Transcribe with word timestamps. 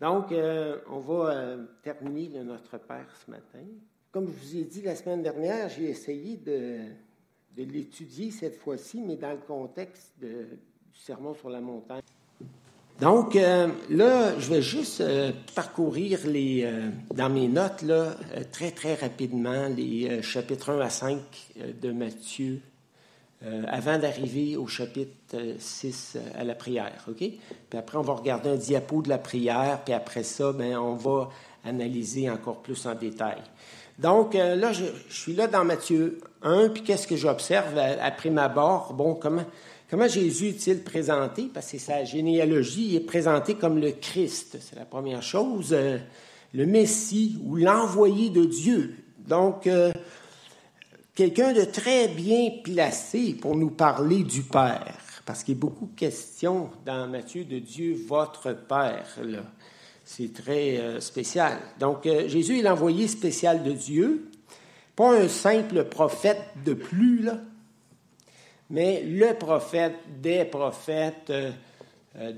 Donc, 0.00 0.32
euh, 0.32 0.78
on 0.90 0.98
va 0.98 1.30
euh, 1.30 1.64
terminer 1.82 2.42
Notre 2.42 2.78
Père 2.78 3.06
ce 3.24 3.30
matin. 3.30 3.64
Comme 4.10 4.26
je 4.26 4.32
vous 4.32 4.56
ai 4.56 4.64
dit 4.64 4.82
la 4.82 4.96
semaine 4.96 5.22
dernière, 5.22 5.68
j'ai 5.68 5.90
essayé 5.90 6.36
de, 6.36 6.78
l'étudier 7.56 8.30
cette 8.30 8.56
fois-ci, 8.56 9.00
mais 9.00 9.16
dans 9.16 9.32
le 9.32 9.38
contexte 9.38 10.12
du 10.20 10.58
Sermon 10.92 11.34
sur 11.34 11.48
la 11.48 11.60
montagne. 11.60 12.02
Donc, 13.00 13.34
euh, 13.34 13.68
là, 13.90 14.38
je 14.38 14.50
vais 14.50 14.62
juste 14.62 15.02
parcourir 15.54 16.20
les, 16.26 16.70
dans 17.12 17.28
mes 17.28 17.48
notes, 17.48 17.82
là, 17.82 18.16
très, 18.52 18.70
très 18.70 18.94
rapidement, 18.94 19.68
les 19.68 20.22
chapitres 20.22 20.70
1 20.70 20.80
à 20.80 20.90
5 20.90 21.18
de 21.80 21.90
Matthieu, 21.90 22.60
euh, 23.46 23.62
avant 23.68 23.98
d'arriver 23.98 24.56
au 24.56 24.66
chapitre 24.66 25.36
6 25.58 26.16
euh, 26.16 26.40
à 26.40 26.44
la 26.44 26.54
prière, 26.54 27.04
OK? 27.08 27.18
Puis 27.18 27.78
après, 27.78 27.98
on 27.98 28.02
va 28.02 28.14
regarder 28.14 28.48
un 28.48 28.56
diapo 28.56 29.02
de 29.02 29.10
la 29.10 29.18
prière, 29.18 29.82
puis 29.84 29.92
après 29.92 30.22
ça, 30.22 30.52
ben, 30.52 30.78
on 30.78 30.94
va 30.94 31.28
analyser 31.62 32.30
encore 32.30 32.62
plus 32.62 32.86
en 32.86 32.94
détail. 32.94 33.42
Donc, 33.98 34.34
euh, 34.34 34.56
là, 34.56 34.72
je, 34.72 34.84
suis 35.10 35.34
là 35.34 35.46
dans 35.46 35.62
Matthieu 35.62 36.20
1, 36.40 36.70
puis 36.70 36.84
qu'est-ce 36.84 37.06
que 37.06 37.16
j'observe 37.16 37.78
après 38.00 38.30
ma 38.30 38.44
abord? 38.44 38.94
Bon, 38.94 39.14
comment, 39.14 39.44
comment 39.90 40.08
Jésus 40.08 40.48
est-il 40.48 40.82
présenté? 40.82 41.50
Parce 41.52 41.70
que 41.70 41.78
sa 41.78 42.02
généalogie 42.04 42.96
est 42.96 43.00
présentée 43.00 43.56
comme 43.56 43.78
le 43.78 43.90
Christ, 43.90 44.56
c'est 44.58 44.76
la 44.76 44.86
première 44.86 45.22
chose, 45.22 45.76
le 46.54 46.66
Messie 46.66 47.38
ou 47.44 47.56
l'envoyé 47.56 48.30
de 48.30 48.46
Dieu. 48.46 48.96
Donc, 49.28 49.68
quelqu'un 51.14 51.52
de 51.52 51.64
très 51.64 52.08
bien 52.08 52.50
placé 52.62 53.34
pour 53.34 53.56
nous 53.56 53.70
parler 53.70 54.24
du 54.24 54.42
Père, 54.42 54.96
parce 55.24 55.44
qu'il 55.44 55.54
y 55.54 55.58
a 55.58 55.60
beaucoup 55.60 55.86
de 55.86 55.96
questions 55.96 56.70
dans 56.84 57.06
Matthieu 57.08 57.44
de 57.44 57.58
Dieu, 57.58 57.96
votre 58.06 58.52
Père. 58.52 59.06
C'est 60.04 60.34
très 60.34 60.78
euh, 60.78 61.00
spécial. 61.00 61.58
Donc, 61.80 62.06
euh, 62.06 62.28
Jésus 62.28 62.58
est 62.58 62.62
l'envoyé 62.62 63.08
spécial 63.08 63.62
de 63.62 63.72
Dieu, 63.72 64.30
pas 64.96 65.16
un 65.16 65.28
simple 65.28 65.84
prophète 65.84 66.42
de 66.64 66.74
plus, 66.74 67.22
là, 67.22 67.38
mais 68.70 69.02
le 69.02 69.34
prophète 69.34 69.96
des 70.20 70.44
prophètes 70.44 71.30
euh, 71.30 71.52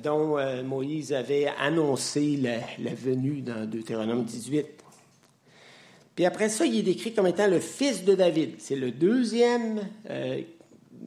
dont 0.02 0.38
Moïse 0.64 1.12
avait 1.12 1.48
annoncé 1.58 2.36
la, 2.36 2.58
la 2.78 2.94
venue 2.94 3.42
dans 3.42 3.68
Deutéronome 3.68 4.24
18. 4.24 4.75
Puis 6.16 6.24
après 6.24 6.48
ça, 6.48 6.64
il 6.64 6.78
est 6.78 6.82
décrit 6.82 7.12
comme 7.12 7.26
étant 7.26 7.46
le 7.46 7.60
fils 7.60 8.02
de 8.02 8.14
David. 8.14 8.54
C'est 8.58 8.74
le 8.74 8.90
deuxième 8.90 9.86
euh, 10.08 10.40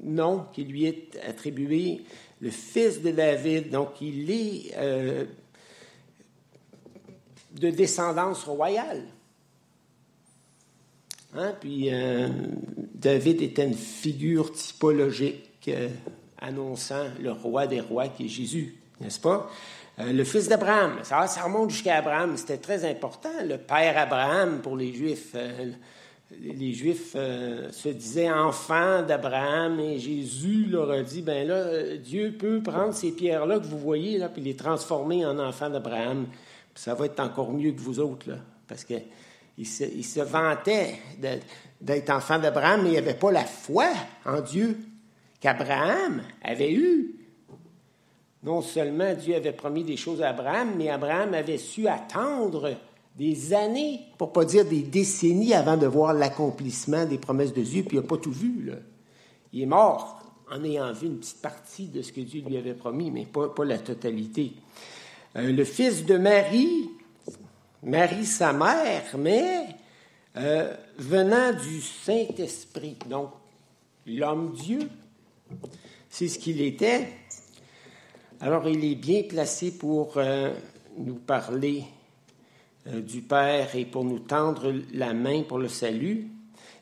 nom 0.04 0.46
qui 0.54 0.64
lui 0.64 0.86
est 0.86 1.20
attribué, 1.28 2.04
le 2.40 2.52
fils 2.52 3.02
de 3.02 3.10
David. 3.10 3.72
Donc, 3.72 4.00
il 4.02 4.30
est 4.30 4.72
euh, 4.78 5.26
de 7.60 7.72
descendance 7.72 8.44
royale. 8.44 9.04
Hein? 11.34 11.56
Puis, 11.60 11.92
euh, 11.92 12.30
David 12.94 13.42
était 13.42 13.66
une 13.66 13.74
figure 13.74 14.52
typologique 14.52 15.72
annonçant 16.38 17.06
le 17.20 17.32
roi 17.32 17.66
des 17.66 17.82
rois 17.82 18.10
qui 18.10 18.26
est 18.26 18.30
Jésus, 18.30 18.76
n'est-ce 19.02 19.19
pas? 19.19 19.50
Euh, 20.00 20.14
le 20.14 20.23
fils 20.23 20.47
d'Abraham, 20.47 21.00
ça, 21.03 21.25
remonte 21.44 21.72
jusqu'à 21.72 21.97
Abraham, 21.97 22.38
c'était 22.38 22.58
très 22.58 22.89
important. 22.89 23.30
Le 23.44 23.58
père 23.58 23.97
Abraham 23.97 24.61
pour 24.61 24.78
les 24.78 24.94
Juifs. 24.94 25.31
Euh, 25.36 25.72
les 26.41 26.73
Juifs 26.73 27.14
euh, 27.16 27.72
se 27.72 27.89
disaient 27.89 28.31
enfants 28.31 29.02
d'Abraham 29.02 29.80
et 29.80 29.97
Jésus 29.97 30.67
leur 30.69 30.91
a 30.91 31.02
dit, 31.02 31.22
ben 31.22 31.47
là, 31.47 31.97
Dieu 31.97 32.36
peut 32.38 32.61
prendre 32.61 32.94
ces 32.94 33.11
pierres-là 33.11 33.59
que 33.59 33.66
vous 33.66 33.80
voyez, 33.80 34.17
là, 34.19 34.30
puis 34.30 34.41
les 34.41 34.56
transformer 34.56 35.25
en 35.25 35.39
enfants 35.39 35.69
d'Abraham. 35.69 36.28
Ça 36.75 36.94
va 36.94 37.08
être 37.08 37.19
encore 37.19 37.52
mieux 37.52 37.72
que 37.72 37.81
vous 37.81 38.00
autres, 38.00 38.28
parce 38.67 38.86
qu'il 38.86 39.67
se, 39.67 39.84
il 39.84 40.06
se 40.06 40.22
vantait 40.22 41.00
d'être 41.81 42.09
enfant 42.11 42.39
d'Abraham, 42.39 42.84
mais 42.84 42.91
il 42.91 42.97
avait 42.97 43.16
pas 43.16 43.31
la 43.31 43.44
foi 43.44 43.88
en 44.24 44.40
Dieu 44.40 44.78
qu'Abraham 45.41 46.22
avait 46.41 46.72
eue. 46.72 47.19
Non 48.44 48.61
seulement 48.61 49.13
Dieu 49.13 49.35
avait 49.35 49.51
promis 49.51 49.83
des 49.83 49.97
choses 49.97 50.22
à 50.22 50.29
Abraham, 50.29 50.75
mais 50.77 50.89
Abraham 50.89 51.33
avait 51.33 51.57
su 51.57 51.88
attendre 51.88 52.75
des 53.17 53.53
années, 53.53 54.00
pour 54.17 54.31
pas 54.31 54.45
dire 54.45 54.66
des 54.66 54.81
décennies, 54.81 55.53
avant 55.53 55.75
de 55.75 55.88
voir 55.88 56.13
l'accomplissement 56.13 57.05
des 57.05 57.17
promesses 57.17 57.53
de 57.53 57.61
Dieu, 57.61 57.83
puis 57.83 57.97
il 57.97 58.01
n'a 58.01 58.07
pas 58.07 58.17
tout 58.17 58.31
vu. 58.31 58.72
Il 59.51 59.61
est 59.63 59.66
mort 59.66 60.19
en 60.50 60.63
ayant 60.63 60.91
vu 60.94 61.07
une 61.07 61.19
petite 61.19 61.41
partie 61.41 61.88
de 61.88 62.01
ce 62.01 62.13
que 62.13 62.22
Dieu 62.22 62.41
lui 62.41 62.57
avait 62.57 62.73
promis, 62.73 63.11
mais 63.11 63.25
pas, 63.25 63.51
la 63.66 63.77
totalité. 63.77 64.53
Euh, 65.35 65.51
le 65.51 65.63
fils 65.63 66.06
de 66.06 66.17
Marie, 66.17 66.89
Marie 67.83 68.25
sa 68.25 68.53
mère, 68.53 69.03
mais 69.17 69.67
euh, 70.38 70.73
venant 70.97 71.51
du 71.53 71.81
Saint-Esprit, 71.81 72.97
donc 73.07 73.31
l'homme-dieu, 74.07 74.89
c'est 76.09 76.27
ce 76.27 76.39
qu'il 76.39 76.61
était. 76.61 77.07
Alors, 78.41 78.69
il 78.69 78.85
est 78.85 78.95
bien 78.95 79.23
placé 79.23 79.77
pour 79.77 80.13
euh, 80.16 80.53
nous 80.97 81.16
parler 81.16 81.83
euh, 82.88 83.01
du 83.01 83.22
Père 83.22 83.75
et 83.75 83.83
pour 83.83 84.05
nous 84.05 84.19
tendre 84.19 84.73
la 84.94 85.13
main 85.13 85.44
pour 85.44 85.57
le 85.57 85.67
salut. 85.67 86.29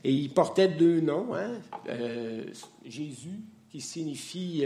Et 0.03 0.11
il 0.11 0.31
portait 0.31 0.67
deux 0.67 1.01
noms, 1.01 1.33
hein? 1.33 1.59
Euh, 1.89 2.43
Jésus, 2.85 3.39
qui 3.71 3.81
signifie 3.81 4.65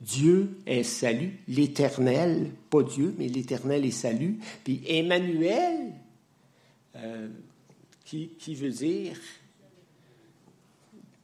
Dieu 0.00 0.58
est 0.66 0.82
salut, 0.82 1.38
l'éternel, 1.46 2.50
pas 2.68 2.82
Dieu, 2.82 3.14
mais 3.16 3.28
l'éternel 3.28 3.84
est 3.84 3.92
salut. 3.92 4.40
Puis 4.64 4.82
Emmanuel, 4.86 5.92
qui, 8.04 8.30
qui 8.38 8.54
veut 8.56 8.70
dire 8.70 9.16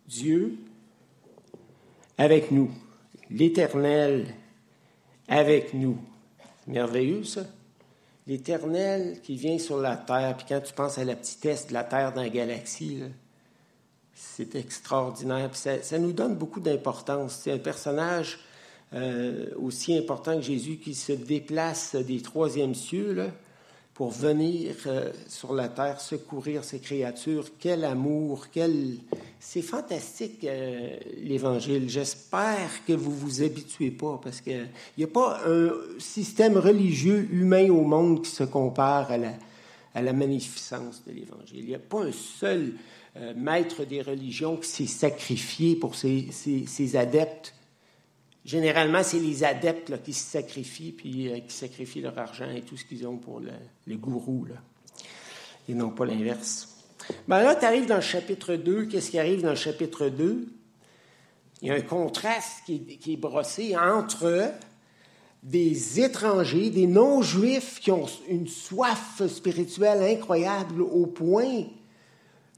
Dieu 0.06 0.56
avec 2.16 2.52
nous. 2.52 2.70
L'éternel 3.30 4.34
avec 5.28 5.74
nous. 5.74 5.98
Merveilleux, 6.66 7.24
ça. 7.24 7.42
L'Éternel 8.26 9.20
qui 9.22 9.36
vient 9.36 9.58
sur 9.58 9.78
la 9.78 9.96
Terre, 9.96 10.36
puis 10.36 10.46
quand 10.48 10.60
tu 10.60 10.72
penses 10.74 10.98
à 10.98 11.04
la 11.04 11.16
petitesse 11.16 11.68
de 11.68 11.72
la 11.72 11.84
Terre 11.84 12.12
dans 12.12 12.22
la 12.22 12.28
galaxie, 12.28 13.02
c'est 14.14 14.54
extraordinaire. 14.54 15.50
ça, 15.54 15.98
nous 15.98 16.12
donne 16.12 16.34
beaucoup 16.34 16.60
d'importance. 16.60 17.40
C'est 17.42 17.52
un 17.52 17.58
personnage 17.58 18.38
euh, 18.92 19.50
aussi 19.56 19.96
important 19.96 20.36
que 20.36 20.42
Jésus 20.42 20.76
qui 20.76 20.94
se 20.94 21.12
déplace 21.12 21.94
des 21.94 22.20
troisièmes 22.20 22.74
cieux, 22.74 23.30
pour 23.98 24.12
venir 24.12 24.76
euh, 24.86 25.10
sur 25.26 25.52
la 25.52 25.68
terre 25.68 26.00
secourir 26.00 26.62
ces 26.62 26.78
créatures. 26.78 27.46
Quel 27.58 27.84
amour, 27.84 28.46
quel... 28.52 28.98
C'est 29.40 29.60
fantastique, 29.60 30.44
euh, 30.44 30.96
l'Évangile. 31.20 31.90
J'espère 31.90 32.84
que 32.86 32.92
vous 32.92 33.10
vous 33.10 33.42
habituez 33.42 33.90
pas, 33.90 34.20
parce 34.22 34.40
qu'il 34.40 34.68
n'y 34.96 35.02
a 35.02 35.08
pas 35.08 35.40
un 35.44 35.72
système 35.98 36.58
religieux 36.58 37.26
humain 37.32 37.68
au 37.70 37.82
monde 37.82 38.22
qui 38.22 38.30
se 38.30 38.44
compare 38.44 39.10
à 39.10 39.18
la, 39.18 39.32
à 39.96 40.00
la 40.00 40.12
magnificence 40.12 41.02
de 41.04 41.14
l'Évangile. 41.14 41.58
Il 41.58 41.66
n'y 41.66 41.74
a 41.74 41.80
pas 41.80 42.04
un 42.04 42.12
seul 42.12 42.74
euh, 43.16 43.34
maître 43.36 43.82
des 43.82 44.00
religions 44.00 44.58
qui 44.58 44.68
s'est 44.68 44.86
sacrifié 44.86 45.74
pour 45.74 45.96
ses, 45.96 46.28
ses, 46.30 46.66
ses 46.66 46.94
adeptes 46.94 47.52
Généralement, 48.48 49.02
c'est 49.02 49.18
les 49.18 49.44
adeptes 49.44 50.02
qui 50.02 50.14
se 50.14 50.30
sacrifient, 50.30 50.92
puis 50.92 51.28
euh, 51.28 51.38
qui 51.40 51.54
sacrifient 51.54 52.00
leur 52.00 52.18
argent 52.18 52.48
et 52.48 52.62
tout 52.62 52.78
ce 52.78 52.84
qu'ils 52.86 53.06
ont 53.06 53.18
pour 53.18 53.40
le, 53.40 53.96
gourou, 53.96 54.46
là. 54.46 54.54
et 55.68 55.74
non 55.74 55.90
pas 55.90 56.06
l'inverse. 56.06 56.74
Ben 57.28 57.42
là, 57.42 57.56
tu 57.56 57.66
arrives 57.66 57.84
dans 57.84 57.96
le 57.96 58.00
chapitre 58.00 58.54
2. 58.54 58.86
Qu'est-ce 58.86 59.10
qui 59.10 59.18
arrive 59.18 59.42
dans 59.42 59.50
le 59.50 59.54
chapitre 59.54 60.08
2? 60.08 60.48
Il 61.60 61.68
y 61.68 61.70
a 61.70 61.74
un 61.74 61.82
contraste 61.82 62.64
qui 62.64 63.12
est 63.12 63.16
brossé 63.18 63.76
entre 63.76 64.50
des 65.42 66.00
étrangers, 66.00 66.70
des 66.70 66.86
non-juifs 66.86 67.80
qui 67.80 67.90
ont 67.90 68.06
une 68.30 68.48
soif 68.48 69.20
spirituelle 69.28 70.02
incroyable 70.02 70.80
au 70.80 71.04
point 71.04 71.64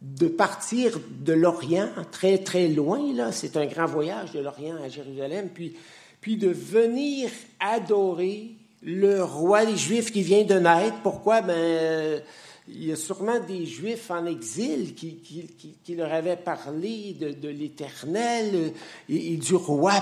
de 0.00 0.28
partir 0.28 0.98
de 1.10 1.32
l'Orient, 1.32 1.88
très 2.10 2.38
très 2.38 2.68
loin, 2.68 3.12
là, 3.14 3.32
c'est 3.32 3.56
un 3.56 3.66
grand 3.66 3.86
voyage 3.86 4.32
de 4.32 4.40
l'Orient 4.40 4.76
à 4.82 4.88
Jérusalem, 4.88 5.50
puis, 5.52 5.76
puis 6.20 6.36
de 6.36 6.48
venir 6.48 7.30
adorer 7.60 8.52
le 8.82 9.22
roi 9.22 9.66
des 9.66 9.76
Juifs 9.76 10.10
qui 10.10 10.22
vient 10.22 10.44
de 10.44 10.54
naître. 10.54 10.96
Pourquoi? 11.02 11.42
Ben, 11.42 12.22
il 12.68 12.84
y 12.84 12.92
a 12.92 12.96
sûrement 12.96 13.40
des 13.40 13.66
Juifs 13.66 14.10
en 14.10 14.26
exil 14.26 14.94
qui, 14.94 15.16
qui, 15.16 15.74
qui, 15.84 15.94
leur 15.94 16.12
avaient 16.12 16.36
parlé 16.36 17.16
de, 17.18 17.48
l'Éternel 17.48 18.72
et, 19.08 19.36
du 19.36 19.54
roi 19.54 19.92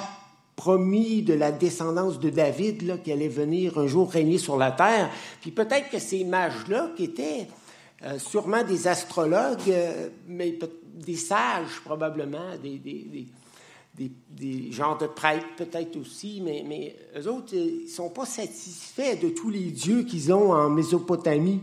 promis 0.54 1.22
de 1.22 1.34
la 1.34 1.50
descendance 1.50 2.18
de 2.18 2.30
David 2.30 2.82
là, 2.82 2.98
qui 2.98 3.12
allait 3.12 3.28
venir 3.28 3.78
un 3.78 3.86
jour 3.86 4.10
régner 4.10 4.38
sur 4.38 4.56
la 4.56 4.72
terre. 4.72 5.10
Puis 5.40 5.50
peut-être 5.50 5.88
que 5.88 5.98
ces 5.98 6.24
mages-là 6.24 6.90
qui 6.96 7.04
étaient 7.04 7.46
euh, 8.04 8.18
sûrement 8.18 8.62
des 8.64 8.86
astrologues, 8.86 9.68
euh, 9.68 10.08
mais 10.26 10.58
des 10.94 11.16
sages 11.16 11.80
probablement, 11.84 12.56
des, 12.62 12.78
des, 13.98 14.70
genres 14.70 14.98
de 14.98 15.06
prêtres 15.06 15.46
peut-être 15.56 15.96
aussi, 15.96 16.40
mais, 16.40 16.94
eux 17.16 17.28
autres, 17.28 17.54
ils 17.54 17.84
ne 17.84 17.88
sont 17.88 18.10
pas 18.10 18.26
satisfaits 18.26 19.16
de 19.20 19.30
tous 19.30 19.50
les 19.50 19.70
dieux 19.72 20.04
qu'ils 20.04 20.32
ont 20.32 20.52
en 20.52 20.70
Mésopotamie. 20.70 21.60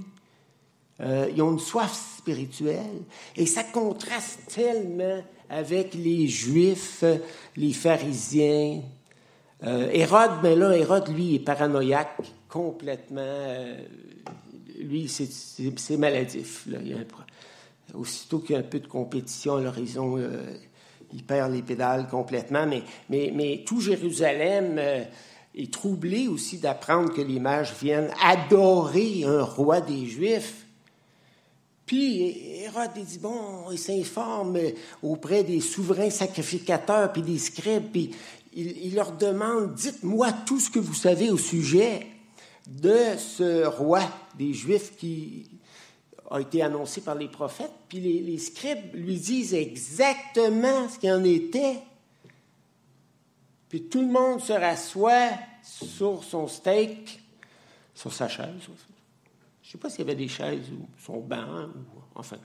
Euh, 1.01 1.29
ils 1.33 1.41
ont 1.41 1.51
une 1.51 1.59
soif 1.59 2.17
spirituelle. 2.17 3.03
Et 3.35 3.45
ça 3.45 3.63
contraste 3.63 4.39
tellement 4.53 5.21
avec 5.49 5.93
les 5.93 6.27
Juifs, 6.27 7.03
les 7.55 7.73
pharisiens. 7.73 8.81
Euh, 9.63 9.89
Hérode, 9.91 10.39
mais 10.43 10.55
ben 10.55 10.59
là, 10.59 10.77
Hérode, 10.77 11.09
lui, 11.09 11.35
est 11.35 11.39
paranoïaque 11.39 12.17
complètement. 12.49 13.21
Euh, 14.85 14.89
lui, 14.89 15.07
c'est 15.07 15.97
maladif. 15.97 16.67
Aussitôt 17.93 18.39
qu'il 18.39 18.53
y 18.53 18.55
a 18.55 18.59
un 18.59 18.63
peu 18.63 18.79
de 18.79 18.87
compétition 18.87 19.55
à 19.55 19.61
l'horizon, 19.61 20.17
il 21.13 21.23
perd 21.23 21.53
les 21.53 21.61
pédales 21.61 22.07
complètement. 22.07 22.67
Mais, 23.09 23.63
tout 23.65 23.81
Jérusalem 23.81 24.79
est 25.55 25.71
troublé 25.71 26.27
aussi 26.27 26.57
d'apprendre 26.57 27.13
que 27.13 27.21
les 27.21 27.39
mages 27.39 27.73
viennent 27.81 28.11
adorer 28.21 29.23
un 29.25 29.43
roi 29.43 29.81
des 29.81 30.05
Juifs. 30.05 30.65
Puis 31.85 32.63
Hérode 32.63 33.05
dit, 33.05 33.19
bon, 33.19 33.69
il 33.71 33.77
s'informe 33.77 34.57
auprès 35.03 35.43
des 35.43 35.61
souverains 35.61 36.09
sacrificateurs, 36.09 37.13
puis 37.13 37.21
des 37.21 37.37
scribes, 37.37 37.91
puis 37.91 38.11
il, 38.55 38.95
leur 38.95 39.11
demande, 39.11 39.75
dites-moi 39.75 40.31
tout 40.45 40.59
ce 40.59 40.69
que 40.69 40.79
vous 40.79 40.93
savez 40.93 41.29
au 41.29 41.37
sujet 41.37 42.07
de 42.67 42.97
ce 43.17 43.65
roi 43.65 44.01
des 44.37 44.53
Juifs 44.53 44.95
qui 44.97 45.49
a 46.29 46.39
été 46.39 46.61
annoncé 46.61 47.01
par 47.01 47.15
les 47.15 47.27
prophètes. 47.27 47.71
Puis 47.87 47.99
les, 47.99 48.37
scribes 48.37 48.93
lui 48.93 49.17
disent 49.17 49.53
exactement 49.53 50.89
ce 50.89 50.99
qu'il 50.99 51.11
en 51.11 51.23
était. 51.23 51.79
Puis 53.69 53.83
tout 53.83 54.01
le 54.01 54.11
monde 54.11 54.41
se 54.41 54.53
rassoit 54.53 55.31
sur 55.63 56.23
son 56.23 56.47
steak, 56.47 57.21
sur 57.93 58.13
sa 58.13 58.27
chaise, 58.27 58.47
je 59.65 59.69
ne 59.69 59.71
sais 59.71 59.77
pas 59.79 59.89
s'il 59.89 59.99
y 59.99 60.03
avait 60.03 60.15
des 60.15 60.27
chaises 60.27 60.69
ou 60.71 60.87
son 61.03 61.19
banc, 61.21 61.63
ou, 61.63 61.99
enfin, 62.13 62.37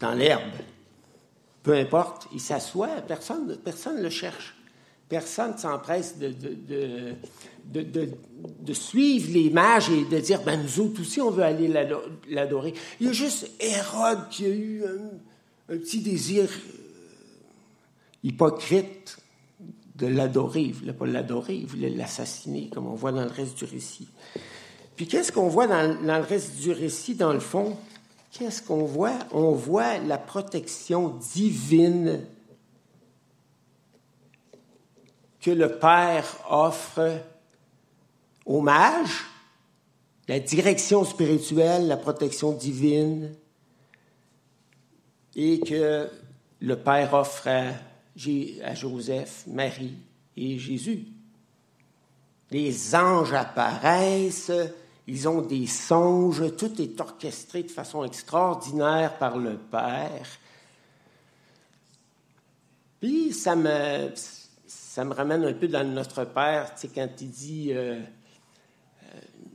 dans 0.00 0.12
l'herbe. 0.12 0.52
Peu 1.62 1.74
importe, 1.74 2.28
il 2.32 2.40
s'assoit, 2.40 3.00
personne 3.02 3.46
ne 3.48 4.02
le 4.02 4.10
cherche. 4.10 4.54
Personne 5.08 5.52
ne 5.52 5.56
s'empresse 5.56 6.18
de, 6.18 7.14
de, 7.64 8.72
suivre 8.72 9.32
les 9.32 9.50
mages 9.50 9.90
et 9.90 10.04
de 10.04 10.18
dire, 10.18 10.42
ben 10.42 10.62
nous 10.62 10.80
autres 10.80 11.00
aussi, 11.00 11.20
on 11.20 11.30
veut 11.30 11.42
aller 11.42 11.68
l'adorer. 12.28 12.74
Il 13.00 13.06
y 13.06 13.10
a 13.10 13.12
juste 13.12 13.50
Hérode 13.60 14.28
qui 14.30 14.46
a 14.46 14.48
eu 14.48 14.82
un, 15.68 15.76
petit 15.76 16.00
désir 16.00 16.44
euh, 16.44 16.48
hypocrite 18.24 19.18
de 19.96 20.06
l'adorer. 20.06 20.62
Il 20.62 20.68
ne 20.70 20.74
voulait 20.74 20.92
pas 20.92 21.06
l'adorer, 21.06 21.54
il 21.54 21.66
voulait 21.66 21.90
l'assassiner, 21.90 22.68
comme 22.72 22.86
on 22.86 22.94
voit 22.94 23.12
dans 23.12 23.24
le 23.24 23.30
reste 23.30 23.56
du 23.56 23.64
récit. 23.64 24.08
Puis 24.96 25.06
qu'est-ce 25.06 25.32
qu'on 25.32 25.48
voit 25.48 25.66
dans, 25.66 25.98
le 26.00 26.22
reste 26.22 26.56
du 26.56 26.72
récit, 26.72 27.14
dans 27.14 27.32
le 27.32 27.40
fond? 27.40 27.76
Qu'est-ce 28.32 28.62
qu'on 28.62 28.84
voit? 28.84 29.18
On 29.30 29.52
voit 29.52 29.98
la 29.98 30.18
protection 30.18 31.18
divine 31.32 32.20
que 35.40 35.50
le 35.50 35.78
Père 35.78 36.24
offre 36.48 37.00
aux 38.46 38.60
mages, 38.60 39.24
la 40.28 40.38
direction 40.38 41.04
spirituelle, 41.04 41.88
la 41.88 41.96
protection 41.96 42.52
divine, 42.52 43.34
et 45.34 45.60
que 45.60 46.08
le 46.60 46.76
Père 46.76 47.14
offre 47.14 47.48
à, 47.48 48.74
Joseph, 48.74 49.44
Marie 49.46 49.96
et 50.36 50.58
Jésus. 50.58 51.06
Les 52.50 52.94
anges 52.94 53.32
apparaissent, 53.32 54.52
ils 55.06 55.28
ont 55.28 55.40
des 55.40 55.66
songes, 55.66 56.54
tout 56.56 56.80
est 56.80 57.00
orchestré 57.00 57.62
de 57.62 57.70
façon 57.70 58.04
extraordinaire 58.04 59.16
par 59.16 59.38
le 59.38 59.56
Père. 59.56 60.26
Puis 63.00 63.32
ça 63.32 63.56
me, 63.56 64.12
ça 64.66 65.04
ramène 65.04 65.44
un 65.44 65.54
peu 65.54 65.66
dans 65.66 65.84
notre 65.88 66.24
Père, 66.26 66.74
tu 66.74 66.88
quand 66.88 67.08
il 67.20 67.30
dit 67.30 67.72
euh, 67.72 68.00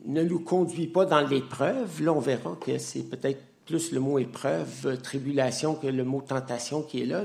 ne 0.08 0.24
nous 0.24 0.40
conduis 0.40 0.88
pas 0.88 1.06
dans 1.06 1.22
l'épreuve, 1.22 2.02
là 2.02 2.14
on 2.14 2.20
verra 2.20 2.58
que 2.60 2.78
c'est 2.78 3.04
peut-être 3.04 3.42
plus 3.66 3.92
le 3.92 4.00
mot 4.00 4.18
épreuve, 4.18 5.00
tribulation 5.02 5.76
que 5.76 5.88
le 5.88 6.04
mot 6.04 6.22
tentation 6.22 6.82
qui 6.82 7.02
est 7.02 7.06
là. 7.06 7.24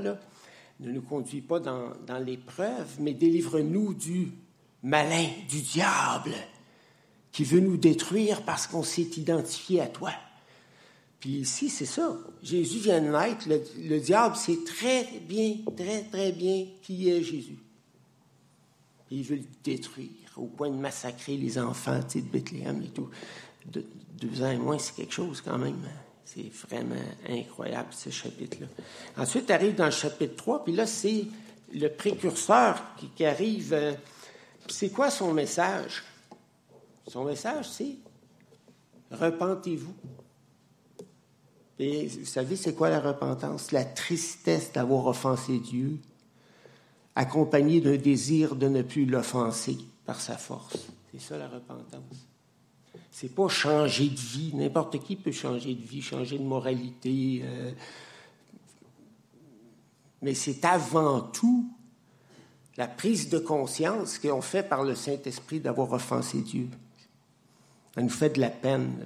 Ne 0.79 0.91
nous 0.91 1.01
conduis 1.01 1.41
pas 1.41 1.59
dans, 1.59 1.93
dans 2.05 2.19
l'épreuve, 2.19 2.97
mais 2.99 3.13
délivre-nous 3.13 3.93
du 3.93 4.33
malin, 4.83 5.27
du 5.49 5.61
diable 5.61 6.33
qui 7.31 7.45
veut 7.45 7.61
nous 7.61 7.77
détruire 7.77 8.43
parce 8.43 8.67
qu'on 8.67 8.83
s'est 8.83 9.09
identifié 9.17 9.81
à 9.81 9.87
toi. 9.87 10.11
Puis 11.19 11.31
ici, 11.31 11.69
c'est 11.69 11.85
ça. 11.85 12.17
Jésus 12.43 12.79
vient 12.79 13.01
de 13.01 13.07
naître. 13.07 13.47
Le, 13.49 13.99
diable 13.99 14.35
sait 14.35 14.59
très 14.65 15.07
bien, 15.21 15.55
très, 15.75 16.03
très 16.03 16.33
bien 16.33 16.67
qui 16.81 17.09
est 17.09 17.23
Jésus. 17.23 17.57
il 19.09 19.23
veut 19.23 19.37
le 19.37 19.45
détruire 19.63 20.22
au 20.37 20.45
point 20.45 20.69
de 20.69 20.75
massacrer 20.75 21.37
les 21.37 21.57
enfants 21.57 21.99
de 21.99 22.21
Bethléem 22.21 22.81
et 22.83 22.89
tout. 22.89 23.09
De, 23.65 23.85
deux 24.19 24.43
ans 24.43 24.51
et 24.51 24.57
moins, 24.57 24.77
c'est 24.77 24.95
quelque 24.95 25.13
chose 25.13 25.41
quand 25.41 25.57
même. 25.57 25.77
C'est 26.25 26.51
vraiment 26.67 26.95
incroyable, 27.29 27.89
ce 27.91 28.09
chapitre-là. 28.09 28.67
Ensuite, 29.17 29.51
arrive 29.51 29.75
dans 29.75 29.85
le 29.85 29.91
chapitre 29.91 30.35
3, 30.35 30.63
puis 30.63 30.73
là, 30.73 30.87
c'est 30.87 31.25
le 31.73 31.89
précurseur 31.89 32.81
qui, 33.15 33.25
arrive. 33.25 33.73
Euh, 33.73 33.93
c'est 34.67 34.89
quoi 34.89 35.09
son 35.09 35.33
message? 35.33 36.03
Son 37.07 37.25
message, 37.25 37.69
c'est 37.69 37.95
repentez-vous. 39.11 39.93
Et 41.79 42.07
vous 42.07 42.25
savez, 42.25 42.55
c'est 42.55 42.73
quoi 42.73 42.89
la 42.89 42.99
repentance? 42.99 43.71
La 43.71 43.83
tristesse 43.83 44.71
d'avoir 44.71 45.07
offensé 45.07 45.59
Dieu, 45.59 45.99
accompagnée 47.15 47.81
d'un 47.81 47.97
désir 47.97 48.55
de 48.55 48.67
ne 48.67 48.81
plus 48.81 49.05
l'offenser 49.05 49.77
par 50.05 50.19
sa 50.19 50.37
force. 50.37 50.77
C'est 51.11 51.21
ça 51.21 51.37
la 51.37 51.47
repentance. 51.47 52.27
C'est 53.11 53.33
pas 53.33 53.47
changer 53.47 54.09
de 54.09 54.19
vie. 54.19 54.51
N'importe 54.53 55.03
qui 55.03 55.15
peut 55.15 55.31
changer 55.31 55.75
de 55.75 55.81
vie, 55.81 56.01
changer 56.01 56.37
de 56.37 56.43
moralité. 56.43 57.41
Euh, 57.43 57.71
mais 60.21 60.33
c'est 60.33 60.65
avant 60.65 61.21
tout 61.21 61.69
la 62.77 62.87
prise 62.87 63.29
de 63.29 63.39
conscience 63.39 64.17
qu'on 64.17 64.41
fait 64.41 64.63
par 64.63 64.83
le 64.83 64.95
Saint-Esprit 64.95 65.59
d'avoir 65.59 65.91
offensé 65.91 66.41
Dieu. 66.41 66.69
Ça 67.93 68.01
nous 68.01 68.09
fait 68.09 68.31
de 68.31 68.41
la 68.41 68.49
peine. 68.49 69.05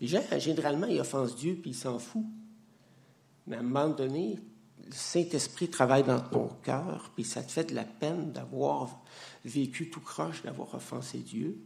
Les 0.00 0.08
gens, 0.08 0.22
généralement, 0.38 0.86
ils 0.86 1.00
offensent 1.00 1.34
Dieu 1.34 1.58
puis 1.60 1.70
ils 1.70 1.76
s'en 1.76 1.98
foutent. 1.98 2.26
Mais 3.46 3.56
à 3.56 3.60
un 3.60 3.62
moment 3.62 3.88
donné, 3.88 4.38
le 4.84 4.92
Saint-Esprit 4.92 5.68
travaille 5.68 6.04
dans 6.04 6.20
ton 6.20 6.48
cœur, 6.62 7.10
puis 7.14 7.24
ça 7.24 7.42
te 7.42 7.50
fait 7.50 7.64
de 7.64 7.74
la 7.74 7.84
peine 7.84 8.32
d'avoir 8.32 9.00
vécu 9.44 9.90
tout 9.90 10.00
croche, 10.00 10.42
d'avoir 10.42 10.74
offensé 10.74 11.18
Dieu. 11.18 11.56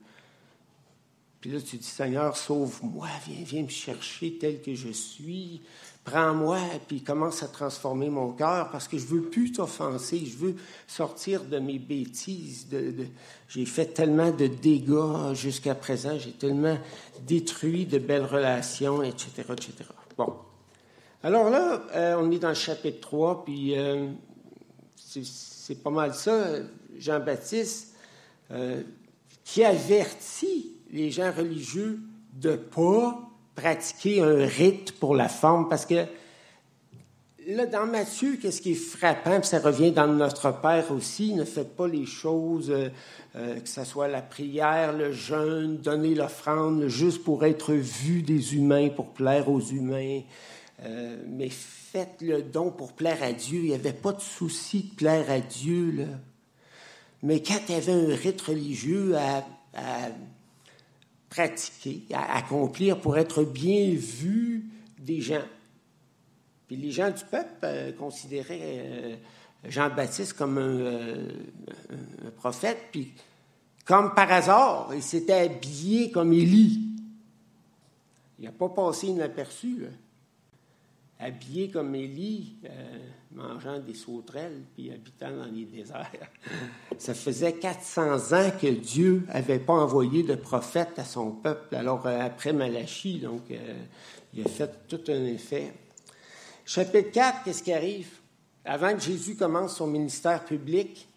Puis 1.40 1.50
là, 1.50 1.60
tu 1.60 1.76
dis, 1.76 1.86
Seigneur, 1.86 2.36
sauve-moi, 2.36 3.08
viens, 3.26 3.44
viens 3.44 3.62
me 3.62 3.68
chercher 3.68 4.38
tel 4.38 4.62
que 4.62 4.74
je 4.74 4.90
suis 4.90 5.60
prends-moi, 6.06 6.58
puis 6.86 7.02
commence 7.02 7.42
à 7.42 7.48
transformer 7.48 8.08
mon 8.08 8.30
cœur 8.30 8.70
parce 8.70 8.86
que 8.86 8.96
je 8.96 9.06
veux 9.06 9.22
plus 9.22 9.52
t'offenser, 9.52 10.24
je 10.24 10.36
veux 10.36 10.54
sortir 10.86 11.44
de 11.44 11.58
mes 11.58 11.80
bêtises. 11.80 12.68
De, 12.68 12.94
j'ai 13.48 13.66
fait 13.66 13.86
tellement 13.86 14.30
de 14.30 14.46
dégâts 14.46 15.34
jusqu'à 15.34 15.74
présent, 15.74 16.16
j'ai 16.16 16.30
tellement 16.30 16.78
détruit 17.26 17.86
de 17.86 17.98
belles 17.98 18.24
relations, 18.24 19.02
etc., 19.02 19.30
etc. 19.50 19.72
Bon. 20.16 20.34
Alors 21.24 21.50
là, 21.50 21.82
euh, 21.92 22.16
on 22.20 22.30
est 22.30 22.38
dans 22.38 22.50
le 22.50 22.54
chapitre 22.54 23.00
3, 23.00 23.44
puis 23.44 23.76
euh, 23.76 24.06
c'est, 24.94 25.82
pas 25.82 25.90
mal 25.90 26.14
ça, 26.14 26.58
Jean-Baptiste, 26.98 27.94
euh, 28.50 28.82
qui 29.44 29.64
avertit 29.64 30.72
les 30.90 31.10
gens 31.10 31.32
religieux 31.32 32.00
de 32.34 32.56
pas 32.56 33.20
pratiquer 33.54 34.20
un 34.20 34.44
rite 34.46 34.92
pour 34.92 35.14
la 35.14 35.28
forme, 35.28 35.68
parce 35.68 35.86
que 35.86 36.04
là, 37.46 37.66
dans 37.66 37.86
Matthieu, 37.86 38.36
qu'est-ce 38.40 38.60
qui 38.60 38.72
est 38.72 38.74
frappant, 38.74 39.40
puis 39.40 39.48
ça 39.48 39.58
revient 39.58 39.92
dans 39.92 40.08
notre 40.08 40.60
Père 40.60 40.92
aussi, 40.92 41.34
ne 41.34 41.44
faites 41.44 41.74
pas 41.74 41.88
les 41.88 42.06
choses, 42.06 42.70
euh, 42.70 42.88
euh, 43.36 43.60
que 43.60 43.68
ce 43.68 43.84
soit 43.84 44.08
la 44.08 44.22
prière, 44.22 44.92
le 44.92 45.12
jeûne, 45.12 45.78
donner 45.78 46.14
l'offrande, 46.14 46.88
juste 46.88 47.24
pour 47.24 47.44
être 47.44 47.72
vu 47.72 48.22
des 48.22 48.54
humains, 48.54 48.88
pour 48.88 49.12
plaire 49.12 49.48
aux 49.48 49.60
humains, 49.60 50.20
mais 51.28 51.48
faites 51.48 52.20
le 52.20 52.42
don 52.42 52.70
pour 52.70 52.92
plaire 52.92 53.22
à 53.22 53.32
Dieu. 53.32 53.60
Il 53.60 53.68
n'y 53.68 53.74
avait 53.74 53.94
pas 53.94 54.12
de 54.12 54.20
souci 54.20 54.90
de 54.90 54.94
plaire 54.96 55.30
à 55.30 55.40
Dieu, 55.40 55.92
là. 55.92 56.04
Mais 57.22 57.42
quand 57.42 57.58
il 57.68 57.74
y 57.74 57.78
avait 57.78 57.92
un 57.92 58.14
rite 58.14 58.40
religieux 58.42 59.16
à 59.16 59.44
pratiquer, 61.36 62.02
à 62.14 62.36
accomplir 62.36 62.98
pour 62.98 63.18
être 63.18 63.44
bien 63.44 63.94
vu 63.94 64.64
des 64.98 65.20
gens. 65.20 65.44
Puis 66.66 66.76
les 66.76 66.90
gens 66.90 67.10
du 67.10 67.24
peuple 67.24 67.50
euh, 67.64 67.92
considéraient 67.92 68.58
euh, 68.62 69.16
Jean-Baptiste 69.64 70.32
comme 70.32 70.58
un, 70.58 72.30
prophète, 72.36 72.78
puis 72.90 73.12
comme 73.84 74.14
par 74.14 74.32
hasard, 74.32 74.90
il 74.94 75.02
s'était 75.02 75.40
habillé 75.44 76.10
comme 76.10 76.32
Élie. 76.32 76.80
Il 78.38 78.46
n'a 78.46 78.52
pas 78.52 78.68
passé 78.68 79.08
inaperçu. 79.08 79.80
Là 79.80 79.88
habillé 81.18 81.70
comme 81.70 81.94
Élie, 81.94 82.56
euh, 82.64 82.98
mangeant 83.32 83.78
des 83.78 83.94
sauterelles, 83.94 84.62
puis 84.74 84.90
habitant 84.90 85.30
dans 85.30 85.50
les 85.50 85.64
déserts. 85.64 86.10
Ça 86.98 87.14
faisait 87.14 87.54
400 87.54 88.32
ans 88.32 88.50
que 88.60 88.66
Dieu 88.66 89.24
n'avait 89.28 89.58
pas 89.58 89.72
envoyé 89.72 90.22
de 90.22 90.34
prophète 90.34 90.98
à 90.98 91.04
son 91.04 91.32
peuple. 91.32 91.74
Alors, 91.74 92.06
euh, 92.06 92.20
après 92.20 92.52
Malachie, 92.52 93.18
donc, 93.18 93.50
euh, 93.50 93.84
il 94.34 94.46
a 94.46 94.48
fait 94.48 94.70
tout 94.88 95.00
un 95.08 95.24
effet. 95.24 95.72
Chapitre 96.64 97.10
4, 97.12 97.44
qu'est-ce 97.44 97.62
qui 97.62 97.72
arrive? 97.72 98.10
Avant 98.64 98.92
que 98.92 99.00
Jésus 99.00 99.36
commence 99.36 99.76
son 99.76 99.86
ministère 99.86 100.44
public, 100.44 101.08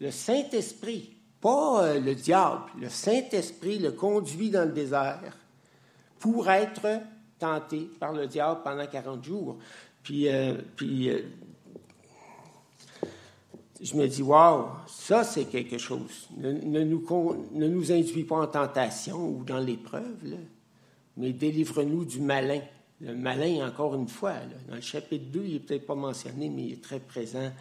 le 0.00 0.10
Saint-Esprit, 0.10 1.16
pas 1.40 1.98
le 1.98 2.14
diable, 2.14 2.70
le 2.80 2.88
Saint-Esprit 2.88 3.80
le 3.80 3.90
conduit 3.90 4.50
dans 4.50 4.64
le 4.64 4.72
désert 4.72 5.36
pour 6.20 6.48
être 6.48 7.02
tenté 7.38 7.88
par 7.98 8.12
le 8.12 8.26
diable 8.26 8.60
pendant 8.64 8.86
40 8.86 9.24
jours. 9.24 9.58
Puis, 10.02 10.28
euh, 10.28 10.54
puis 10.76 11.10
euh, 11.10 11.20
je 13.80 13.94
me 13.94 14.06
dis, 14.06 14.22
waouh, 14.22 14.66
ça 14.86 15.24
c'est 15.24 15.44
quelque 15.44 15.78
chose. 15.78 16.28
Ne, 16.36 16.52
nous, 16.52 17.04
ne 17.52 17.68
nous 17.68 17.92
induis 17.92 18.24
pas 18.24 18.36
en 18.36 18.46
tentation 18.46 19.28
ou 19.28 19.44
dans 19.44 19.58
l'épreuve, 19.58 20.16
mais 21.16 21.32
délivre-nous 21.32 22.04
du 22.04 22.20
malin. 22.20 22.60
Le 23.00 23.14
malin, 23.14 23.66
encore 23.66 23.94
une 23.94 24.08
fois, 24.08 24.34
dans 24.68 24.74
le 24.74 24.80
chapitre 24.80 25.26
2, 25.30 25.44
il 25.44 25.52
n'est 25.52 25.58
peut-être 25.60 25.86
pas 25.86 25.94
mentionné, 25.94 26.48
mais 26.48 26.62
il 26.62 26.72
est 26.72 26.82
très 26.82 26.98
présent. 26.98 27.52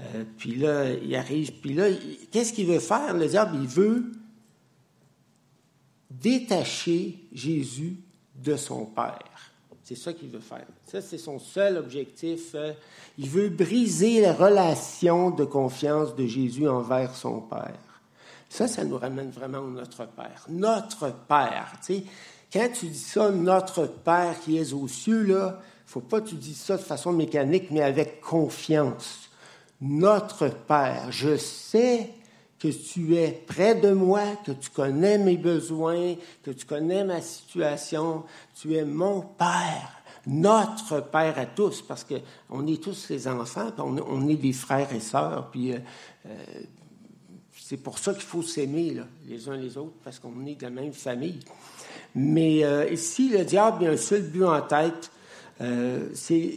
Euh, 0.00 0.24
puis 0.36 0.56
là, 0.56 0.92
il 0.92 1.14
arrive. 1.14 1.52
Puis 1.60 1.72
là, 1.72 1.86
qu'est-ce 2.30 2.52
qu'il 2.52 2.66
veut 2.66 2.80
faire, 2.80 3.14
le 3.14 3.26
diable? 3.26 3.56
Il 3.62 3.66
veut 3.68 4.12
détacher 6.10 7.18
Jésus 7.32 7.96
de 8.44 8.56
son 8.56 8.84
Père. 8.84 9.52
C'est 9.82 9.96
ça 9.96 10.12
qu'il 10.12 10.30
veut 10.30 10.40
faire. 10.40 10.66
Ça, 10.86 11.02
c'est 11.02 11.18
son 11.18 11.38
seul 11.38 11.76
objectif. 11.76 12.54
Euh, 12.54 12.72
il 13.18 13.28
veut 13.28 13.50
briser 13.50 14.22
la 14.22 14.32
relation 14.32 15.30
de 15.30 15.44
confiance 15.44 16.14
de 16.14 16.26
Jésus 16.26 16.68
envers 16.68 17.14
son 17.14 17.40
Père. 17.40 17.78
Ça, 18.48 18.66
ça 18.66 18.84
nous 18.84 18.96
ramène 18.96 19.30
vraiment 19.30 19.58
au 19.58 19.68
notre 19.68 20.06
Père. 20.06 20.46
Notre 20.48 21.12
Père. 21.26 21.72
Tu 21.84 22.02
quand 22.52 22.68
tu 22.72 22.86
dis 22.86 22.98
ça, 22.98 23.30
notre 23.30 23.86
Père 23.86 24.36
qui 24.44 24.58
est 24.58 24.72
aux 24.72 24.86
cieux, 24.86 25.24
là, 25.24 25.60
faut 25.86 26.00
pas 26.00 26.20
que 26.20 26.28
tu 26.28 26.36
dises 26.36 26.60
ça 26.60 26.76
de 26.76 26.82
façon 26.82 27.12
mécanique, 27.12 27.70
mais 27.70 27.82
avec 27.82 28.20
confiance. 28.20 29.28
Notre 29.80 30.48
Père. 30.48 31.08
Je 31.10 31.36
sais 31.36 32.10
que 32.64 32.70
tu 32.70 33.14
es 33.14 33.30
près 33.46 33.74
de 33.74 33.90
moi, 33.90 34.22
que 34.42 34.52
tu 34.52 34.70
connais 34.70 35.18
mes 35.18 35.36
besoins, 35.36 36.14
que 36.42 36.50
tu 36.50 36.64
connais 36.64 37.04
ma 37.04 37.20
situation. 37.20 38.24
Tu 38.58 38.74
es 38.74 38.86
mon 38.86 39.20
Père, 39.20 40.02
notre 40.26 41.02
Père 41.02 41.38
à 41.38 41.44
tous, 41.44 41.82
parce 41.82 42.04
qu'on 42.04 42.66
est 42.66 42.82
tous 42.82 43.10
les 43.10 43.28
enfants, 43.28 43.70
on, 43.76 44.28
est 44.28 44.36
des 44.36 44.54
frères 44.54 44.90
et 44.94 45.00
sœurs, 45.00 45.50
puis 45.50 45.72
euh, 45.72 45.78
euh, 46.24 46.30
c'est 47.52 47.76
pour 47.76 47.98
ça 47.98 48.14
qu'il 48.14 48.22
faut 48.22 48.42
s'aimer 48.42 48.96
les 49.26 49.46
uns 49.46 49.58
les 49.58 49.76
autres, 49.76 49.96
parce 50.02 50.18
qu'on 50.18 50.46
est 50.46 50.54
de 50.54 50.62
la 50.62 50.70
même 50.70 50.94
famille. 50.94 51.40
Mais 52.14 52.64
euh, 52.64 52.90
ici, 52.90 53.28
le 53.28 53.44
diable 53.44 53.84
a 53.84 53.90
un 53.90 53.98
seul 53.98 54.22
but 54.22 54.44
en 54.44 54.62
tête, 54.62 55.10
c'est 56.14 56.50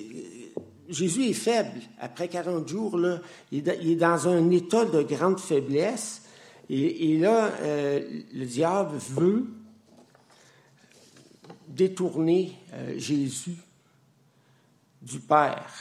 Jésus 0.90 1.30
est 1.30 1.34
faible. 1.34 1.80
Après 2.00 2.28
40 2.28 2.68
jours, 2.68 2.98
là, 2.98 3.20
il, 3.52 3.68
est 3.68 3.96
dans 3.96 4.28
un 4.28 4.50
état 4.52 4.86
de 4.86 5.02
grande 5.04 5.40
faiblesse. 5.40 6.24
Et, 6.70 7.18
là, 7.18 7.52
euh, 7.62 8.22
le 8.34 8.46
diable 8.46 8.98
veut 8.98 9.46
détourner 11.68 12.54
euh, 12.74 12.98
Jésus 12.98 13.56
du 15.02 15.20
Père. 15.20 15.72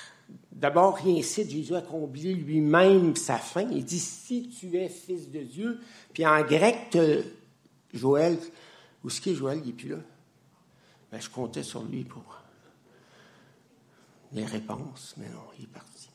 D'abord, 0.52 0.98
il 1.04 1.18
incite 1.18 1.50
Jésus 1.50 1.74
à 1.74 1.82
combler 1.82 2.34
lui-même 2.34 3.16
sa 3.16 3.36
fin. 3.36 3.68
Il 3.70 3.84
dit, 3.84 3.98
si 3.98 4.48
tu 4.48 4.76
es 4.76 4.88
fils 4.88 5.30
de 5.30 5.40
Dieu, 5.40 5.80
puis 6.12 6.24
en 6.26 6.42
grec, 6.42 6.96
Joël, 7.92 8.38
où 9.02 9.08
est-ce 9.08 9.20
qu'il 9.20 9.32
est 9.32 9.36
Joël, 9.36 9.60
il 9.62 9.66
n'est 9.66 9.72
plus 9.72 9.88
là? 9.90 9.98
Ben, 11.10 11.20
je 11.20 11.28
comptais 11.28 11.62
sur 11.62 11.82
lui 11.82 12.04
pour 12.04 12.22
les 14.36 14.44
réponses, 14.44 15.14
mais 15.16 15.28
non, 15.30 15.40
il 15.58 15.64
est 15.64 15.68
parti. 15.68 16.08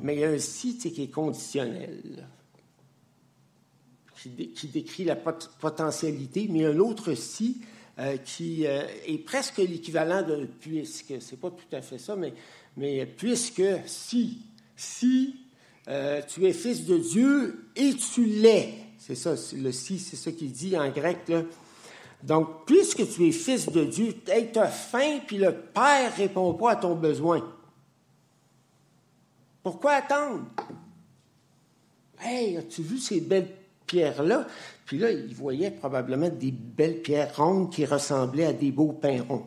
Mais 0.00 0.14
il 0.14 0.20
y 0.20 0.24
a 0.24 0.30
un 0.30 0.38
si 0.38 0.78
qui 0.78 1.02
est 1.02 1.10
conditionnel, 1.10 2.26
qui, 4.54 4.68
décrit 4.68 5.04
la 5.04 5.16
potentialité, 5.16 6.46
mais 6.48 6.64
un 6.64 6.78
autre 6.78 7.14
si 7.14 7.62
euh, 7.98 8.16
qui 8.18 8.66
euh, 8.66 8.82
est 9.06 9.18
presque 9.18 9.58
l'équivalent 9.58 10.22
de 10.22 10.46
puisque. 10.60 11.14
C'est 11.20 11.40
pas 11.40 11.50
tout 11.50 11.74
à 11.74 11.82
fait 11.82 11.98
ça, 11.98 12.16
mais, 12.16 12.32
mais 12.76 13.04
puisque 13.06 13.62
si, 13.86 14.42
si 14.76 15.36
euh, 15.88 16.22
tu 16.28 16.46
es 16.46 16.52
fils 16.52 16.84
de 16.84 16.98
Dieu 16.98 17.66
et 17.74 17.94
tu 17.94 18.26
l'es, 18.26 18.74
c'est 18.98 19.16
ça, 19.16 19.34
le 19.56 19.72
si, 19.72 19.98
c'est 19.98 20.16
ça 20.16 20.30
qu'il 20.30 20.52
dit 20.52 20.76
en 20.78 20.88
grec, 20.90 21.18
là, 21.28 21.42
donc, 22.22 22.66
puisque 22.66 23.08
tu 23.10 23.28
es 23.28 23.32
fils 23.32 23.70
de 23.70 23.84
Dieu, 23.84 24.14
tu 24.24 24.58
as 24.58 24.66
faim, 24.68 25.20
puis 25.26 25.38
le 25.38 25.54
Père 25.54 26.14
répond 26.16 26.52
pas 26.54 26.72
à 26.72 26.76
ton 26.76 26.94
besoin. 26.94 27.42
Pourquoi 29.62 29.92
attendre? 29.92 30.44
Hey, 32.20 32.56
as-tu 32.58 32.82
vu 32.82 32.98
ces 32.98 33.20
belles 33.20 33.48
pierres-là? 33.86 34.46
Puis 34.84 34.98
là, 34.98 35.10
il 35.10 35.34
voyait 35.34 35.70
probablement 35.70 36.28
des 36.28 36.50
belles 36.50 37.00
pierres 37.00 37.34
rondes 37.36 37.72
qui 37.72 37.84
ressemblaient 37.84 38.46
à 38.46 38.52
des 38.52 38.70
beaux 38.70 38.92
pains 38.92 39.22
ronds. 39.22 39.46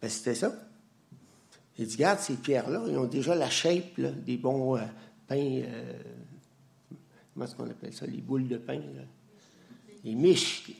Ben, 0.00 0.08
c'était 0.08 0.34
ça. 0.34 0.52
Il 1.76 1.86
dit, 1.86 1.94
regarde, 1.94 2.20
ces 2.20 2.34
pierres-là, 2.34 2.84
ils 2.88 2.98
ont 2.98 3.06
déjà 3.06 3.34
la 3.34 3.50
shape 3.50 4.00
des 4.00 4.36
bons 4.36 4.76
euh, 4.76 4.80
pains. 5.26 5.62
Euh, 5.64 5.92
comment 7.32 7.46
est-ce 7.46 7.54
qu'on 7.54 7.70
appelle 7.70 7.92
ça? 7.92 8.06
Les 8.06 8.20
boules 8.20 8.48
de 8.48 8.58
pain. 8.58 8.80
Les 10.04 10.14
miches 10.14 10.70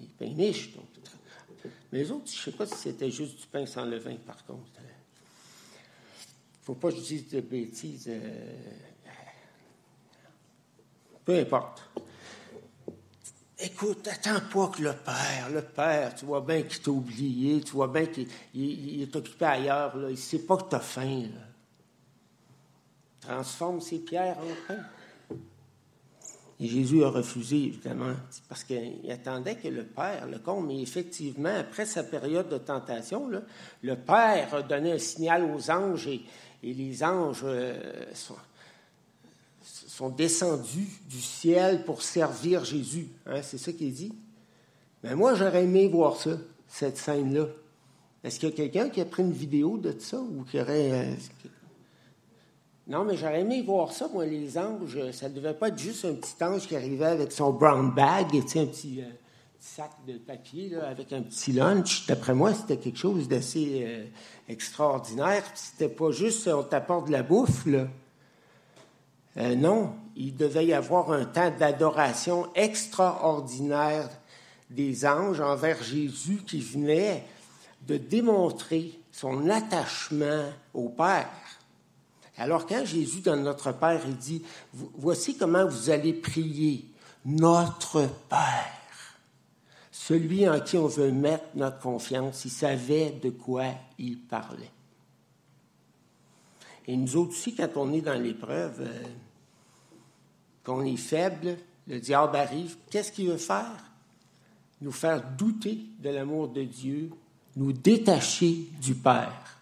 les 0.00 0.06
pains 0.06 0.34
niches. 0.34 0.74
Donc, 0.74 0.86
mais 1.92 2.00
les 2.00 2.10
autres, 2.10 2.26
je 2.26 2.38
ne 2.38 2.44
sais 2.44 2.52
pas 2.52 2.66
si 2.66 2.74
c'était 2.74 3.10
juste 3.10 3.40
du 3.40 3.46
pain 3.46 3.64
sans 3.66 3.84
levain, 3.84 4.16
par 4.26 4.44
contre. 4.44 4.62
Il 4.78 4.82
ne 6.60 6.64
faut 6.64 6.74
pas 6.74 6.90
que 6.90 6.96
je 6.96 7.02
dise 7.02 7.28
de 7.28 7.40
bêtises. 7.40 8.06
Euh, 8.08 8.52
peu 11.24 11.38
importe. 11.38 11.82
Écoute, 13.60 14.06
attends 14.06 14.40
pas 14.52 14.68
que 14.68 14.82
le 14.82 14.92
Père, 14.92 15.50
le 15.50 15.62
Père, 15.62 16.14
tu 16.14 16.26
vois 16.26 16.42
bien 16.42 16.62
qu'il 16.62 16.80
t'a 16.80 16.90
oublié, 16.90 17.60
tu 17.60 17.72
vois 17.72 17.88
bien 17.88 18.06
qu'il 18.06 18.28
est 18.54 19.16
occupé 19.16 19.44
ailleurs, 19.46 19.96
là. 19.96 20.10
il 20.10 20.18
sait 20.18 20.38
pas 20.38 20.58
que 20.58 20.68
tu 20.70 20.76
as 20.76 20.80
faim. 20.80 21.24
Transforme 23.20 23.80
ces 23.80 23.98
pierres 23.98 24.38
en 24.38 24.66
pain. 24.68 24.80
Et 26.60 26.66
Jésus 26.66 27.04
a 27.04 27.10
refusé, 27.10 27.56
évidemment, 27.56 28.14
parce 28.48 28.64
qu'il 28.64 29.08
attendait 29.10 29.54
que 29.54 29.68
le 29.68 29.84
Père 29.84 30.26
le 30.26 30.38
compte. 30.40 30.66
Mais 30.66 30.80
effectivement, 30.82 31.54
après 31.56 31.86
sa 31.86 32.02
période 32.02 32.48
de 32.48 32.58
tentation, 32.58 33.30
le 33.82 33.96
Père 33.96 34.52
a 34.52 34.62
donné 34.62 34.92
un 34.92 34.98
signal 34.98 35.44
aux 35.44 35.70
anges 35.70 36.08
et, 36.08 36.22
les 36.62 37.04
anges 37.04 37.42
euh, 37.44 38.04
sont, 39.62 40.08
descendus 40.08 40.88
du 41.08 41.20
ciel 41.20 41.84
pour 41.84 42.02
servir 42.02 42.64
Jésus. 42.64 43.08
Hein, 43.26 43.42
c'est 43.42 43.58
ça 43.58 43.72
qu'il 43.72 43.92
dit. 43.92 44.12
Mais 45.04 45.14
moi, 45.14 45.34
j'aurais 45.34 45.62
aimé 45.62 45.86
voir 45.86 46.16
ça, 46.16 46.36
cette 46.66 46.96
scène-là. 46.96 47.46
Est-ce 48.24 48.40
qu'il 48.40 48.48
y 48.48 48.52
a 48.52 48.56
quelqu'un 48.56 48.88
qui 48.88 49.00
a 49.00 49.04
pris 49.04 49.22
une 49.22 49.32
vidéo 49.32 49.78
de 49.78 49.94
ça 49.96 50.18
ou 50.18 50.42
qui 50.42 50.60
aurait. 50.60 50.90
Euh, 50.90 51.14
non, 52.88 53.04
mais 53.04 53.16
j'aurais 53.16 53.42
aimé 53.42 53.60
voir 53.60 53.92
ça, 53.92 54.08
moi, 54.12 54.24
les 54.24 54.56
anges. 54.56 55.10
Ça 55.12 55.28
ne 55.28 55.34
devait 55.34 55.52
pas 55.52 55.68
être 55.68 55.78
juste 55.78 56.06
un 56.06 56.14
petit 56.14 56.42
ange 56.42 56.66
qui 56.66 56.74
arrivait 56.74 57.04
avec 57.04 57.32
son 57.32 57.52
brown 57.52 57.90
bag, 57.94 58.34
et, 58.34 58.38
un 58.38 58.66
petit, 58.66 59.02
euh, 59.02 59.10
sac 59.60 59.90
de 60.06 60.16
papier 60.16 60.74
avec 60.76 61.12
un 61.12 61.20
petit 61.20 61.52
lunch. 61.52 62.06
D'après 62.06 62.34
moi, 62.34 62.54
c'était 62.54 62.78
quelque 62.78 62.98
chose 62.98 63.28
d'assez 63.28 63.84
euh, 63.84 64.04
extraordinaire. 64.48 65.44
C'était 65.54 65.92
pas 65.94 66.10
juste 66.12 66.48
on 66.48 66.62
t'apporte 66.62 67.08
de 67.08 67.12
la 67.12 67.22
bouffe, 67.22 67.66
là. 67.66 67.86
Euh, 69.36 69.54
non, 69.54 69.92
il 70.16 70.34
devait 70.34 70.66
y 70.66 70.72
avoir 70.72 71.12
un 71.12 71.26
temps 71.26 71.52
d'adoration 71.56 72.48
extraordinaire 72.54 74.08
des 74.70 75.06
anges 75.06 75.40
envers 75.40 75.82
Jésus 75.82 76.40
qui 76.46 76.60
venait 76.60 77.24
de 77.86 77.98
démontrer 77.98 78.98
son 79.12 79.48
attachement 79.50 80.44
au 80.74 80.88
Père. 80.88 81.28
Alors 82.38 82.66
quand 82.66 82.84
Jésus, 82.84 83.20
dans 83.20 83.36
notre 83.36 83.72
Père, 83.72 84.00
il 84.06 84.16
dit, 84.16 84.42
voici 84.72 85.36
comment 85.36 85.66
vous 85.66 85.90
allez 85.90 86.12
prier, 86.12 86.84
notre 87.24 88.08
Père, 88.28 89.18
celui 89.90 90.48
en 90.48 90.60
qui 90.60 90.78
on 90.78 90.86
veut 90.86 91.10
mettre 91.10 91.44
notre 91.56 91.80
confiance, 91.80 92.44
il 92.44 92.50
savait 92.50 93.10
de 93.10 93.30
quoi 93.30 93.66
il 93.98 94.18
parlait. 94.18 94.70
Et 96.86 96.96
nous 96.96 97.16
autres 97.16 97.32
aussi, 97.32 97.54
quand 97.54 97.68
on 97.76 97.92
est 97.92 98.00
dans 98.00 98.18
l'épreuve, 98.18 98.80
euh, 98.80 99.02
qu'on 100.64 100.84
est 100.84 100.96
faible, 100.96 101.58
le 101.86 102.00
diable 102.00 102.36
arrive, 102.36 102.76
qu'est-ce 102.88 103.12
qu'il 103.12 103.28
veut 103.28 103.36
faire? 103.36 103.84
Nous 104.80 104.92
faire 104.92 105.22
douter 105.36 105.80
de 105.98 106.08
l'amour 106.08 106.48
de 106.48 106.62
Dieu, 106.62 107.10
nous 107.56 107.72
détacher 107.72 108.68
du 108.80 108.94
Père. 108.94 109.57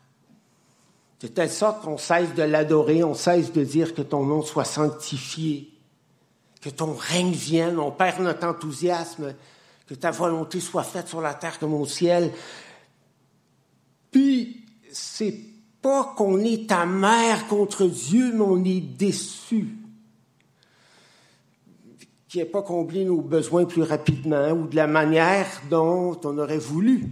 De 1.20 1.28
telle 1.28 1.50
sorte 1.50 1.82
qu'on 1.82 1.96
cesse 1.96 2.34
de 2.34 2.42
l'adorer, 2.42 3.02
on 3.02 3.14
cesse 3.14 3.52
de 3.52 3.64
dire 3.64 3.94
que 3.94 4.02
ton 4.02 4.24
nom 4.24 4.42
soit 4.42 4.64
sanctifié, 4.64 5.72
que 6.60 6.68
ton 6.68 6.94
règne 6.94 7.32
vienne, 7.32 7.78
on 7.78 7.90
perd 7.90 8.20
notre 8.20 8.46
enthousiasme, 8.46 9.34
que 9.86 9.94
ta 9.94 10.10
volonté 10.10 10.60
soit 10.60 10.82
faite 10.82 11.08
sur 11.08 11.20
la 11.20 11.32
terre 11.32 11.58
comme 11.58 11.74
au 11.74 11.86
ciel. 11.86 12.32
Puis, 14.10 14.64
c'est 14.92 15.38
pas 15.80 16.14
qu'on 16.16 16.40
est 16.40 16.70
amer 16.72 17.46
contre 17.46 17.86
Dieu, 17.86 18.32
mais 18.34 18.40
on 18.40 18.64
est 18.64 18.80
déçu. 18.80 19.68
Qui 22.28 22.38
n'ait 22.38 22.44
pas 22.44 22.62
comblé 22.62 23.04
nos 23.04 23.20
besoins 23.20 23.64
plus 23.64 23.82
rapidement 23.82 24.50
ou 24.50 24.66
de 24.66 24.76
la 24.76 24.86
manière 24.86 25.46
dont 25.70 26.20
on 26.24 26.38
aurait 26.38 26.58
voulu. 26.58 27.08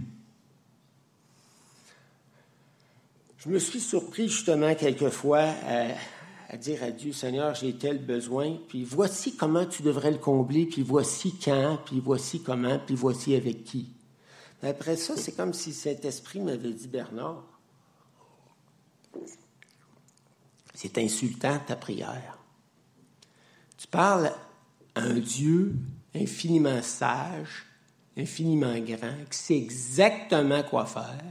Je 3.45 3.51
me 3.51 3.59
suis 3.59 3.79
surpris 3.79 4.27
justement 4.27 4.73
quelquefois 4.73 5.43
à, 5.43 5.89
à 6.49 6.57
dire 6.57 6.81
à 6.81 6.89
Dieu, 6.89 7.13
Seigneur, 7.13 7.53
j'ai 7.53 7.75
tel 7.75 8.03
besoin, 8.03 8.57
puis 8.67 8.83
voici 8.83 9.35
comment 9.35 9.67
tu 9.67 9.83
devrais 9.83 10.09
le 10.09 10.17
combler, 10.17 10.65
puis 10.65 10.81
voici 10.81 11.35
quand, 11.43 11.77
puis 11.85 11.99
voici 11.99 12.41
comment, 12.41 12.79
puis 12.79 12.95
voici 12.95 13.35
avec 13.35 13.63
qui. 13.63 13.89
après 14.63 14.95
ça, 14.95 15.15
c'est 15.15 15.33
comme 15.33 15.53
si 15.53 15.73
cet 15.73 16.05
esprit 16.05 16.39
m'avait 16.39 16.73
dit, 16.73 16.87
Bernard, 16.87 17.43
c'est 20.73 20.97
insultant 20.97 21.59
ta 21.67 21.75
prière. 21.75 22.39
Tu 23.77 23.85
parles 23.85 24.31
à 24.95 25.01
un 25.01 25.19
Dieu 25.19 25.75
infiniment 26.15 26.81
sage, 26.81 27.67
infiniment 28.17 28.79
grand, 28.79 29.23
qui 29.29 29.37
sait 29.37 29.57
exactement 29.57 30.63
quoi 30.63 30.87
faire, 30.87 31.23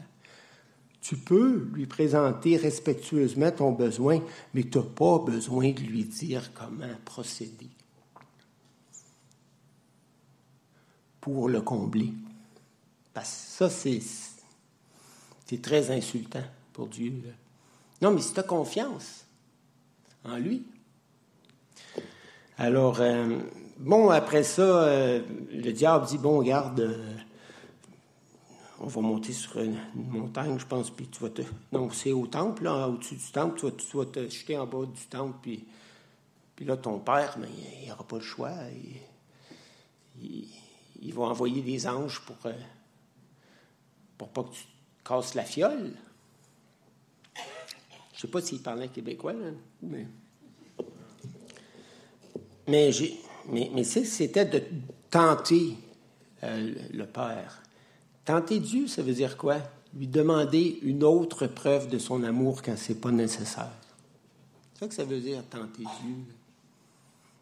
tu 1.04 1.18
peux 1.18 1.68
lui 1.74 1.84
présenter 1.84 2.56
respectueusement 2.56 3.50
ton 3.50 3.72
besoin, 3.72 4.22
mais 4.54 4.62
tu 4.62 4.78
n'as 4.78 4.84
pas 4.84 5.18
besoin 5.18 5.70
de 5.70 5.80
lui 5.80 6.04
dire 6.04 6.50
comment 6.54 6.88
procéder 7.04 7.68
pour 11.20 11.50
le 11.50 11.60
combler. 11.60 12.10
Parce 13.12 13.28
que 13.58 13.68
ça, 13.68 14.00
c'est, 15.46 15.60
très 15.60 15.90
insultant 15.90 16.42
pour 16.72 16.88
Dieu. 16.88 17.12
Non, 18.00 18.10
mais 18.10 18.22
si 18.22 18.32
tu 18.32 18.40
as 18.40 18.42
confiance 18.42 19.26
en 20.24 20.38
lui. 20.38 20.64
Alors, 22.56 23.00
euh, 23.00 23.40
bon, 23.78 24.08
après 24.08 24.42
ça, 24.42 24.62
euh, 24.62 25.20
le 25.52 25.70
diable 25.70 26.06
dit, 26.06 26.16
bon, 26.16 26.42
garde, 26.42 26.80
euh, 26.80 27.14
on 28.80 28.86
va 28.86 29.00
monter 29.00 29.32
sur 29.32 29.60
une, 29.60 29.78
montagne, 29.94 30.58
je 30.58 30.66
pense, 30.66 30.90
puis 30.90 31.06
tu 31.06 31.20
vas 31.20 31.30
te. 31.30 31.42
Non, 31.72 31.90
c'est 31.90 32.12
au 32.12 32.26
temple, 32.26 32.64
là, 32.64 32.88
au-dessus 32.88 33.16
du 33.16 33.30
temple, 33.32 33.72
tu 33.76 33.96
vas, 33.96 34.06
te 34.06 34.28
jeter 34.28 34.58
en 34.58 34.66
bas 34.66 34.84
du 34.86 35.06
temple, 35.06 35.36
puis, 35.42 35.64
puis 36.56 36.64
là, 36.64 36.76
ton 36.76 36.98
père, 36.98 37.36
mais 37.38 37.48
il 37.82 37.88
n'aura 37.88 38.04
pas 38.04 38.16
le 38.16 38.22
choix. 38.22 38.52
Il, 40.20 40.48
il, 41.00 41.14
va 41.14 41.24
envoyer 41.24 41.62
des 41.62 41.86
anges 41.86 42.20
pour, 42.24 42.36
euh, 42.46 42.52
pour 44.18 44.28
pas 44.28 44.44
que 44.44 44.54
tu 44.54 44.64
casses 45.04 45.34
la 45.34 45.44
fiole. 45.44 45.92
Je 48.14 48.20
sais 48.20 48.28
pas 48.28 48.40
s'il 48.40 48.62
parlait 48.62 48.88
québécois, 48.88 49.32
là, 49.32 49.50
mais. 49.82 50.06
Mais, 52.66 52.90
mais, 53.46 53.70
mais 53.74 53.84
c'était 53.84 54.46
de 54.46 54.62
tenter 55.10 55.76
euh, 56.42 56.74
le 56.92 57.06
Père. 57.06 57.63
Tenter 58.24 58.58
Dieu, 58.58 58.86
ça 58.86 59.02
veut 59.02 59.12
dire 59.12 59.36
quoi? 59.36 59.58
Lui 59.94 60.06
demander 60.06 60.78
une 60.82 61.04
autre 61.04 61.46
preuve 61.46 61.88
de 61.88 61.98
son 61.98 62.22
amour 62.24 62.62
quand 62.62 62.76
ce 62.76 62.92
n'est 62.92 62.98
pas 62.98 63.10
nécessaire. 63.10 63.70
C'est 64.72 64.80
ça 64.80 64.88
que 64.88 64.94
ça 64.94 65.04
veut 65.04 65.20
dire, 65.20 65.42
tenter 65.48 65.82
Dieu. 65.82 66.14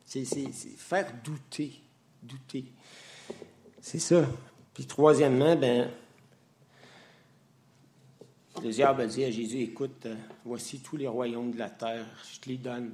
C'est, 0.04 0.24
faire 0.76 1.11
douter. 1.24 1.80
Douter. 2.22 2.64
C'est 3.80 3.98
ça. 3.98 4.26
Puis 4.74 4.85
troisièmement, 4.85 5.57
ben, 5.57 5.90
le 8.62 8.70
diable 8.70 9.07
dit 9.07 9.24
à 9.24 9.30
Jésus, 9.30 9.61
écoute, 9.61 10.07
euh, 10.07 10.14
voici 10.44 10.80
tous 10.80 10.96
les 10.96 11.09
royaumes 11.09 11.52
de 11.52 11.59
la 11.59 11.70
terre, 11.70 12.07
je 12.33 12.40
te 12.40 12.48
les 12.48 12.59
donne. 12.59 12.92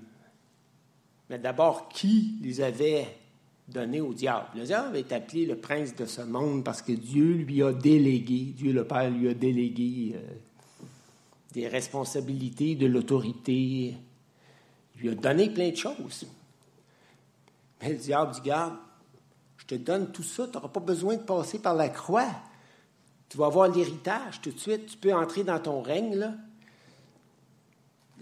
Mais 1.28 1.38
d'abord, 1.38 1.88
qui 1.88 2.36
les 2.40 2.60
avait 2.60 3.06
donné 3.68 4.00
au 4.00 4.14
diable. 4.14 4.46
Le 4.56 4.64
diable 4.64 4.96
est 4.96 5.12
appelé 5.12 5.46
le 5.46 5.56
prince 5.56 5.94
de 5.94 6.06
ce 6.06 6.22
monde 6.22 6.64
parce 6.64 6.82
que 6.82 6.92
Dieu 6.92 7.34
lui 7.34 7.62
a 7.62 7.72
délégué, 7.72 8.52
Dieu 8.56 8.72
le 8.72 8.84
Père 8.84 9.10
lui 9.10 9.28
a 9.28 9.34
délégué 9.34 10.14
euh, 10.16 10.20
des 11.52 11.68
responsabilités, 11.68 12.74
de 12.74 12.86
l'autorité, 12.86 13.94
il 14.96 15.00
lui 15.00 15.10
a 15.10 15.14
donné 15.14 15.50
plein 15.50 15.70
de 15.70 15.76
choses. 15.76 16.26
Mais 17.80 17.90
le 17.90 17.98
diable 17.98 18.32
dit, 18.32 18.40
garde, 18.40 18.74
je 19.58 19.66
te 19.66 19.74
donne 19.74 20.12
tout 20.12 20.22
ça, 20.22 20.46
tu 20.46 20.54
n'auras 20.54 20.68
pas 20.68 20.80
besoin 20.80 21.16
de 21.16 21.22
passer 21.22 21.58
par 21.58 21.74
la 21.74 21.88
croix. 21.88 22.28
Tu 23.28 23.36
vas 23.36 23.46
avoir 23.46 23.68
l'héritage 23.68 24.40
tout 24.40 24.50
de 24.50 24.58
suite, 24.58 24.86
tu 24.86 24.96
peux 24.96 25.14
entrer 25.14 25.44
dans 25.44 25.58
ton 25.60 25.82
règne. 25.82 26.14
Là. 26.14 26.32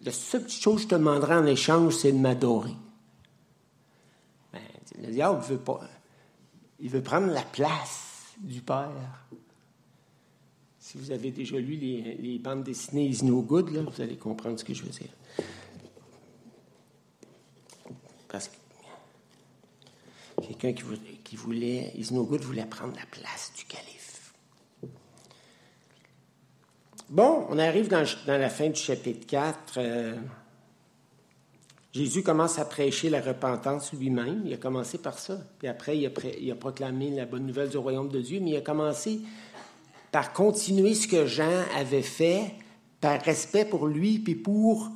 La 0.05 0.11
seule 0.13 0.43
petite 0.43 0.63
chose 0.63 0.77
que 0.77 0.83
je 0.83 0.89
te 0.89 0.95
demanderai 0.97 1.37
en 1.37 1.47
échange, 1.47 1.95
c'est 1.95 2.13
de 2.13 2.19
m'adorer. 2.19 2.75
Le 5.01 5.11
diable 5.11 5.43
veut 5.43 5.59
pas. 5.59 5.81
Il 6.79 6.91
veut 6.91 7.03
prendre 7.03 7.33
la 7.33 7.43
place 7.43 8.35
du 8.39 8.61
Père. 8.61 9.27
Si 10.79 10.99
vous 10.99 11.11
avez 11.11 11.31
déjà 11.31 11.59
lu 11.59 11.75
les, 11.75 12.39
bandes 12.39 12.63
dessinées 12.63 13.07
Is 13.07 13.23
Good, 13.23 13.71
là, 13.71 13.83
vous 13.83 14.01
allez 14.01 14.17
comprendre 14.17 14.59
ce 14.59 14.65
que 14.65 14.73
je 14.73 14.85
veux 14.85 14.91
dire. 14.91 15.11
Parce 18.29 18.49
que 18.49 18.57
quelqu'un 20.47 20.73
qui, 20.73 20.85
qui, 21.25 21.37
voulait, 21.37 21.93
Good 21.97 22.43
voulait 22.43 22.67
prendre 22.67 22.95
la 22.95 23.07
place 23.07 23.53
du 23.57 23.65
calife. 23.65 24.33
Bon, 27.09 27.47
on 27.49 27.59
arrive 27.59 27.89
dans, 27.89 28.05
la 28.27 28.51
fin 28.51 28.69
du 28.69 28.81
chapitre 28.81 29.27
4. 29.27 29.79
Jésus 31.97 32.23
commence 32.23 32.59
à 32.59 32.67
prêcher 32.67 33.09
la 33.09 33.23
repentance 33.23 33.91
lui-même. 33.95 34.43
Il 34.45 34.53
a 34.53 34.59
commencé 34.59 34.99
par 34.99 35.19
ça. 35.19 35.39
Puis 35.59 35.67
après, 35.67 35.97
il 35.97 36.05
a, 36.51 36.55
proclamé 36.55 37.09
la 37.09 37.25
bonne 37.25 37.47
nouvelle 37.47 37.71
du 37.71 37.79
royaume 37.79 38.11
de 38.11 38.21
Dieu, 38.21 38.39
mais 38.39 38.51
il 38.51 38.57
a 38.57 38.61
commencé 38.61 39.21
par 40.13 40.35
continuer 40.35 40.95
ce 40.95 41.09
que 41.09 41.25
Jean 41.25 41.65
avait 41.75 42.03
fait, 42.03 42.53
par 43.01 43.19
respect 43.23 43.65
pour 43.65 43.87
lui, 43.87 44.19
puis 44.19 44.35
pour 44.35 44.91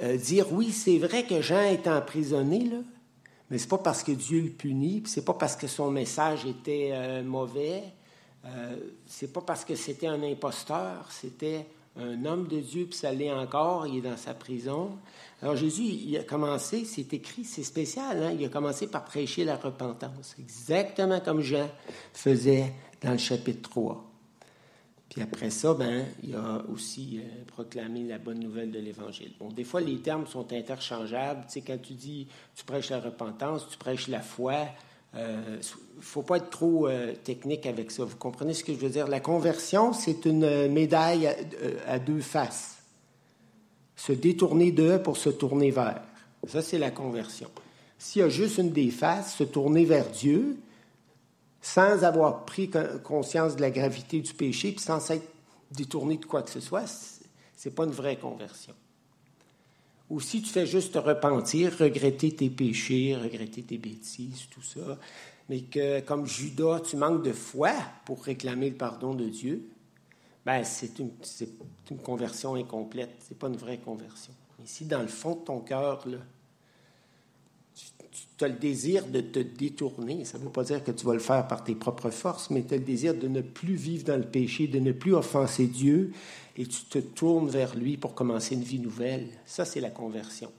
euh, 0.00 0.16
dire 0.16 0.52
oui, 0.52 0.70
c'est 0.70 0.98
vrai 0.98 1.24
que 1.24 1.40
Jean 1.42 1.62
est 1.62 1.88
emprisonné, 1.88 2.60
là, 2.60 2.78
mais 3.50 3.58
c'est 3.58 3.68
pas 3.68 3.78
parce 3.78 4.04
que 4.04 4.12
Dieu 4.12 4.40
le 4.40 4.50
punit, 4.50 5.00
puis 5.00 5.10
c'est 5.10 5.24
pas 5.24 5.34
parce 5.34 5.56
que 5.56 5.66
son 5.66 5.90
message 5.90 6.46
était 6.46 6.90
euh, 6.92 7.24
mauvais, 7.24 7.82
euh, 8.44 8.76
c'est 9.06 9.32
pas 9.32 9.40
parce 9.40 9.64
que 9.64 9.74
c'était 9.74 10.06
un 10.06 10.22
imposteur, 10.22 11.08
c'était 11.10 11.66
un 11.96 12.24
homme 12.24 12.46
de 12.46 12.60
Dieu, 12.60 12.86
puis 12.86 12.98
ça 12.98 13.12
l'est 13.12 13.32
encore, 13.32 13.86
il 13.86 13.98
est 13.98 14.08
dans 14.08 14.16
sa 14.16 14.32
prison. 14.32 14.92
Alors 15.42 15.56
Jésus, 15.56 15.82
il 15.82 16.16
a 16.16 16.22
commencé, 16.22 16.84
c'est 16.84 17.12
écrit, 17.12 17.44
c'est 17.44 17.64
spécial, 17.64 18.22
hein? 18.22 18.32
il 18.38 18.44
a 18.44 18.48
commencé 18.48 18.86
par 18.86 19.04
prêcher 19.04 19.44
la 19.44 19.56
repentance, 19.56 20.36
exactement 20.38 21.18
comme 21.18 21.40
Jean 21.40 21.68
faisait 22.12 22.72
dans 23.00 23.10
le 23.10 23.18
chapitre 23.18 23.68
3. 23.68 24.08
Puis 25.10 25.20
après 25.20 25.50
ça, 25.50 25.74
ben, 25.74 26.06
il 26.22 26.36
a 26.36 26.62
aussi 26.72 27.20
euh, 27.20 27.44
proclamé 27.48 28.04
la 28.04 28.18
bonne 28.18 28.38
nouvelle 28.38 28.70
de 28.70 28.78
l'Évangile. 28.78 29.32
Bon, 29.38 29.48
des 29.48 29.64
fois, 29.64 29.80
les 29.80 29.98
termes 29.98 30.26
sont 30.26 30.50
interchangeables. 30.52 31.44
Tu 31.48 31.54
sais, 31.54 31.60
quand 31.60 31.76
tu 31.82 31.94
dis 31.94 32.28
tu 32.54 32.64
prêches 32.64 32.88
la 32.88 33.00
repentance, 33.00 33.68
tu 33.68 33.76
prêches 33.76 34.08
la 34.08 34.20
foi, 34.20 34.68
il 35.12 35.20
euh, 35.20 35.56
ne 35.56 36.02
faut 36.02 36.22
pas 36.22 36.36
être 36.36 36.48
trop 36.48 36.86
euh, 36.86 37.14
technique 37.14 37.66
avec 37.66 37.90
ça. 37.90 38.04
Vous 38.04 38.16
comprenez 38.16 38.54
ce 38.54 38.64
que 38.64 38.72
je 38.72 38.78
veux 38.78 38.88
dire? 38.88 39.08
La 39.08 39.20
conversion, 39.20 39.92
c'est 39.92 40.24
une 40.24 40.68
médaille 40.68 41.28
à 41.86 41.98
deux 41.98 42.20
faces 42.20 42.81
se 44.02 44.12
détourner 44.12 44.72
d'eux 44.72 45.00
pour 45.00 45.16
se 45.16 45.30
tourner 45.30 45.70
vers. 45.70 46.02
Ça, 46.48 46.60
c'est 46.60 46.78
la 46.78 46.90
conversion. 46.90 47.48
S'il 47.98 48.22
y 48.22 48.24
a 48.24 48.28
juste 48.28 48.58
une 48.58 48.72
des 48.72 48.90
se 48.90 49.44
tourner 49.44 49.84
vers 49.84 50.10
Dieu, 50.10 50.56
sans 51.60 52.02
avoir 52.02 52.44
pris 52.44 52.68
conscience 53.04 53.54
de 53.54 53.60
la 53.60 53.70
gravité 53.70 54.20
du 54.20 54.34
péché, 54.34 54.72
puis 54.72 54.80
sans 54.80 54.98
s'être 54.98 55.28
détourné 55.70 56.16
de 56.16 56.24
quoi 56.24 56.42
que 56.42 56.50
ce 56.50 56.58
soit, 56.58 56.88
ce 56.88 57.68
n'est 57.68 57.74
pas 57.76 57.84
une 57.84 57.92
vraie 57.92 58.16
conversion. 58.16 58.74
Ou 60.10 60.20
si 60.20 60.42
tu 60.42 60.50
fais 60.50 60.66
juste 60.66 60.94
te 60.94 60.98
repentir, 60.98 61.72
regretter 61.78 62.34
tes 62.34 62.50
péchés, 62.50 63.14
regretter 63.14 63.62
tes 63.62 63.78
bêtises, 63.78 64.48
tout 64.50 64.62
ça, 64.62 64.98
mais 65.48 65.60
que 65.60 66.00
comme 66.00 66.26
Judas, 66.26 66.80
tu 66.80 66.96
manques 66.96 67.22
de 67.22 67.32
foi 67.32 67.70
pour 68.04 68.24
réclamer 68.24 68.70
le 68.70 68.76
pardon 68.76 69.14
de 69.14 69.28
Dieu, 69.28 69.62
ben, 70.44 70.64
c'est 70.64 70.98
une, 70.98 71.10
conversion 72.02 72.54
incomplète. 72.54 73.10
C'est 73.20 73.38
pas 73.38 73.48
une 73.48 73.56
vraie 73.56 73.78
conversion. 73.78 74.32
Mais 74.58 74.66
si 74.66 74.84
dans 74.84 75.00
le 75.00 75.08
fond 75.08 75.36
de 75.36 75.44
ton 75.44 75.60
cœur, 75.60 76.06
là, 76.08 76.18
tu, 78.36 78.44
as 78.44 78.48
le 78.48 78.54
désir 78.54 79.06
de 79.06 79.20
te 79.20 79.38
détourner, 79.38 80.24
ça 80.24 80.38
ne 80.38 80.44
veut 80.44 80.50
pas 80.50 80.64
dire 80.64 80.82
que 80.82 80.90
tu 80.90 81.06
vas 81.06 81.14
le 81.14 81.20
faire 81.20 81.46
par 81.46 81.62
tes 81.62 81.76
propres 81.76 82.10
forces, 82.10 82.50
mais 82.50 82.64
tu 82.64 82.74
as 82.74 82.78
le 82.78 82.82
désir 82.82 83.14
de 83.14 83.28
ne 83.28 83.40
plus 83.40 83.76
vivre 83.76 84.04
dans 84.04 84.16
le 84.16 84.26
péché, 84.26 84.66
de 84.66 84.80
ne 84.80 84.90
plus 84.90 85.14
offenser 85.14 85.66
Dieu, 85.66 86.12
et 86.56 86.66
tu 86.66 86.84
te 86.84 86.98
tournes 86.98 87.48
vers 87.48 87.76
lui 87.76 87.96
pour 87.96 88.14
commencer 88.14 88.56
une 88.56 88.64
vie 88.64 88.80
nouvelle. 88.80 89.28
Ça, 89.46 89.64
c'est 89.64 89.80
la 89.80 89.90
conversion. 89.90 90.50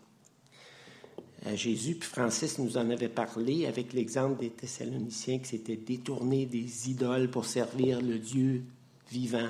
Euh, 1.45 1.57
Jésus, 1.57 1.95
puis 1.95 2.07
Francis 2.07 2.57
nous 2.57 2.77
en 2.77 2.89
avait 2.89 3.09
parlé 3.09 3.65
avec 3.65 3.91
l'exemple 3.91 4.39
des 4.39 4.49
Thessaloniciens 4.49 5.39
qui 5.39 5.49
s'étaient 5.49 5.75
détournés 5.75 6.45
des 6.45 6.89
idoles 6.89 7.29
pour 7.29 7.45
servir 7.45 8.01
le 8.01 8.17
Dieu 8.17 8.63
vivant 9.11 9.49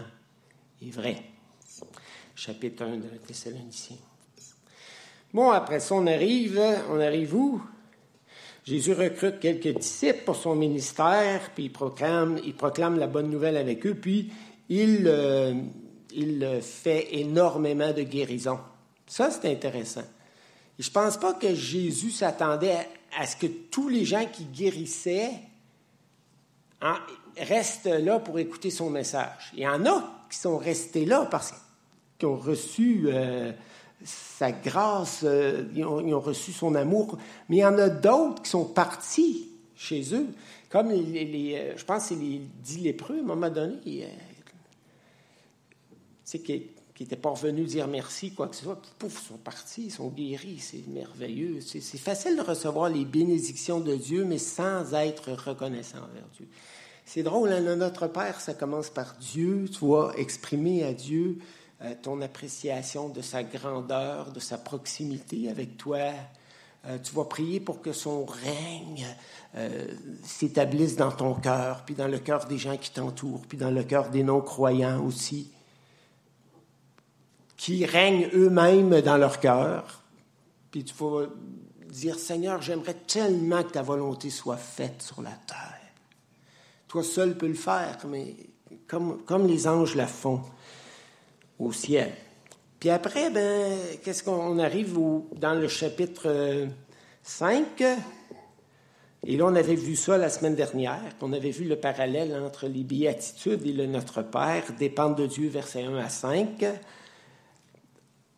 et 0.86 0.92
vrai. 0.92 1.24
Chapitre 2.36 2.84
1 2.84 2.98
de 2.98 3.08
Thessaloniciens. 3.26 3.98
Bon, 5.34 5.52
après 5.52 5.80
ça, 5.80 5.96
on 5.96 6.08
arrive, 6.08 6.62
on 6.90 7.00
arrive 7.00 7.36
où? 7.36 7.62
Jésus 8.66 8.94
recrute 8.94 9.40
quelques 9.40 9.78
disciples 9.78 10.24
pour 10.26 10.36
son 10.36 10.56
ministère, 10.56 11.52
puis 11.54 11.66
il 11.66 11.72
proclame, 11.72 12.40
il 12.46 12.54
proclame 12.54 12.98
la 12.98 13.08
bonne 13.08 13.30
nouvelle 13.30 13.58
avec 13.58 13.86
eux, 13.86 13.96
puis 13.96 14.32
il, 14.70 15.04
euh, 15.06 15.54
il 16.14 16.60
fait 16.62 17.16
énormément 17.20 17.92
de 17.92 18.04
guérisons. 18.04 18.60
Ça, 19.06 19.32
c'est 19.32 19.52
intéressant. 19.52 20.04
je 20.80 20.88
ne 20.88 20.94
pense 20.94 21.18
pas 21.18 21.34
que 21.34 21.54
Jésus 21.54 22.12
s'attendait 22.12 22.88
à, 23.18 23.26
ce 23.26 23.36
que 23.36 23.48
tous 23.48 23.90
les 23.90 24.06
gens 24.06 24.26
qui 24.32 24.46
guérissaient 24.46 25.32
restent 27.38 27.86
là 27.86 28.20
pour 28.20 28.40
écouter 28.40 28.70
son 28.70 28.90
message. 28.90 29.52
Il 29.54 29.62
y 29.62 29.68
en 29.68 29.86
a 29.86 30.26
qui 30.30 30.38
sont 30.38 30.58
restés 30.58 31.06
là 31.06 31.28
parce 31.30 31.54
qu'ils 32.18 32.28
ont 32.28 32.36
reçu 32.36 33.06
euh, 33.08 33.52
sa 34.04 34.52
grâce, 34.52 35.22
euh, 35.24 35.66
ils, 35.76 35.86
ont, 35.86 36.20
reçu 36.20 36.52
son 36.52 36.76
amour, 36.76 37.18
mais 37.50 37.58
il 37.58 37.60
y 37.60 37.66
en 37.66 37.78
a 37.78 37.90
d'autres 37.90 38.42
qui 38.44 38.50
sont 38.50 38.66
partis 38.66 39.50
chez 39.76 40.14
eux, 40.14 40.28
comme 40.70 40.92
euh, 40.92 41.74
je 41.76 41.86
pense 41.86 42.06
c'est 42.06 42.16
les 42.16 42.42
dix 42.64 42.80
lépreux 42.80 43.18
à 43.18 43.20
un 43.20 43.24
moment 43.24 43.50
donné, 43.50 44.08
c'est 46.24 46.40
qui 46.40 46.73
n'étaient 47.02 47.16
pas 47.16 47.32
revenus 47.32 47.70
dire 47.70 47.88
merci, 47.88 48.34
quoi 48.34 48.48
que 48.48 48.56
ce 48.56 48.64
soit, 48.64 48.80
pouf, 49.00 49.22
ils 49.24 49.28
sont 49.28 49.38
partis, 49.38 49.86
ils 49.86 49.92
sont 49.92 50.10
guéris, 50.10 50.60
c'est 50.60 50.88
merveilleux. 50.88 51.60
C'est 51.62 51.82
facile 51.98 52.36
de 52.38 52.42
recevoir 52.42 52.90
les 52.90 53.04
bénédictions 53.04 53.80
de 53.80 53.96
Dieu, 53.96 54.26
mais 54.26 54.38
sans 54.38 54.94
être 54.94 55.32
reconnaissant 55.32 55.98
envers 55.98 56.28
Dieu. 56.36 56.48
C'est 57.06 57.24
drôle, 57.24 57.52
hein, 57.52 57.76
notre 57.76 58.08
Père, 58.08 58.40
ça 58.40 58.54
commence 58.54 58.90
par 58.90 59.16
Dieu, 59.20 59.66
tu 59.72 59.80
vois, 59.80 60.14
exprimer 60.18 60.84
à 60.84 60.94
Dieu 60.94 61.40
euh, 61.82 61.94
ton 62.02 62.22
appréciation 62.22 63.10
de 63.10 63.22
sa 63.22 63.44
grandeur, 63.44 64.32
de 64.32 64.40
sa 64.40 64.58
proximité 64.58 65.50
avec 65.50 65.78
toi. 65.78 66.14
Euh, 66.86 66.98
tu 67.04 67.14
vas 67.14 67.26
prier 67.26 67.60
pour 67.60 67.82
que 67.82 67.92
son 67.92 68.26
règne 68.26 69.06
euh, 69.56 69.88
s'établisse 70.24 70.96
dans 70.96 71.12
ton 71.12 71.34
cœur, 71.34 71.84
puis 71.86 71.96
dans 71.96 72.08
le 72.08 72.20
cœur 72.20 72.46
des 72.46 72.58
gens 72.58 72.78
qui 72.78 72.92
t'entourent, 72.92 73.46
puis 73.48 73.58
dans 73.58 73.72
le 73.72 73.84
cœur 73.84 74.10
des 74.10 74.24
non-croyants 74.24 75.04
aussi, 75.04 75.50
qui 77.64 77.86
règnent 77.86 78.28
eux-mêmes 78.34 79.00
dans 79.00 79.16
leur 79.16 79.40
cœur. 79.40 80.04
Puis 80.70 80.84
tu 80.84 80.94
vas 80.96 81.28
dire, 81.88 82.20
Seigneur, 82.20 82.62
j'aimerais 82.62 82.98
tellement 83.08 83.64
que 83.64 83.72
ta 83.72 83.82
volonté 83.82 84.30
soit 84.30 84.58
faite 84.58 85.02
sur 85.02 85.22
la 85.22 85.32
terre. 85.32 85.80
Toi 86.90 87.04
seul 87.04 87.38
peux 87.38 87.48
le 87.48 87.54
faire, 87.54 88.00
mais 88.10 88.36
comme, 88.86 89.24
comme 89.24 89.48
les 89.48 89.66
anges 89.66 89.96
la 89.96 90.08
font 90.08 90.42
au 91.58 91.72
ciel. 91.72 92.12
Puis 92.82 92.90
après, 92.90 93.30
ben, 93.30 93.78
qu'est-ce 94.04 94.24
qu'on 94.24 94.60
arrive 94.60 95.00
dans 95.38 95.54
le 95.54 95.70
chapitre 95.70 96.68
5? 97.22 97.66
Euh, 97.80 97.96
et 99.26 99.38
là, 99.38 99.46
on 99.46 99.56
avait 99.56 99.76
vu 99.76 99.96
ça 99.96 100.18
la 100.18 100.28
semaine 100.28 100.56
dernière, 100.56 101.16
on 101.22 101.32
avait 101.32 101.52
vu 101.52 101.64
le 101.64 101.78
parallèle 101.78 102.36
entre 102.46 102.68
les 102.68 102.84
béatitudes 102.84 103.66
et 103.66 103.72
le 103.72 103.86
Notre 103.86 104.22
Père, 104.22 104.66
dépendre 104.78 105.16
de 105.16 105.28
Dieu, 105.28 105.48
versets 105.48 105.84
1 105.84 105.96
à 105.96 106.10
5, 106.10 106.66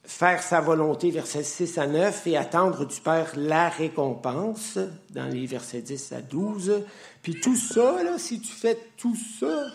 faire 0.08 0.41
sa 0.41 0.62
volonté, 0.62 1.12
versets 1.12 1.44
6 1.44 1.78
à 1.78 1.88
9, 1.88 2.28
et 2.28 2.38
attendre 2.38 2.86
du 2.86 3.00
Père 3.02 3.32
la 3.36 3.70
récompense, 3.70 4.78
dans 5.10 5.28
les 5.28 5.46
versets 5.46 5.82
10 5.82 6.12
à 6.13 6.22
12. 6.22 6.84
Puis 7.22 7.39
tout 7.41 7.56
ça, 7.56 8.04
là, 8.04 8.18
si 8.18 8.39
tu 8.39 8.52
fais 8.52 8.78
tout 8.98 9.18
ça, 9.39 9.65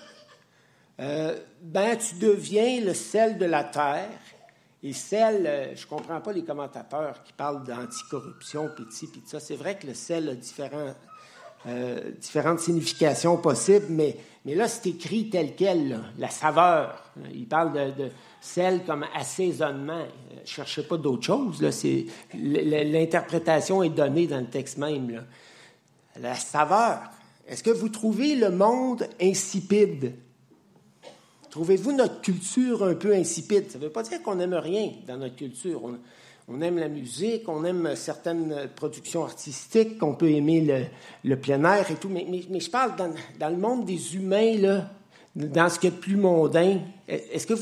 euh, 1.00 1.38
ben, 1.62 1.96
tu 1.96 2.16
deviens 2.16 2.80
le 2.80 2.94
sel 2.94 3.38
de 3.38 3.46
la 3.46 3.64
terre. 3.64 4.10
Et 4.82 4.92
sel, 4.92 5.46
euh, 5.46 5.74
je 5.74 5.84
ne 5.84 5.88
comprends 5.88 6.20
pas 6.20 6.32
les 6.32 6.44
commentateurs 6.44 7.22
qui 7.22 7.32
parlent 7.32 7.64
d'anticorruption, 7.64 8.66
de 8.66 8.84
puis 8.84 9.22
ça. 9.26 9.40
C'est 9.40 9.56
vrai 9.56 9.78
que 9.78 9.86
le 9.86 9.94
sel 9.94 10.28
a 10.28 10.34
différents, 10.34 10.94
euh, 11.66 12.12
différentes 12.20 12.60
significations 12.60 13.36
possibles, 13.36 13.86
mais, 13.90 14.16
mais 14.44 14.54
là, 14.54 14.66
c'est 14.66 14.88
écrit 14.88 15.28
tel 15.28 15.54
quel, 15.54 16.00
la 16.18 16.30
saveur. 16.30 17.12
Il 17.34 17.46
parle 17.46 17.72
de, 17.72 18.04
de 18.04 18.10
sel 18.40 18.82
comme 18.84 19.04
assaisonnement. 19.14 20.04
Ne 20.30 20.46
cherchez 20.46 20.82
pas 20.82 20.96
d'autre 20.96 21.24
chose. 21.24 21.60
L'interprétation 22.34 23.82
est 23.82 23.90
donnée 23.90 24.26
dans 24.26 24.40
le 24.40 24.46
texte 24.46 24.78
même. 24.78 25.24
La 26.18 26.34
saveur. 26.34 27.00
Est-ce 27.46 27.62
que 27.62 27.70
vous 27.70 27.88
trouvez 27.88 28.36
le 28.36 28.50
monde 28.50 29.06
insipide? 29.20 30.14
Trouvez-vous 31.50 31.92
notre 31.92 32.20
culture 32.20 32.84
un 32.84 32.94
peu 32.94 33.12
insipide? 33.12 33.70
Ça 33.70 33.78
ne 33.78 33.84
veut 33.84 33.90
pas 33.90 34.04
dire 34.04 34.22
qu'on 34.22 34.36
n'aime 34.36 34.54
rien 34.54 34.92
dans 35.06 35.16
notre 35.16 35.36
culture. 35.36 35.82
Aime 36.60 36.78
la 36.78 36.88
musique, 36.88 37.48
on 37.48 37.64
aime 37.64 37.94
certaines 37.94 38.68
productions 38.74 39.24
artistiques, 39.24 39.98
qu'on 39.98 40.14
peut 40.14 40.30
aimer 40.30 40.88
le, 41.24 41.36
plein 41.36 41.62
air 41.64 41.90
et 41.90 41.94
tout. 41.94 42.08
Mais, 42.08 42.26
je 42.60 42.70
parle 42.70 42.92
dans, 42.96 43.48
le 43.48 43.56
monde 43.56 43.84
des 43.84 44.16
humains, 44.16 44.56
là, 44.56 44.90
dans 45.34 45.68
ce 45.68 45.78
qui 45.78 45.86
est 45.86 45.90
plus 45.92 46.16
mondain. 46.16 46.80
Est-ce 47.06 47.46
que 47.46 47.54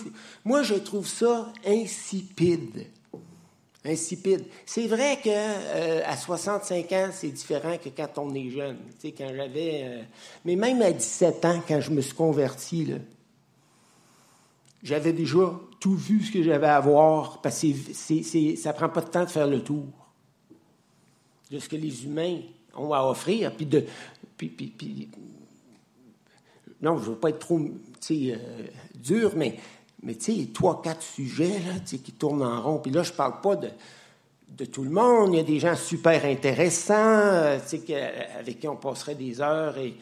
moi, 0.45 0.63
je 0.63 0.75
trouve 0.75 1.07
ça 1.07 1.53
insipide. 1.67 2.87
Insipide. 3.85 4.45
C'est 4.67 4.87
vrai 4.87 5.19
que 5.23 5.31
euh, 5.31 6.03
à 6.05 6.17
65 6.17 6.93
ans, 6.93 7.09
c'est 7.13 7.29
différent 7.29 7.77
que 7.83 7.89
quand 7.91 8.19
on 8.19 8.35
est 8.35 8.51
jeune. 8.51 8.77
Tu 9.01 9.09
sais, 9.09 9.15
quand 9.17 9.31
j'avais, 9.35 9.83
euh, 9.85 10.03
mais 10.45 10.57
même 10.57 10.83
à 10.83 10.91
17 10.91 11.45
ans, 11.45 11.63
quand 11.67 11.81
je 11.81 11.91
me 11.91 12.01
suis 12.01 12.15
converti, 12.15 12.93
j'avais 14.83 15.13
déjà 15.13 15.59
tout 15.81 15.95
vu 15.95 16.23
ce 16.23 16.33
que 16.33 16.43
j'avais 16.43 16.67
à 16.69 16.81
voir, 16.81 17.41
parce 17.41 17.61
que 17.61 17.93
ça 17.93 18.73
ne 18.73 18.77
prend 18.77 18.89
pas 18.89 19.01
de 19.01 19.09
temps 19.09 19.25
de 19.25 19.31
faire 19.31 19.47
le 19.47 19.63
tour 19.63 19.87
de 21.51 21.59
ce 21.59 21.69
que 21.69 21.77
les 21.77 22.05
humains 22.05 22.41
ont 22.75 22.93
à 22.93 23.03
offrir. 23.03 23.53
Puis 23.53 23.67
non, 26.81 26.97
je 26.99 27.05
ne 27.05 27.09
veux 27.11 27.17
pas 27.17 27.31
être 27.31 27.39
trop 27.39 27.59
euh, 27.61 28.37
dur, 28.95 29.33
mais, 29.35 29.59
mais 30.03 30.17
trois, 30.53 30.81
quatre 30.83 31.03
sujets 31.03 31.59
là, 31.61 31.81
qui 31.85 32.13
tournent 32.13 32.43
en 32.43 32.63
rond. 32.63 32.79
Puis 32.79 32.93
là, 32.93 33.03
je 33.03 33.13
parle 33.13 33.41
pas 33.41 33.57
de, 33.57 33.69
de 34.57 34.65
tout 34.65 34.85
le 34.85 34.91
monde. 34.91 35.35
Il 35.35 35.39
y 35.39 35.41
a 35.41 35.45
des 35.45 35.59
gens 35.59 35.75
super 35.75 36.25
intéressants 36.25 36.95
euh, 36.95 37.59
avec 38.39 38.61
qui 38.61 38.69
on 38.69 38.77
passerait 38.77 39.17
des 39.17 39.41
heures 39.41 39.79
et 39.79 39.95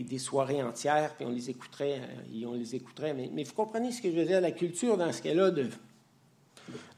des 0.00 0.18
soirées 0.18 0.62
entières, 0.62 1.14
puis 1.16 1.26
on 1.26 1.30
les 1.30 1.50
écouterait, 1.50 2.00
euh, 2.00 2.54
les 2.56 2.74
écouterait. 2.74 3.14
Mais, 3.14 3.44
vous 3.44 3.52
comprenez 3.52 3.92
ce 3.92 4.00
que 4.00 4.10
je 4.10 4.16
veux 4.16 4.24
dire, 4.24 4.40
la 4.40 4.52
culture 4.52 4.96
dans 4.96 5.12
ce 5.12 5.22
cas-là 5.22 5.50
de, 5.50 5.68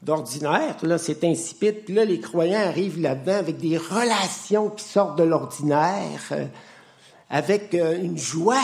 d'ordinaire, 0.01 0.77
là, 0.83 0.97
c'est 0.97 1.23
insipide. 1.23 1.83
Puis 1.85 1.93
là, 1.93 2.05
les 2.05 2.19
croyants 2.19 2.59
arrivent 2.59 3.01
là-dedans 3.01 3.35
avec 3.35 3.57
des 3.57 3.77
relations 3.77 4.69
qui 4.69 4.85
sortent 4.85 5.17
de 5.17 5.23
l'ordinaire, 5.23 6.21
euh, 6.31 6.45
avec 7.29 7.73
euh, 7.73 8.01
une 8.01 8.17
joie 8.17 8.63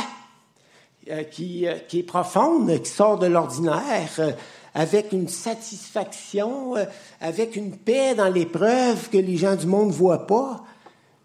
qui, 1.32 1.66
qui, 1.88 2.00
est 2.00 2.04
profonde, 2.04 2.80
qui 2.84 2.90
sort 2.90 3.18
de 3.18 3.26
l'ordinaire, 3.26 4.36
avec 4.76 5.12
une 5.12 5.28
satisfaction, 5.28 6.76
avec 7.20 7.56
une 7.56 7.76
paix 7.76 8.14
dans 8.14 8.30
l'épreuve 8.30 9.10
que 9.10 9.18
les 9.18 9.36
gens 9.36 9.56
du 9.56 9.66
monde 9.66 9.88
ne 9.88 9.94
voient 9.94 10.28
pas. 10.28 10.64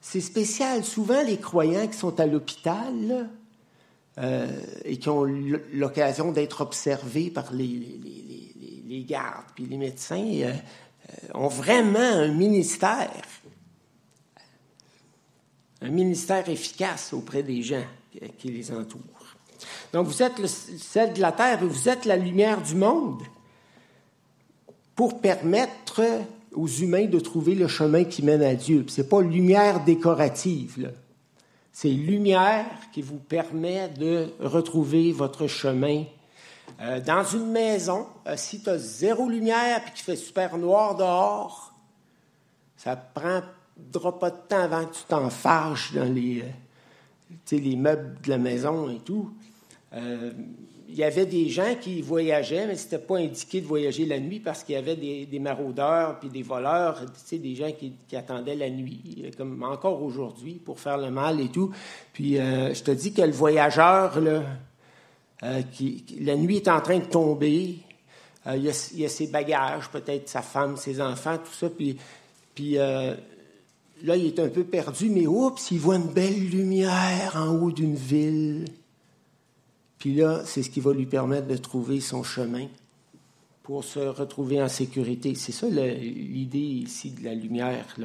C'est 0.08 0.20
spécial. 0.20 0.84
Souvent, 0.84 1.20
les 1.24 1.36
croyants 1.36 1.88
qui 1.88 1.98
sont 1.98 2.20
à 2.20 2.26
l'hôpital 2.26 3.28
euh, 4.18 4.60
et 4.84 4.98
qui 4.98 5.08
ont 5.08 5.24
l'occasion 5.24 6.30
d'être 6.30 6.60
observés 6.60 7.28
par 7.28 7.52
les, 7.52 9.04
gardes 9.04 9.46
puis 9.56 9.66
les 9.66 9.76
médecins 9.76 10.24
euh, 10.24 10.52
euh, 10.52 11.28
ont 11.34 11.48
vraiment 11.48 11.98
un 11.98 12.28
ministère, 12.28 13.10
un 15.82 15.90
ministère 15.90 16.48
efficace 16.48 17.12
auprès 17.12 17.42
des 17.42 17.64
gens 17.64 17.84
qui 18.38 18.52
les 18.52 18.70
entourent. 18.70 19.02
Donc, 19.92 20.06
vous 20.06 20.22
êtes 20.22 20.38
le 20.38 20.46
sel 20.46 21.14
de 21.14 21.20
la 21.20 21.32
terre 21.32 21.64
et 21.64 21.66
vous 21.66 21.88
êtes 21.88 22.04
la 22.04 22.16
lumière 22.16 22.62
du 22.62 22.76
monde 22.76 23.22
pour 24.94 25.20
permettre 25.20 26.00
aux 26.56 26.66
humains 26.66 27.06
de 27.06 27.20
trouver 27.20 27.54
le 27.54 27.68
chemin 27.68 28.04
qui 28.04 28.22
mène 28.22 28.42
à 28.42 28.54
Dieu. 28.54 28.84
Ce 28.88 29.00
n'est 29.00 29.06
pas 29.06 29.20
lumière 29.20 29.84
décorative, 29.84 30.92
c'est 31.72 31.90
lumière 31.90 32.66
qui 32.92 33.02
vous 33.02 33.18
permet 33.18 33.88
de 33.90 34.32
retrouver 34.40 35.12
votre 35.12 35.46
chemin 35.46 36.04
Euh, 36.80 37.00
dans 37.00 37.24
une 37.24 37.50
maison, 37.50 38.06
euh, 38.26 38.34
si 38.36 38.62
tu 38.62 38.68
as 38.68 38.78
zéro 38.78 39.28
lumière 39.28 39.80
et 39.86 39.90
qu'il 39.92 40.04
fait 40.04 40.16
super 40.16 40.58
noir 40.58 40.94
dehors, 40.94 41.72
ça 42.76 42.96
prendra 42.96 44.18
pas 44.18 44.30
de 44.30 44.36
temps 44.48 44.60
avant 44.60 44.84
que 44.84 44.94
tu 44.94 45.02
t'en 45.08 45.30
fâches 45.30 45.94
dans 45.94 46.12
les, 46.12 46.42
euh, 46.42 47.58
les 47.58 47.76
meubles 47.76 48.20
de 48.22 48.28
la 48.28 48.38
maison 48.38 48.90
et 48.90 48.98
tout. 48.98 49.32
Il 50.96 51.00
y 51.00 51.04
avait 51.04 51.26
des 51.26 51.50
gens 51.50 51.74
qui 51.78 52.00
voyageaient, 52.00 52.66
mais 52.66 52.74
ce 52.74 52.84
n'était 52.84 52.98
pas 52.98 53.18
indiqué 53.18 53.60
de 53.60 53.66
voyager 53.66 54.06
la 54.06 54.18
nuit 54.18 54.40
parce 54.40 54.64
qu'il 54.64 54.74
y 54.76 54.78
avait 54.78 54.96
des, 54.96 55.38
maraudeurs 55.38 56.18
puis 56.18 56.30
des 56.30 56.42
voleurs, 56.42 57.02
des 57.30 57.54
gens 57.54 57.70
qui, 57.70 58.16
attendaient 58.16 58.54
la 58.54 58.70
nuit, 58.70 59.30
comme 59.36 59.62
encore 59.62 60.02
aujourd'hui, 60.02 60.54
pour 60.54 60.80
faire 60.80 60.96
le 60.96 61.10
mal 61.10 61.40
et 61.40 61.48
tout. 61.48 61.70
Puis 62.14 62.36
je 62.36 62.82
te 62.82 62.90
dis 62.92 63.12
que 63.12 63.20
le 63.20 63.32
voyageur, 63.32 64.18
là, 64.20 64.42
euh, 65.42 65.62
la 66.20 66.36
nuit 66.36 66.56
est 66.56 66.68
en 66.68 66.80
train 66.80 66.98
de 66.98 67.04
tomber. 67.04 67.78
Euh, 68.46 68.56
il, 68.56 68.68
a, 69.04 69.08
ses 69.08 69.26
bagages, 69.26 69.90
peut-être 69.90 70.28
sa 70.28 70.42
femme, 70.42 70.76
ses 70.76 71.00
enfants, 71.00 71.36
tout 71.38 71.52
ça. 71.52 71.68
Puis, 71.68 71.96
puis 72.54 72.78
euh, 72.78 73.14
là, 74.02 74.16
il 74.16 74.26
est 74.26 74.38
un 74.38 74.48
peu 74.48 74.64
perdu, 74.64 75.10
mais 75.10 75.26
oups, 75.26 75.70
il 75.70 75.78
voit 75.78 75.96
une 75.96 76.12
belle 76.12 76.48
lumière 76.48 77.34
en 77.34 77.48
haut 77.56 77.70
d'une 77.70 77.96
ville. 77.96 78.64
Puis 79.98 80.14
là, 80.14 80.42
c'est 80.44 80.62
ce 80.62 80.70
qui 80.70 80.80
va 80.80 80.92
lui 80.92 81.06
permettre 81.06 81.46
de 81.46 81.56
trouver 81.56 82.00
son 82.00 82.22
chemin 82.22 82.66
pour 83.62 83.84
se 83.84 83.98
retrouver 83.98 84.62
en 84.62 84.68
sécurité. 84.68 85.34
C'est 85.34 85.52
ça 85.52 85.66
l'idée 85.68 86.58
ici 86.58 87.10
de 87.10 87.24
la 87.24 87.34
lumière. 87.34 87.96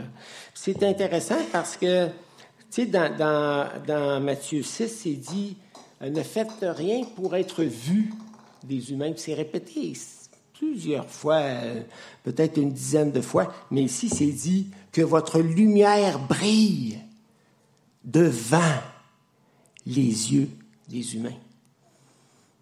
C'est 0.53 0.81
intéressant 0.83 1.37
parce 1.51 1.77
que, 1.77 2.07
tu 2.07 2.13
sais, 2.69 2.85
dans, 2.85 3.15
dans, 3.15 3.69
dans 3.85 4.21
Matthieu 4.21 4.63
6, 4.63 4.87
c'est 4.87 5.13
dit 5.13 5.57
ne 6.01 6.23
faites 6.23 6.57
rien 6.61 7.03
pour 7.15 7.35
être 7.35 7.63
vu 7.63 8.11
des 8.63 8.91
humains. 8.91 9.13
C'est 9.17 9.35
répété 9.35 9.93
plusieurs 10.61 11.09
fois, 11.09 11.41
peut-être 12.23 12.57
une 12.57 12.71
dizaine 12.71 13.11
de 13.11 13.21
fois, 13.21 13.51
mais 13.71 13.81
ici 13.81 14.09
c'est 14.09 14.27
dit 14.27 14.67
que 14.91 15.01
votre 15.01 15.39
lumière 15.39 16.19
brille 16.19 16.99
devant 18.05 18.77
les 19.87 20.33
yeux 20.33 20.49
des 20.87 21.15
humains. 21.15 21.37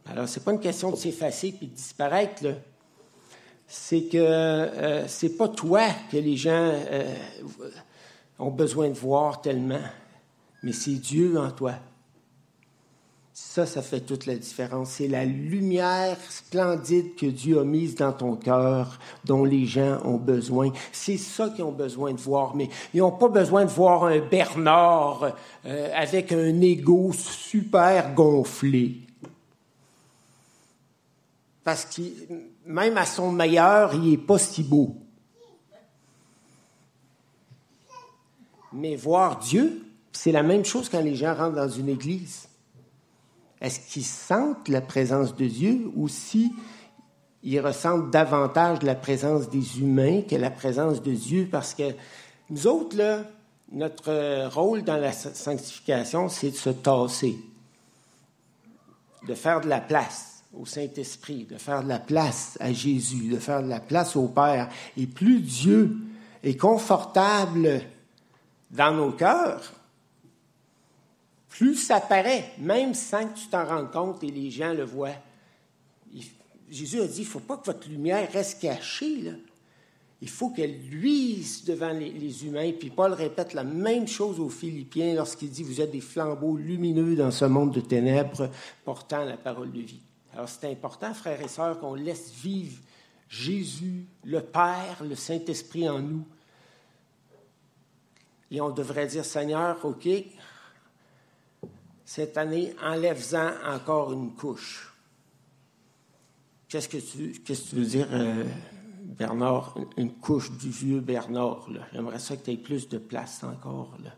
Alors, 0.10 0.28
ce 0.28 0.40
n'est 0.40 0.46
pas 0.46 0.52
une 0.52 0.60
question 0.60 0.92
de 0.92 0.96
s'effacer 0.96 1.52
puis 1.52 1.68
de 1.68 1.76
disparaître, 1.76 2.44
C'est 3.68 4.04
que 4.04 4.18
euh, 4.18 5.08
c'est 5.08 5.38
pas 5.38 5.48
toi 5.48 5.88
que 6.12 6.18
les 6.18 6.36
gens 6.36 6.74
ont 8.40 8.52
besoin 8.52 8.90
de 8.90 8.98
voir 8.98 9.42
tellement, 9.42 9.82
mais 10.64 10.72
c'est 10.72 10.96
Dieu 10.96 11.38
en 11.38 11.52
toi. 11.52 11.74
Ça, 13.42 13.66
ça 13.66 13.82
fait 13.82 14.02
toute 14.02 14.26
la 14.26 14.36
différence. 14.36 14.92
C'est 14.92 15.08
la 15.08 15.24
lumière 15.24 16.18
splendide 16.30 17.16
que 17.16 17.26
Dieu 17.26 17.60
a 17.60 17.64
mise 17.64 17.96
dans 17.96 18.12
ton 18.12 18.36
cœur, 18.36 19.00
dont 19.24 19.46
les 19.46 19.66
gens 19.66 19.98
ont 20.04 20.18
besoin. 20.18 20.72
C'est 20.92 21.18
ça 21.18 21.50
qu'ils 21.50 21.64
ont 21.64 21.72
besoin 21.72 22.14
de 22.14 22.20
voir. 22.20 22.56
Mais 22.56 22.70
ils 22.94 23.00
n'ont 23.00 23.14
pas 23.14 23.30
besoin 23.30 23.64
de 23.64 23.70
voir 23.70 24.04
un 24.04 24.20
Bernard 24.20 25.32
euh, 25.66 25.90
avec 25.96 26.34
un 26.34 26.62
ego 26.62 27.12
super 27.14 28.14
gonflé. 28.14 28.98
Parce 31.64 31.86
que 31.86 32.02
même 32.66 32.98
à 32.98 33.06
son 33.06 33.32
meilleur, 33.32 33.94
il 33.94 34.12
n'est 34.12 34.18
pas 34.18 34.40
si 34.40 34.64
beau. 34.64 34.96
Mais 38.72 38.96
voir 38.96 39.40
Dieu, 39.40 39.86
c'est 40.12 40.32
la 40.32 40.44
même 40.44 40.64
chose 40.64 40.90
quand 40.90 41.02
les 41.02 41.16
gens 41.16 41.36
rentrent 41.36 41.56
dans 41.56 41.70
une 41.70 41.90
église. 41.90 42.48
Est-ce 43.62 43.92
qu'ils 43.92 44.06
sentent 44.06 44.70
la 44.70 44.82
présence 44.82 45.36
de 45.36 45.46
Dieu 45.46 45.92
ou 45.96 46.08
si 46.08 46.54
ils 47.44 47.60
ressentent 47.60 48.10
davantage 48.10 48.82
la 48.84 48.96
présence 48.96 49.50
des 49.50 49.80
humains 49.80 50.22
que 50.22 50.36
la 50.36 50.52
présence 50.52 51.02
de 51.02 51.14
Dieu? 51.14 51.48
Parce 51.52 51.74
que 51.74 51.94
nous 52.50 52.68
autres, 52.68 52.96
là, 52.96 53.24
notre 53.72 54.48
rôle 54.48 54.84
dans 54.84 54.98
la 54.98 55.12
sanctification, 55.12 56.30
c'est 56.30 56.52
de 56.52 56.56
se 56.56 56.70
tasser, 56.70 57.38
de 59.28 59.34
faire 59.36 59.62
de 59.62 59.68
la 59.68 59.82
place 59.82 60.29
au 60.54 60.66
Saint-Esprit, 60.66 61.46
de 61.46 61.58
faire 61.58 61.84
de 61.84 61.90
la 61.90 62.00
place 62.00 62.58
à 62.60 62.74
Jésus, 62.74 63.30
de 63.30 63.38
faire 63.38 63.64
de 63.64 63.70
la 63.70 63.80
place 63.80 64.16
au 64.16 64.28
Père. 64.28 64.70
Et 64.98 65.08
plus 65.08 65.40
Dieu 65.42 65.98
est 66.44 66.58
confortable 66.58 67.82
dans 68.72 68.94
nos 68.94 69.12
cœurs, 69.12 69.74
plus 71.50 71.76
ça 71.76 72.00
paraît, 72.00 72.52
même 72.60 72.94
sans 72.94 73.26
que 73.26 73.38
tu 73.38 73.48
t'en 73.48 73.66
rendes 73.66 73.92
compte 73.92 74.24
et 74.24 74.32
les 74.32 74.50
gens 74.50 74.74
le 74.74 74.86
voient. 74.86 75.16
Jésus 76.70 77.02
a 77.02 77.08
dit, 77.08 77.22
il 77.22 77.26
ne 77.26 77.30
faut 77.30 77.40
pas 77.40 77.58
que 77.58 77.66
votre 77.66 77.90
lumière 77.90 78.32
reste 78.32 78.62
cachée. 78.62 79.34
Il 80.22 80.30
faut 80.30 80.50
qu'elle 80.50 80.78
luise 80.90 81.66
devant 81.66 81.92
les, 81.92 82.46
humains. 82.46 82.72
Puis 82.78 82.90
Paul 82.90 83.14
répète 83.14 83.54
la 83.54 83.64
même 83.64 84.08
chose 84.08 84.40
aux 84.40 84.50
Philippiens 84.50 85.16
lorsqu'il 85.16 85.50
dit, 85.50 85.64
vous 85.64 85.82
êtes 85.82 85.92
des 85.92 86.02
flambeaux 86.02 86.56
lumineux 86.56 87.16
dans 87.16 87.32
ce 87.32 87.46
monde 87.46 87.74
de 87.74 87.82
ténèbres 87.82 88.50
portant 88.86 89.26
la 89.26 89.38
parole 89.38 89.72
de 89.72 89.82
vie. 89.82 90.02
Alors 90.34 90.48
c'est 90.48 90.70
important, 90.70 91.14
frères 91.14 91.42
et 91.42 91.48
sœurs, 91.48 91.80
qu'on 91.80 91.96
laisse 91.96 92.32
vivre 92.32 92.78
Jésus, 93.28 94.08
le 94.24 94.42
Père, 94.42 95.04
le 95.04 95.16
Saint-Esprit 95.16 95.90
en 95.90 96.00
nous. 96.00 96.26
Et 98.52 98.60
on 98.62 98.72
devrait 98.72 99.08
dire, 99.08 99.24
Seigneur, 99.24 99.84
OK, 99.86 100.08
cette 102.04 102.38
année, 102.38 102.76
enlève-en 102.82 103.52
encore 103.66 104.14
une 104.14 104.34
couche. 104.34 104.92
Qu'est-ce 106.68 106.90
que 106.90 106.98
tu, 106.98 107.76
veux 107.76 107.86
dire, 107.86 108.08
euh, 108.12 108.44
Bernard, 109.04 109.76
une 109.98 110.14
couche 110.14 110.52
du 110.52 110.70
vieux 110.70 111.00
Bernard? 111.00 111.68
J'aimerais 111.94 112.20
ça 112.20 112.36
que 112.38 112.46
tu 112.46 112.52
aies 112.52 112.58
plus 112.58 112.90
de 112.90 112.98
place 112.98 113.44
encore 113.44 113.96
là, 114.04 114.12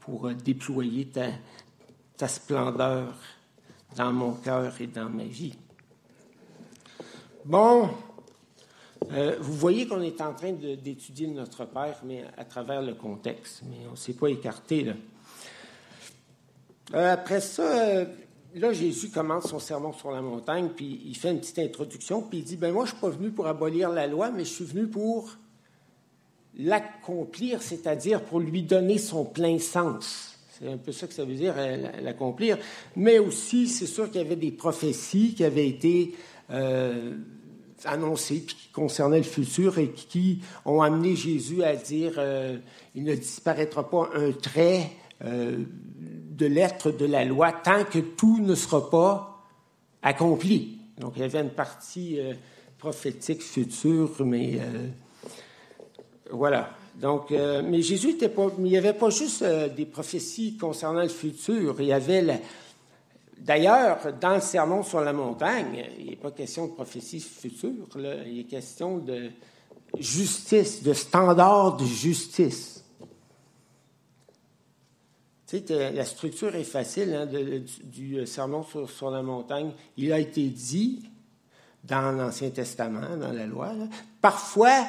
pour 0.00 0.28
euh, 0.28 0.34
déployer 0.34 1.10
ta 2.16 2.28
splendeur 2.28 3.14
dans 3.96 4.12
mon 4.12 4.32
cœur 4.32 4.80
et 4.80 4.86
dans 4.86 5.08
ma 5.08 5.24
vie. 5.24 5.54
Bon, 7.44 7.88
euh, 9.12 9.36
vous 9.40 9.54
voyez 9.54 9.86
qu'on 9.86 10.02
est 10.02 10.20
en 10.20 10.34
train 10.34 10.52
d'étudier 10.52 11.28
notre 11.28 11.64
Père, 11.64 12.00
mais 12.04 12.24
à 12.36 12.44
travers 12.44 12.82
le 12.82 12.94
contexte, 12.94 13.62
mais 13.68 13.86
on 13.88 13.92
ne 13.92 13.96
s'est 13.96 14.12
pas 14.12 14.28
écarté. 14.28 14.92
Euh, 16.94 17.12
après 17.12 17.40
ça, 17.40 17.62
euh, 17.62 18.04
là, 18.54 18.72
Jésus 18.72 19.10
commence 19.10 19.48
son 19.48 19.58
sermon 19.58 19.92
sur 19.92 20.10
la 20.10 20.20
montagne, 20.20 20.68
puis 20.74 21.00
il 21.06 21.16
fait 21.16 21.30
une 21.30 21.40
petite 21.40 21.58
introduction, 21.58 22.22
puis 22.22 22.38
il 22.38 22.44
dit, 22.44 22.56
ben 22.56 22.72
moi, 22.72 22.84
je 22.84 22.92
ne 22.92 22.96
suis 22.96 23.00
pas 23.00 23.10
venu 23.10 23.30
pour 23.30 23.46
abolir 23.46 23.90
la 23.90 24.06
loi, 24.06 24.30
mais 24.30 24.44
je 24.44 24.52
suis 24.52 24.64
venu 24.64 24.86
pour 24.86 25.30
l'accomplir, 26.58 27.62
c'est-à-dire 27.62 28.22
pour 28.22 28.40
lui 28.40 28.62
donner 28.62 28.98
son 28.98 29.24
plein 29.24 29.58
sens. 29.58 30.27
C'est 30.58 30.68
un 30.68 30.76
peu 30.76 30.92
ça 30.92 31.06
que 31.06 31.14
ça 31.14 31.24
veut 31.24 31.34
dire, 31.34 31.54
euh, 31.56 32.00
l'accomplir. 32.02 32.58
Mais 32.96 33.18
aussi, 33.18 33.68
c'est 33.68 33.86
sûr 33.86 34.10
qu'il 34.10 34.20
y 34.20 34.24
avait 34.24 34.36
des 34.36 34.50
prophéties 34.50 35.34
qui 35.34 35.44
avaient 35.44 35.68
été 35.68 36.14
annoncées, 37.84 38.40
qui 38.40 38.68
concernaient 38.72 39.18
le 39.18 39.22
futur 39.22 39.78
et 39.78 39.90
qui 39.90 40.40
ont 40.64 40.80
amené 40.80 41.14
Jésus 41.14 41.62
à 41.62 41.76
dire, 41.76 42.18
il 42.94 43.04
ne 43.04 43.14
disparaîtra 43.14 43.88
pas 43.88 44.08
un 44.14 44.32
trait 44.32 44.92
de 45.20 46.46
l'être 46.46 46.90
de 46.90 47.04
la 47.04 47.24
loi 47.26 47.52
tant 47.52 47.84
que 47.84 47.98
tout 47.98 48.38
ne 48.40 48.54
sera 48.54 48.88
pas 48.88 49.44
accompli. 50.02 50.78
Donc, 50.98 51.14
il 51.16 51.22
y 51.22 51.24
avait 51.24 51.40
une 51.40 51.50
partie 51.50 52.18
euh, 52.18 52.34
prophétique 52.78 53.42
future, 53.42 54.24
mais 54.24 54.58
euh, 54.60 54.88
voilà. 56.30 56.70
Donc, 56.98 57.30
euh, 57.30 57.62
mais 57.64 57.80
Jésus 57.80 58.10
était 58.10 58.28
pas, 58.28 58.48
il 58.58 58.64
n'y 58.64 58.76
avait 58.76 58.92
pas 58.92 59.10
juste 59.10 59.44
des 59.44 59.86
prophéties 59.86 60.56
concernant 60.56 61.02
le 61.02 61.08
futur. 61.08 61.76
Il 61.78 61.86
y 61.86 61.92
avait, 61.92 62.42
d'ailleurs, 63.38 63.98
dans 64.20 64.34
le 64.34 64.40
sermon 64.40 64.82
sur 64.82 65.00
la 65.00 65.12
montagne, 65.12 65.86
il 65.98 66.06
n'est 66.06 66.16
pas 66.16 66.32
question 66.32 66.66
de 66.66 66.72
prophétie 66.72 67.20
future. 67.20 67.86
Là, 67.94 68.16
il 68.26 68.40
est 68.40 68.44
question 68.44 68.98
de 68.98 69.30
justice, 69.96 70.82
de 70.82 70.92
standard 70.92 71.76
de 71.76 71.84
justice. 71.84 72.84
Tu 75.46 75.60
sais, 75.66 75.92
la 75.92 76.04
structure 76.04 76.54
est 76.56 76.64
facile 76.64 77.14
hein, 77.14 77.26
du, 77.84 78.18
euh, 78.18 78.26
sermon 78.26 78.62
sur, 78.64 79.10
la 79.10 79.22
montagne. 79.22 79.72
Il 79.96 80.12
a 80.12 80.18
été 80.18 80.46
dit 80.48 81.08
dans 81.84 82.12
l'Ancien 82.12 82.50
Testament, 82.50 83.16
dans 83.16 83.32
la 83.32 83.46
loi. 83.46 83.72
Parfois, 84.20 84.86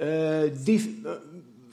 euh, 0.00 0.50
euh, 0.68 1.18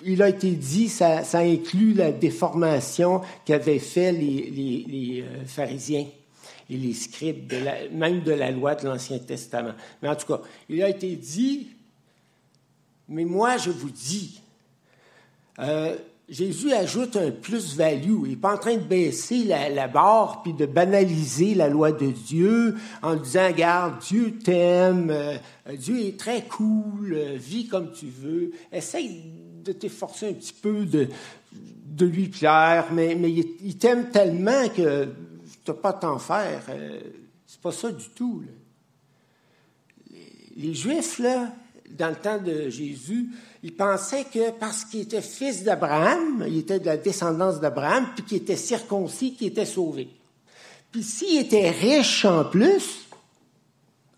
il 0.03 0.21
a 0.21 0.29
été 0.29 0.51
dit, 0.51 0.89
ça, 0.89 1.21
inclut 1.33 1.93
la 1.93 2.11
déformation 2.11 3.21
qu'avaient 3.45 3.79
fait 3.79 4.11
les, 4.11 5.23
pharisiens 5.45 6.05
et 6.69 6.77
les 6.77 6.93
scribes, 6.93 7.53
même 7.91 8.21
de 8.21 8.31
la 8.31 8.51
loi 8.51 8.75
de 8.75 8.88
l'Ancien 8.88 9.19
Testament. 9.19 9.73
Mais 10.01 10.09
en 10.09 10.15
tout 10.15 10.27
cas, 10.27 10.41
il 10.69 10.81
a 10.83 10.89
été 10.89 11.15
dit, 11.15 11.69
mais 13.07 13.25
moi 13.25 13.57
je 13.57 13.71
vous 13.71 13.89
dis, 13.89 14.41
Jésus 16.27 16.73
ajoute 16.73 17.17
un 17.17 17.29
plus-value. 17.29 18.23
Il 18.23 18.29
n'est 18.31 18.35
pas 18.35 18.55
en 18.55 18.57
train 18.57 18.75
de 18.75 18.83
baisser 18.83 19.43
la, 19.43 19.88
barre 19.88 20.41
puis 20.41 20.53
de 20.53 20.65
banaliser 20.65 21.53
la 21.53 21.69
loi 21.69 21.91
de 21.91 22.07
Dieu 22.07 22.75
en 23.03 23.15
disant, 23.15 23.47
regarde, 23.47 23.99
Dieu 23.99 24.38
t'aime, 24.43 25.11
euh, 25.11 25.38
Dieu 25.77 25.99
est 25.99 26.19
très 26.19 26.43
cool, 26.43 27.13
euh, 27.13 27.35
vis 27.35 27.67
comme 27.67 27.91
tu 27.91 28.07
veux. 28.07 28.51
Essaye 28.71 29.21
de 29.63 29.71
t'efforcer 29.71 30.29
un 30.29 30.33
petit 30.33 30.53
peu 30.53 30.85
de, 30.85 31.09
de 31.51 32.05
lui 32.05 32.27
plaire, 32.27 32.88
mais, 32.91 33.13
mais 33.13 33.31
il, 33.31 33.77
t'aime 33.77 34.09
tellement 34.09 34.67
que 34.69 35.05
tu 35.05 35.71
n'as 35.71 35.77
pas 35.77 35.93
t'en 35.93 36.17
faire. 36.17 36.63
Euh, 36.69 37.01
c'est 37.45 37.61
pas 37.61 37.71
ça 37.71 37.91
du 37.91 38.09
tout. 38.15 38.43
Les, 40.11 40.19
les 40.57 40.73
Juifs, 40.73 41.19
là, 41.19 41.53
dans 41.91 42.09
le 42.09 42.15
temps 42.15 42.41
de 42.41 42.69
Jésus, 42.69 43.29
il 43.65 43.75
pensait 43.75 44.25
que 44.25 44.51
parce 44.51 44.86
qu'il 44.86 44.99
était 44.99 45.23
fils 45.23 45.63
d'Abraham, 45.63 46.45
il 46.47 46.60
était 46.60 46.80
de 46.80 46.86
la 46.86 46.97
descendance 46.97 47.60
d'Abraham, 47.60 48.06
puis 48.13 48.23
qu'il 48.23 48.38
était 48.38 48.58
circoncis, 48.58 49.34
qu'il 49.34 49.47
était 49.47 49.65
sauvé. 49.65 50.08
Puis 50.91 51.01
s'il 51.01 51.39
était 51.39 51.71
riche 51.71 52.25
en 52.25 52.45
plus, 52.45 53.08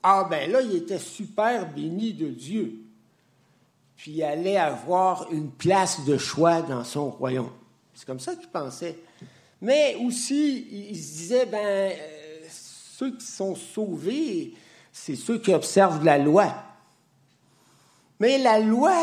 ah 0.03 0.27
ben 0.29 0.51
là, 0.51 0.61
il 0.61 0.75
était 0.75 0.99
super 0.99 1.71
béni 1.71 2.11
de 2.11 2.27
Dieu. 2.27 2.73
Puis 3.95 4.11
il 4.11 4.23
allait 4.23 4.57
avoir 4.57 5.31
une 5.31 5.49
place 5.49 6.03
de 6.03 6.17
choix 6.17 6.61
dans 6.61 6.83
son 6.83 7.09
royaume. 7.09 7.51
C'est 7.93 8.05
comme 8.05 8.19
ça 8.19 8.35
qu'il 8.35 8.49
pensait. 8.49 8.99
Mais 9.61 9.95
aussi, 10.05 10.67
il 10.89 10.97
se 10.97 11.17
disait, 11.19 11.45
ben, 11.45 11.93
euh, 11.93 12.45
ceux 12.49 13.15
qui 13.15 13.25
sont 13.25 13.55
sauvés, 13.55 14.55
c'est 14.91 15.15
ceux 15.15 15.39
qui 15.39 15.53
observent 15.53 16.03
la 16.03 16.17
loi. 16.17 16.53
Mais 18.19 18.37
la 18.39 18.59
loi, 18.59 18.93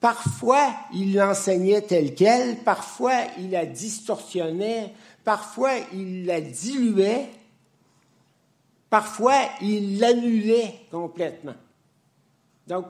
Parfois, 0.00 0.74
il 0.92 1.14
l'enseignait 1.14 1.82
telle 1.82 2.14
qu'elle, 2.14 2.58
parfois, 2.58 3.24
il 3.38 3.50
la 3.50 3.66
distorsionnait, 3.66 4.92
parfois, 5.24 5.72
il 5.92 6.24
la 6.24 6.40
diluait, 6.40 7.28
parfois, 8.88 9.40
il 9.60 9.98
l'annulait 9.98 10.86
complètement. 10.90 11.56
Donc, 12.68 12.86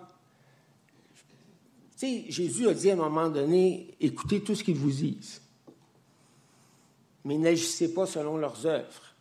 tu 1.97 2.07
sais, 2.07 2.25
Jésus 2.29 2.69
a 2.69 2.75
dit 2.75 2.91
à 2.91 2.93
un 2.93 2.97
moment 2.97 3.31
donné, 3.31 3.95
écoutez 4.01 4.43
tout 4.43 4.55
ce 4.55 4.63
qu'ils 4.63 4.77
vous 4.77 4.91
disent, 4.91 5.41
mais 7.25 7.39
n'agissez 7.39 7.95
pas 7.95 8.05
selon 8.05 8.37
leurs 8.37 8.67
œuvres. 8.67 9.15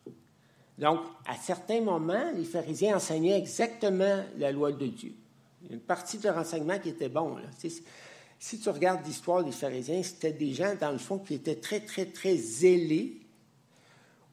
Donc, 0.78 1.00
à 1.26 1.36
certains 1.38 1.82
moments, 1.82 2.32
les 2.36 2.43
pharisiens 2.43 2.97
enseignaient 2.97 3.38
exactement 3.38 4.23
la 4.38 4.52
loi 4.52 4.73
de 4.73 4.88
Dieu 4.88 5.15
une 5.70 5.80
partie 5.80 6.17
de 6.17 6.30
renseignement 6.30 6.80
qui 6.80 6.89
était 6.89 7.10
bon. 7.10 7.38
Si 8.39 8.60
tu 8.60 8.70
regardes 8.70 9.06
l'histoire 9.06 9.43
des 9.43 9.52
pharisiens, 9.52 10.04
c'était 10.04 10.34
des 10.34 10.54
gens, 10.54 10.76
dans 10.80 10.91
le 10.91 10.98
fond, 10.98 11.20
qui 11.20 11.36
étaient 11.36 11.56
très, 11.56 11.80
très, 11.80 12.06
très 12.06 12.36
zélés 12.36 13.17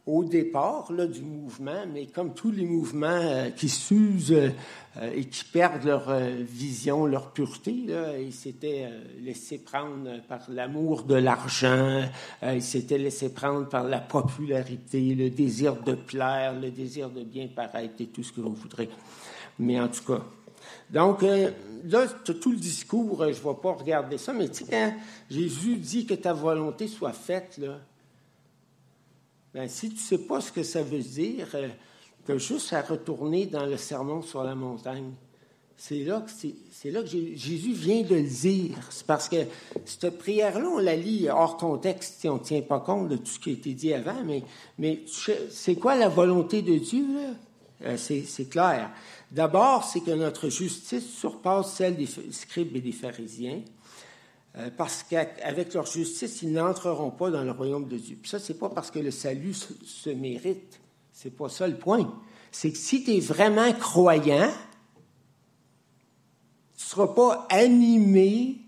au 0.07 0.23
départ 0.23 0.93
du 0.93 1.23
mouvement, 1.23 1.87
mais 1.91 2.07
comme 2.07 2.35
tous 2.35 2.51
les 2.51 2.67
mouvements 2.67 3.07
euh, 3.07 3.51
qui 3.51 3.71
s'usent 3.71 4.33
euh, 4.33 4.51
et 5.15 5.25
qui 5.25 5.45
perdent 5.45 5.85
leur 5.85 6.11
euh, 6.11 6.43
vision, 6.43 7.07
leur 7.07 7.33
pureté, 7.33 7.87
ils 8.21 8.33
s'étaient 8.33 8.91
laissés 9.23 9.59
prendre 9.59 10.21
par 10.29 10.43
l'amour 10.51 11.05
de 11.05 11.15
l'argent, 11.15 12.03
ils 12.43 12.63
s'étaient 12.63 12.99
laissés 12.99 13.33
prendre 13.33 13.69
par 13.69 13.85
la 13.85 13.99
popularité, 13.99 15.15
le 15.15 15.31
désir 15.31 15.83
de 15.83 15.95
plaire, 15.95 16.53
le 16.53 16.71
désir 16.71 17.11
de 17.11 17.25
bien 17.25 17.49
paraître 17.49 17.95
et 18.01 18.07
tout 18.07 18.23
ce 18.23 18.33
que 18.33 18.41
vous 18.41 18.55
voudrez. 18.55 18.89
Mais 19.59 19.81
en 19.81 19.89
tout 19.89 20.05
cas, 20.05 20.23
donc, 20.91 21.23
euh, 21.23 21.51
là, 21.85 22.07
tout 22.25 22.51
le 22.51 22.57
discours, 22.57 23.23
euh, 23.23 23.33
je 23.33 23.39
ne 23.41 23.49
vais 23.49 23.61
pas 23.61 23.73
regarder 23.73 24.19
ça, 24.19 24.33
mais 24.33 24.49
tu 24.49 24.65
sais, 24.65 24.71
quand 24.71 24.95
Jésus 25.31 25.77
dit 25.77 26.07
que 26.07 26.15
ta 26.15 26.33
volonté 26.33 26.89
soit 26.89 27.13
faite, 27.13 27.59
là, 27.59 27.79
ben, 29.53 29.69
si 29.69 29.89
tu 29.89 29.95
ne 29.95 30.01
sais 30.01 30.19
pas 30.19 30.41
ce 30.41 30.53
que 30.53 30.63
ça 30.63 30.83
veut 30.83 30.99
dire, 30.99 31.49
euh, 31.55 31.69
tu 32.27 32.33
as 32.33 32.39
juste 32.39 32.73
à 32.73 32.83
retourner 32.83 33.47
dans 33.47 33.67
le 33.67 33.77
sermon 33.77 34.23
sur 34.23 34.43
la 34.43 34.55
montagne. 34.55 35.13
C'est 35.77 36.05
là, 36.05 36.23
que 36.23 37.11
Jésus 37.35 37.73
vient 37.73 38.03
de 38.03 38.15
le 38.15 38.23
dire. 38.23 38.79
C'est 38.91 39.07
parce 39.07 39.29
que 39.29 39.37
cette 39.85 40.19
prière-là, 40.19 40.67
on 40.69 40.79
la 40.79 40.95
lit 40.95 41.29
hors 41.29 41.57
contexte, 41.57 42.25
on 42.27 42.35
ne 42.35 42.39
tient 42.39 42.63
pas 42.63 42.79
compte 42.79 43.09
de 43.09 43.17
tout 43.17 43.27
ce 43.27 43.39
qui 43.41 43.51
a 43.51 43.53
été 43.55 43.75
dit 43.75 43.93
avant, 43.93 44.23
mais, 44.25 44.45
mais 44.79 45.01
c'est 45.51 45.75
quoi 45.75 45.97
la 45.97 46.09
volonté 46.09 46.63
de 46.63 46.79
Dieu? 46.79 47.05
Là? 47.15 47.97
c'est 47.97 48.49
clair. 48.49 48.91
D'abord, 49.35 49.83
c'est 49.83 49.99
que 49.99 50.13
notre 50.13 50.49
justice 50.49 51.13
surpasse 51.13 51.75
celle 51.75 51.97
des 51.97 52.07
scribes 52.07 52.77
et 52.77 52.81
des 52.81 52.93
pharisiens, 52.93 53.63
euh, 54.57 54.71
parce 54.77 55.03
qu'avec 55.03 55.75
leur 55.75 55.87
justice, 55.87 56.43
ils 56.43 56.53
n'entreront 56.53 57.11
pas 57.11 57.33
dans 57.33 57.43
le 57.43 57.51
royaume 57.51 57.89
de 57.89 57.97
Dieu. 57.97 58.17
Puis 58.23 58.31
ça, 58.31 58.39
c'est 58.39 58.61
pas 58.61 58.69
parce 58.69 58.93
que 58.93 59.01
le 59.01 59.11
salut 59.11 59.53
se, 59.53 60.11
mérite. 60.11 60.79
C'est 61.13 61.37
pas 61.37 61.49
ça 61.49 61.67
le 61.67 61.77
point. 61.77 62.15
C'est 62.53 62.71
que 62.71 62.79
si 62.79 63.03
tu 63.03 63.17
es 63.17 63.19
vraiment 63.19 63.73
croyant, 63.73 64.53
tu 66.77 66.85
ne 66.85 66.89
seras 66.89 67.09
pas 67.09 67.49
animé 67.51 68.59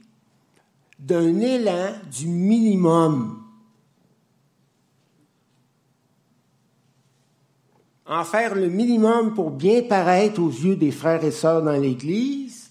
d'un 0.98 1.38
élan 1.38 1.92
du 2.10 2.26
minimum. 2.26 3.45
En 8.08 8.24
faire 8.24 8.54
le 8.54 8.68
minimum 8.68 9.34
pour 9.34 9.50
bien 9.50 9.82
paraître 9.82 10.40
aux 10.40 10.50
yeux 10.50 10.76
des 10.76 10.92
frères 10.92 11.24
et 11.24 11.32
sœurs 11.32 11.62
dans 11.62 11.76
l'Église, 11.76 12.70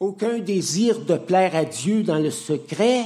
aucun 0.00 0.38
désir 0.38 1.04
de 1.04 1.16
plaire 1.16 1.54
à 1.54 1.64
Dieu 1.64 2.02
dans 2.02 2.18
le 2.18 2.30
secret, 2.30 3.04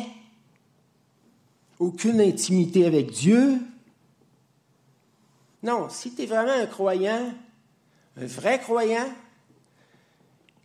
aucune 1.79 2.21
intimité 2.21 2.87
avec 2.87 3.11
Dieu. 3.11 3.59
Non, 5.63 5.89
si 5.91 6.15
tu 6.15 6.23
es 6.23 6.27
vraiment 6.27 6.53
un 6.53 6.67
croyant, 6.67 7.33
un 8.17 8.27
vrai 8.27 8.61
croyant, 8.61 9.09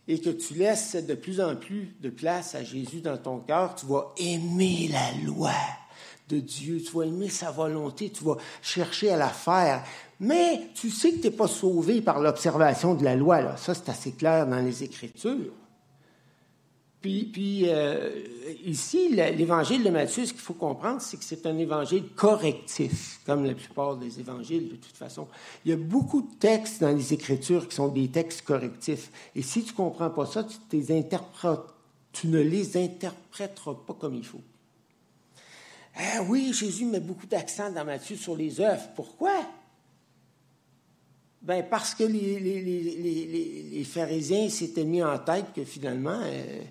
et 0.06 0.20
que 0.20 0.30
tu 0.30 0.54
laisses 0.54 0.96
de 0.96 1.14
plus 1.14 1.40
en 1.40 1.56
plus 1.56 1.94
de 2.00 2.10
place 2.10 2.54
à 2.54 2.62
Jésus 2.62 3.00
dans 3.00 3.16
ton 3.16 3.38
cœur, 3.38 3.74
tu 3.74 3.86
vas 3.86 4.12
aimer 4.18 4.90
la 4.92 5.12
loi 5.24 5.54
de 6.28 6.40
Dieu, 6.40 6.82
tu 6.82 6.92
vas 6.92 7.04
aimer 7.04 7.28
sa 7.28 7.50
volonté, 7.50 8.10
tu 8.10 8.24
vas 8.24 8.36
chercher 8.62 9.10
à 9.10 9.16
la 9.16 9.28
faire. 9.28 9.84
Mais 10.20 10.68
tu 10.74 10.90
sais 10.90 11.12
que 11.12 11.16
tu 11.16 11.28
n'es 11.28 11.30
pas 11.30 11.48
sauvé 11.48 12.00
par 12.00 12.20
l'observation 12.20 12.94
de 12.94 13.04
la 13.04 13.16
loi. 13.16 13.56
Ça, 13.56 13.74
c'est 13.74 13.88
assez 13.88 14.12
clair 14.12 14.46
dans 14.46 14.60
les 14.60 14.82
Écritures. 14.82 15.52
Puis, 17.04 17.64
euh, 17.64 18.22
ici, 18.64 19.10
l'évangile 19.10 19.84
de 19.84 19.90
Matthieu, 19.90 20.24
ce 20.24 20.32
qu'il 20.32 20.40
faut 20.40 20.54
comprendre, 20.54 21.02
c'est 21.02 21.18
que 21.18 21.24
c'est 21.24 21.44
un 21.44 21.58
évangile 21.58 22.04
correctif, 22.16 23.20
comme 23.26 23.44
la 23.44 23.52
plupart 23.52 23.98
des 23.98 24.20
évangiles, 24.20 24.70
de 24.70 24.76
toute 24.76 24.96
façon. 24.96 25.28
Il 25.66 25.70
y 25.70 25.74
a 25.74 25.76
beaucoup 25.76 26.22
de 26.22 26.34
textes 26.40 26.80
dans 26.80 26.96
les 26.96 27.12
Écritures 27.12 27.68
qui 27.68 27.76
sont 27.76 27.88
des 27.88 28.08
textes 28.08 28.40
correctifs. 28.40 29.10
Et 29.36 29.42
si 29.42 29.64
tu 29.64 29.72
ne 29.72 29.76
comprends 29.76 30.08
pas 30.08 30.24
ça, 30.24 30.46
tu, 30.70 32.26
ne 32.26 32.40
les 32.40 32.76
interpréteras 32.78 33.74
pas 33.86 33.92
comme 33.92 34.14
il 34.14 34.24
faut. 34.24 34.40
Ah 35.96 36.22
oui, 36.26 36.54
Jésus 36.54 36.86
met 36.86 37.00
beaucoup 37.00 37.26
d'accent 37.26 37.70
dans 37.70 37.84
Matthieu 37.84 38.16
sur 38.16 38.34
les 38.34 38.62
œuvres. 38.62 38.88
Pourquoi? 38.96 39.44
Ben 41.44 41.62
parce 41.68 41.94
que 41.94 42.04
les, 42.04 43.84
pharisiens 43.84 44.48
s'étaient 44.48 44.84
mis 44.84 45.02
en 45.02 45.18
tête 45.18 45.46
que 45.54 45.62
finalement, 45.62 46.18
euh, 46.22 46.62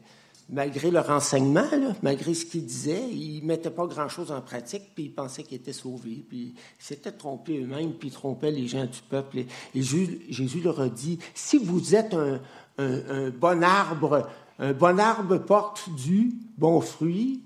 malgré 0.49 0.89
leur 0.89 1.11
enseignement, 1.11 1.67
malgré 2.01 2.33
ce 2.33 2.43
qu'ils 2.43 2.65
disaient, 2.65 3.07
ils 3.11 3.41
ne 3.41 3.45
mettaient 3.45 3.69
pas 3.69 3.85
grand-chose 3.85 4.31
en 4.31 4.41
pratique, 4.41 4.95
puis 4.95 5.05
ils 5.05 5.13
pensaient 5.13 5.43
qu'ils 5.43 5.57
étaient 5.57 5.73
sauvés, 5.73 6.25
puis 6.27 6.55
ils 6.55 6.83
s'étaient 6.83 7.11
trompés 7.11 7.59
eux-mêmes, 7.59 7.93
puis 7.93 8.07
ils 8.07 8.13
trompaient 8.13 8.49
les 8.49 8.67
gens 8.67 8.85
du 8.85 8.99
peuple. 9.07 9.45
Et, 9.75 9.81
Jésus, 9.83 10.61
leur 10.63 10.81
a 10.81 10.89
dit, 10.89 11.19
si 11.35 11.59
vous 11.59 11.93
êtes 11.93 12.15
un, 12.15 12.41
un 12.79 13.29
bon 13.29 13.61
arbre, 13.63 14.27
un 14.57 14.73
bon 14.73 14.99
arbre 14.99 15.37
porte 15.37 15.87
du 15.95 16.33
bon 16.57 16.81
fruit, 16.81 17.43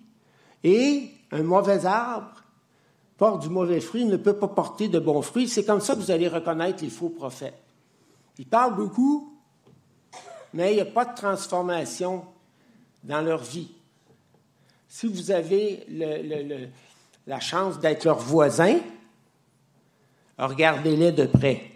et 0.64 1.10
un 1.32 1.44
mauvais 1.44 1.86
arbre 1.86 2.44
porte 3.18 3.42
du 3.42 3.50
mauvais 3.50 3.82
fruit, 3.82 4.06
ne 4.06 4.18
peut 4.18 4.38
pas 4.38 4.48
porter 4.48 4.88
de 4.88 5.00
bons 5.00 5.22
fruits. 5.22 5.48
C'est 5.48 5.66
comme 5.66 5.82
ça 5.82 5.96
que 5.96 6.00
vous 6.00 6.12
allez 6.12 6.28
reconnaître 6.28 6.84
les 6.84 6.90
faux 6.90 7.10
prophètes. 7.10 7.60
Ils 8.38 8.46
parlent 8.46 8.76
beaucoup, 8.76 9.34
mais 10.54 10.72
il 10.72 10.76
n'y 10.76 10.82
a 10.82 10.86
pas 10.86 11.06
de 11.06 11.16
transformation 11.16 12.24
dans 13.04 13.22
leur 13.22 13.44
vie. 13.44 13.72
Si 14.88 15.08
vous 15.08 15.32
avez 15.32 15.86
la 17.26 17.40
chance 17.40 17.80
d'être 17.80 18.06
leur 18.06 18.20
voisin, 18.20 18.80
regardez-les 20.38 21.12
de 21.12 21.26
près. 21.26 21.72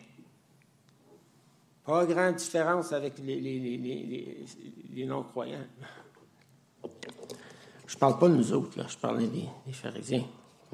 Pas 1.83 2.05
grande 2.05 2.35
différence 2.35 2.93
avec 2.93 3.15
les, 3.17 5.05
non-croyants. 5.05 5.57
Je 7.87 7.95
ne 7.95 7.99
parle 7.99 8.17
pas 8.17 8.29
de 8.29 8.35
nous 8.35 8.53
autres, 8.53 8.77
là, 8.77 8.85
je 8.87 8.97
parlais 8.97 9.27
des 9.27 9.73
pharisiens. 9.73 10.23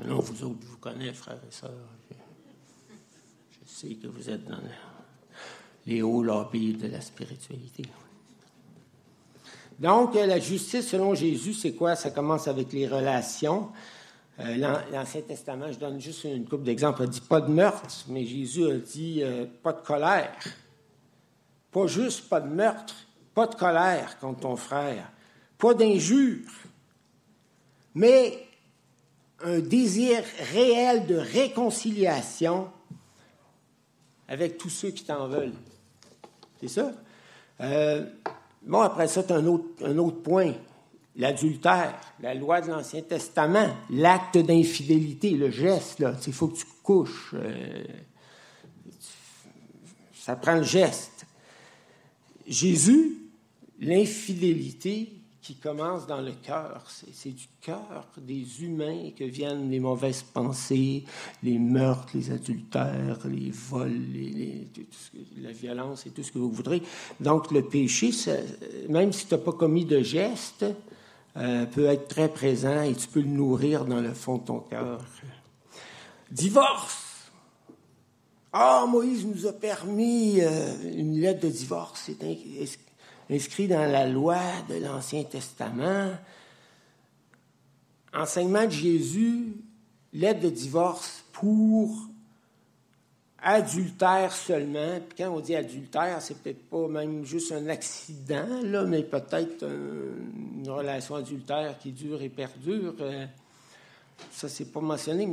Non, 0.06 0.20
vous 0.20 0.43
autres, 0.43 0.60
je 0.62 0.68
vous 0.68 0.78
connais, 0.78 1.12
frères 1.14 1.39
et 1.48 1.52
sœurs. 1.52 1.72
Je, 2.12 3.68
sais 3.68 3.95
que 3.95 4.08
vous 4.08 4.30
êtes 4.30 4.45
dans 4.45 4.60
les 5.86 6.02
hauts 6.02 6.24
lobbies 6.24 6.74
de 6.74 6.88
la 6.88 7.02
spiritualité. 7.02 7.84
Donc, 9.80 10.16
la 10.16 10.39
justice 10.39 10.88
selon 10.88 11.14
Jésus, 11.16 11.54
c'est 11.54 11.74
quoi? 11.74 11.95
Ça 11.95 12.12
commence 12.12 12.48
avec 12.48 12.74
les 12.74 12.88
relations. 12.88 13.70
Euh, 14.39 14.82
L'Ancien 14.91 15.22
Testament, 15.22 15.72
je 15.72 15.80
donne 15.80 16.00
juste 16.00 16.24
une 16.24 16.48
couple 16.48 16.64
d'exemples, 16.64 17.04
il 17.04 17.10
dit 17.10 17.22
pas 17.22 17.41
de 17.41 17.52
meurtre, 17.52 18.06
mais 18.08 18.26
Jésus 18.26 18.66
a 18.66 18.78
dit 18.78 19.24
euh, 19.24 19.45
pas 19.64 19.74
de 19.74 19.82
colère. 19.82 20.36
Pas 21.72 21.88
juste 21.88 22.30
pas 22.30 22.39
de 22.39 22.48
meurtre, 22.48 22.95
pas 23.34 23.48
de 23.48 23.56
colère 23.56 24.18
contre 24.20 24.41
ton 24.41 24.56
frère, 24.56 25.12
pas 25.58 25.74
d'injure, 25.74 26.50
mais 27.93 28.47
un 29.44 29.60
désir 29.60 30.24
réel 30.54 31.06
de 31.06 31.16
réconciliation 31.16 32.70
avec 34.28 34.58
tous 34.58 34.70
ceux 34.70 34.92
qui 34.92 35.04
t'en 35.04 35.28
veulent. 35.28 35.54
C'est 36.60 36.68
ça? 36.68 36.92
Euh, 37.62 38.06
bon, 38.64 38.82
après 38.82 39.08
ça, 39.08 39.24
un 39.30 39.46
autre, 39.46 39.86
un 39.86 39.98
autre 39.98 40.22
point 40.22 40.54
l'adultère, 41.18 42.00
la 42.22 42.34
loi 42.34 42.62
de 42.62 42.70
l'Ancien 42.70 43.02
Testament, 43.02 43.76
l'acte 43.90 44.38
d'infidélité, 44.38 45.32
le 45.32 45.50
geste, 45.50 46.00
là, 46.00 46.16
il 46.26 46.34
faut 46.34 46.48
que 46.48 46.58
tu 46.58 46.66
couches. 46.84 47.34
Euh, 47.34 47.84
ça 50.14 50.36
prend 50.36 50.56
le 50.56 50.64
geste. 50.64 51.26
Jésus, 52.46 53.18
l'infidélité 53.80 55.10
qui 55.48 55.56
commence 55.56 56.06
dans 56.08 56.20
le 56.20 56.34
cœur, 56.34 56.84
c'est 57.14 57.30
du 57.30 57.48
cœur 57.62 58.06
des 58.18 58.66
humains 58.66 59.12
que 59.18 59.24
viennent 59.24 59.72
les 59.72 59.80
mauvaises 59.80 60.22
pensées, 60.22 61.06
les 61.41 61.58
meurtres, 61.58 62.10
les 62.16 62.32
adultères, 62.32 63.20
les 63.26 63.50
vols, 63.52 63.98
les, 64.14 64.68
la 65.38 65.54
violence 65.54 66.06
et 66.06 66.10
tout 66.10 66.22
ce 66.22 66.34
que 66.34 66.38
vous 66.38 66.52
voudrez. 66.52 66.84
Donc 67.22 67.50
le 67.52 67.62
péché, 67.62 68.12
même 68.89 69.14
si 69.14 69.26
tu 69.26 69.36
n'as 69.36 69.39
pas 69.39 69.54
commis 69.54 69.86
de 69.86 70.02
geste, 70.02 70.66
euh, 71.38 71.66
peut 71.66 71.86
être 71.86 72.10
très 72.10 72.28
présent 72.28 72.82
et 72.82 72.93
tu 72.93 73.08
peux 73.08 73.22
le 73.22 73.30
nourrir 73.30 73.86
dans 73.86 74.02
le 74.02 74.14
fond 74.14 74.39
de 74.39 74.43
ton 74.48 74.60
cœur. 74.60 75.00
Divorce. 76.30 77.32
Ah, 78.52 78.86
Moïse 78.86 79.26
nous 79.26 79.48
a 79.48 79.54
permis 79.54 80.41
euh, 80.41 80.91
une 80.93 81.22
lettre 81.22 81.39
de 81.39 81.50
divorce. 81.50 82.10
Inscrit 83.30 83.68
dans 83.68 83.90
la 83.92 84.08
loi 84.08 84.40
de 84.70 84.76
l'Ancien 84.76 85.24
Testament. 85.24 86.12
Enseignement 88.14 88.66
de 88.66 88.72
Jésus, 88.72 89.54
lettre 90.14 90.40
de 90.42 90.50
divorce 90.50 91.24
pour 91.34 92.08
adultère 93.40 94.34
seulement. 94.34 95.00
Puis 95.08 95.24
quand 95.24 95.30
on 95.34 95.40
dit 95.40 95.56
adultère, 95.56 96.22
c'est 96.22 96.38
peut-être 96.38 96.70
pas 96.70 96.88
même 96.88 97.26
juste 97.26 97.52
un 97.52 97.68
accident, 97.68 98.62
là, 98.64 98.84
mais 98.84 99.04
peut-être 99.04 99.64
une 99.64 100.70
relation 100.70 101.16
adultère 101.16 101.78
qui 101.80 101.92
dure 101.92 102.22
et 102.22 102.30
perdure. 102.30 102.96
Euh, 103.02 103.26
ça, 104.32 104.50
c'est 104.50 104.72
pas 104.72 104.82
mentionné, 104.82 105.28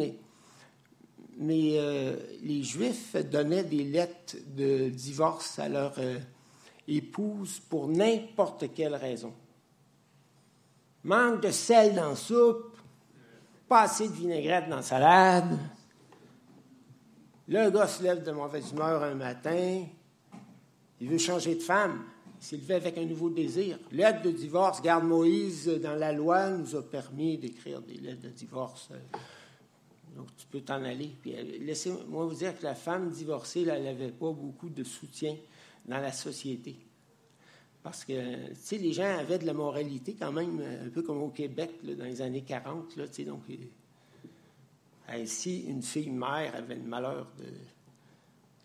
mais, 1.36 1.78
euh, 1.78 2.16
les 2.42 2.62
Juifs 2.62 3.16
donnaient 3.16 3.64
des 3.64 3.84
lettres 3.84 4.36
de 4.54 4.88
divorce 4.88 5.58
à 5.58 5.68
leur 5.68 5.94
euh, 5.98 6.18
épouse 6.86 7.60
pour 7.60 7.88
n'importe 7.88 8.72
quelle 8.74 8.94
raison. 8.94 9.32
Manque 11.04 11.42
de 11.42 11.50
sel 11.50 11.94
dans 11.94 12.10
la 12.10 12.16
soupe, 12.16 12.76
pas 13.68 13.82
assez 13.82 14.08
de 14.08 14.14
vinaigrette 14.14 14.68
dans 14.68 14.76
la 14.76 14.82
salade, 14.82 15.58
le 17.48 17.70
gars 17.70 17.86
se 17.86 18.02
lève 18.02 18.22
de 18.22 18.30
mauvaise 18.30 18.72
humeur 18.72 19.02
un 19.02 19.14
matin, 19.14 19.84
il 21.00 21.08
veut 21.08 21.18
changer 21.18 21.56
de 21.56 21.60
femme. 21.60 22.04
Il 22.40 22.44
s'est 22.44 22.56
levé 22.56 22.74
avec 22.74 22.96
un 22.98 23.04
nouveau 23.04 23.30
désir. 23.30 23.78
L'aide 23.92 24.22
de 24.22 24.30
divorce, 24.30 24.80
garde 24.82 25.04
Moïse, 25.04 25.66
dans 25.82 25.94
la 25.94 26.12
loi, 26.12 26.50
nous 26.50 26.74
a 26.76 26.82
permis 26.82 27.38
d'écrire 27.38 27.80
des 27.82 27.94
lettres 27.94 28.22
de 28.22 28.28
divorce. 28.28 28.88
Donc, 30.16 30.28
tu 30.36 30.46
peux 30.46 30.60
t'en 30.60 30.82
aller. 30.84 31.10
Euh, 31.26 31.58
laissez-moi 31.60 32.24
vous 32.24 32.34
dire 32.34 32.56
que 32.58 32.62
la 32.62 32.74
femme 32.74 33.10
divorcée, 33.10 33.66
elle 33.68 33.84
n'avait 33.84 34.10
pas 34.10 34.30
beaucoup 34.30 34.68
de 34.68 34.84
soutien 34.84 35.36
dans 35.84 36.00
la 36.00 36.12
société. 36.12 36.76
Parce 37.82 38.04
que, 38.04 38.48
tu 38.48 38.54
sais, 38.54 38.78
les 38.78 38.92
gens 38.92 39.18
avaient 39.18 39.38
de 39.38 39.46
la 39.46 39.52
moralité 39.52 40.14
quand 40.18 40.32
même, 40.32 40.60
un 40.60 40.88
peu 40.88 41.02
comme 41.02 41.22
au 41.22 41.28
Québec, 41.28 41.72
dans 41.82 42.04
les 42.04 42.22
années 42.22 42.42
40, 42.42 42.96
là, 42.96 43.06
tu 43.08 43.14
sais, 43.14 43.24
donc 43.24 43.42
si 45.26 45.60
une 45.64 45.82
fille 45.82 46.10
mère 46.10 46.54
avait 46.54 46.76
le 46.76 46.82
malheur 46.82 47.30
de. 47.38 47.44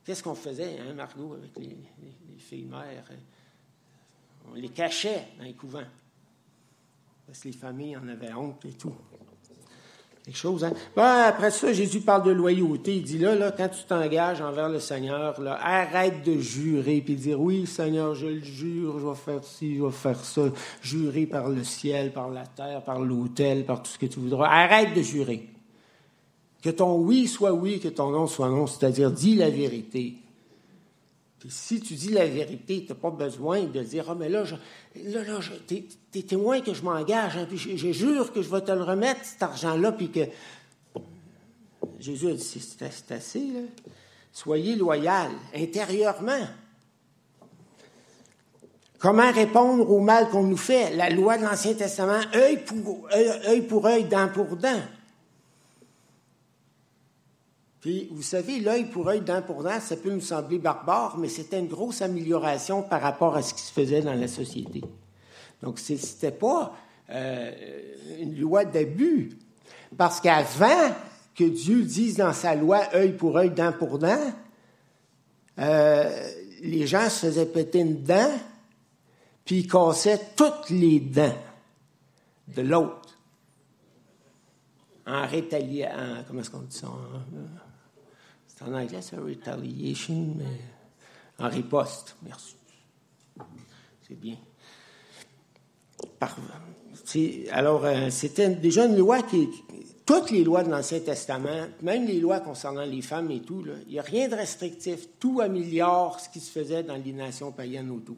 Qu'est-ce 0.05 0.23
qu'on 0.23 0.35
faisait, 0.35 0.79
hein, 0.79 0.93
Margot, 0.93 1.33
avec 1.33 1.57
les, 1.57 1.77
filles 2.37 2.65
mères? 2.65 3.09
On 4.49 4.53
les 4.55 4.69
cachait 4.69 5.27
dans 5.37 5.43
les 5.43 5.53
couvents. 5.53 5.83
Parce 7.27 7.41
que 7.41 7.49
les 7.49 7.53
familles 7.53 7.97
en 7.97 8.07
avaient 8.07 8.33
honte 8.33 8.65
et 8.65 8.73
tout. 8.73 8.95
Quelque 10.29 10.37
chose, 10.37 10.63
hein? 10.63 10.73
après 10.95 11.49
ça, 11.49 11.73
Jésus 11.73 12.01
parle 12.01 12.21
de 12.21 12.29
loyauté. 12.29 12.97
Il 12.97 13.01
dit 13.01 13.17
là, 13.17 13.33
là 13.33 13.51
quand 13.51 13.67
tu 13.67 13.83
t'engages 13.85 14.41
envers 14.41 14.69
le 14.69 14.79
Seigneur, 14.79 15.41
là, 15.41 15.57
arrête 15.59 16.23
de 16.23 16.37
jurer 16.37 17.01
puis 17.01 17.15
dire 17.15 17.41
oui, 17.41 17.65
Seigneur, 17.65 18.13
je 18.13 18.27
le 18.27 18.39
jure, 18.39 18.99
je 18.99 19.07
vais 19.07 19.15
faire 19.15 19.43
ci, 19.43 19.77
je 19.77 19.83
vais 19.83 19.91
faire 19.91 20.23
ça. 20.23 20.43
Jurer 20.83 21.25
par 21.25 21.49
le 21.49 21.63
ciel, 21.63 22.13
par 22.13 22.29
la 22.29 22.45
terre, 22.45 22.83
par 22.83 22.99
l'autel, 22.99 23.65
par 23.65 23.81
tout 23.81 23.89
ce 23.89 23.97
que 23.97 24.05
tu 24.05 24.19
voudras. 24.19 24.49
Arrête 24.49 24.93
de 24.93 25.01
jurer. 25.01 25.49
Que 26.61 26.69
ton 26.69 26.97
oui 26.97 27.25
soit 27.25 27.53
oui, 27.53 27.79
que 27.79 27.87
ton 27.87 28.11
non 28.11 28.27
soit 28.27 28.49
non, 28.49 28.67
c'est-à-dire 28.67 29.09
dis 29.09 29.35
la 29.35 29.49
vérité. 29.49 30.13
Si 31.47 31.79
tu 31.79 31.93
dis 31.93 32.09
la 32.09 32.25
vérité, 32.25 32.83
tu 32.83 32.89
n'as 32.89 32.99
pas 32.99 33.11
besoin 33.11 33.63
de 33.63 33.81
dire 33.81 34.05
Ah, 34.09 34.15
mais 34.15 34.27
là, 34.27 34.43
je, 34.43 34.55
là, 34.95 35.21
t'es, 35.67 36.21
témoin 36.21 36.59
que 36.59 36.73
je 36.73 36.83
m'engage, 36.83 37.37
hein, 37.37 37.45
puis 37.47 37.57
je, 37.57 37.91
jure 37.93 38.33
que 38.33 38.41
je 38.41 38.49
vais 38.49 38.61
te 38.61 38.71
le 38.71 38.83
remettre, 38.83 39.23
cet 39.23 39.43
argent-là, 39.43 39.93
puis 39.93 40.11
que. 40.11 40.21
Jésus 41.99 42.27
a 42.27 42.33
dit 42.33 42.43
C'est, 42.43 43.11
assez, 43.11 43.39
là. 43.39 43.61
Soyez 44.33 44.75
loyal, 44.75 45.31
intérieurement. 45.55 46.47
Comment 48.99 49.31
répondre 49.31 49.89
au 49.89 49.99
mal 50.01 50.29
qu'on 50.29 50.43
nous 50.43 50.57
fait? 50.57 50.93
La 50.95 51.09
loi 51.09 51.37
de 51.37 51.43
l'Ancien 51.43 51.73
Testament, 51.73 52.19
œil 52.35 52.57
pour 52.65 53.07
œil, 53.13 53.31
œil 53.47 53.61
pour 53.61 53.85
œil, 53.87 54.03
dent 54.03 54.27
pour 54.27 54.57
dent. 54.57 54.81
Puis, 57.81 58.09
vous 58.11 58.23
savez, 58.23 58.59
l'œil 58.59 58.85
pour 58.85 59.07
œil, 59.07 59.21
dent 59.21 59.41
pour 59.41 59.63
dent, 59.63 59.79
ça 59.79 59.95
peut 59.95 60.11
nous 60.11 60.21
sembler 60.21 60.59
barbare, 60.59 61.17
mais 61.17 61.29
c'était 61.29 61.59
une 61.59 61.67
grosse 61.67 62.01
amélioration 62.01 62.83
par 62.83 63.01
rapport 63.01 63.35
à 63.35 63.41
ce 63.41 63.53
qui 63.53 63.61
se 63.61 63.71
faisait 63.71 64.01
dans 64.01 64.13
la 64.13 64.27
société. 64.27 64.83
Donc, 65.61 65.79
ce 65.79 65.93
n'était 65.93 66.31
pas 66.31 66.75
euh, 67.09 67.51
une 68.19 68.37
loi 68.37 68.65
d'abus. 68.65 69.37
Parce 69.97 70.19
qu'avant 70.19 70.93
que 71.33 71.45
Dieu 71.45 71.83
dise 71.83 72.17
dans 72.17 72.33
sa 72.33 72.53
loi 72.53 72.81
œil 72.93 73.13
pour 73.13 73.37
œil, 73.37 73.51
dent 73.51 73.71
pour 73.71 73.97
dent, 73.97 74.33
euh, 75.57 76.31
les 76.61 76.85
gens 76.85 77.09
se 77.09 77.27
faisaient 77.27 77.45
péter 77.45 77.79
une 77.79 78.03
dent, 78.03 78.31
puis 79.45 79.59
ils 79.59 79.67
cassaient 79.67 80.19
toutes 80.35 80.69
les 80.69 80.99
dents 80.99 81.37
de 82.55 82.61
l'autre. 82.61 83.17
En 85.07 85.25
rétaliant, 85.25 86.23
comment 86.27 86.41
est-ce 86.41 86.51
qu'on 86.51 86.59
dit 86.59 86.77
ça? 86.77 86.87
Anglais, 88.67 89.01
c'est 89.01 89.17
retaliation, 89.17 90.35
mais 90.37 91.45
en 91.45 91.49
riposte. 91.49 92.15
Merci. 92.23 92.55
C'est 94.07 94.19
bien. 94.19 94.35
alors, 97.51 97.85
euh, 97.85 98.09
c'était 98.09 98.49
déjà 98.49 98.85
une 98.85 98.97
loi 98.97 99.21
qui. 99.23 99.49
Toutes 100.05 100.31
les 100.31 100.43
lois 100.43 100.63
de 100.63 100.71
l'Ancien 100.71 101.01
Testament, 101.01 101.67
même 101.83 102.07
les 102.07 102.19
lois 102.19 102.39
concernant 102.39 102.83
les 102.83 103.03
femmes 103.03 103.29
et 103.29 103.41
tout, 103.41 103.63
il 103.85 103.93
n'y 103.93 103.99
a 103.99 104.01
rien 104.01 104.27
de 104.27 104.33
restrictif. 104.33 105.07
Tout 105.19 105.39
améliore 105.39 106.19
ce 106.19 106.29
qui 106.29 106.39
se 106.39 106.49
faisait 106.49 106.81
dans 106.81 106.95
les 106.95 107.13
nations 107.13 107.51
païennes 107.51 107.91
autour. 107.91 108.17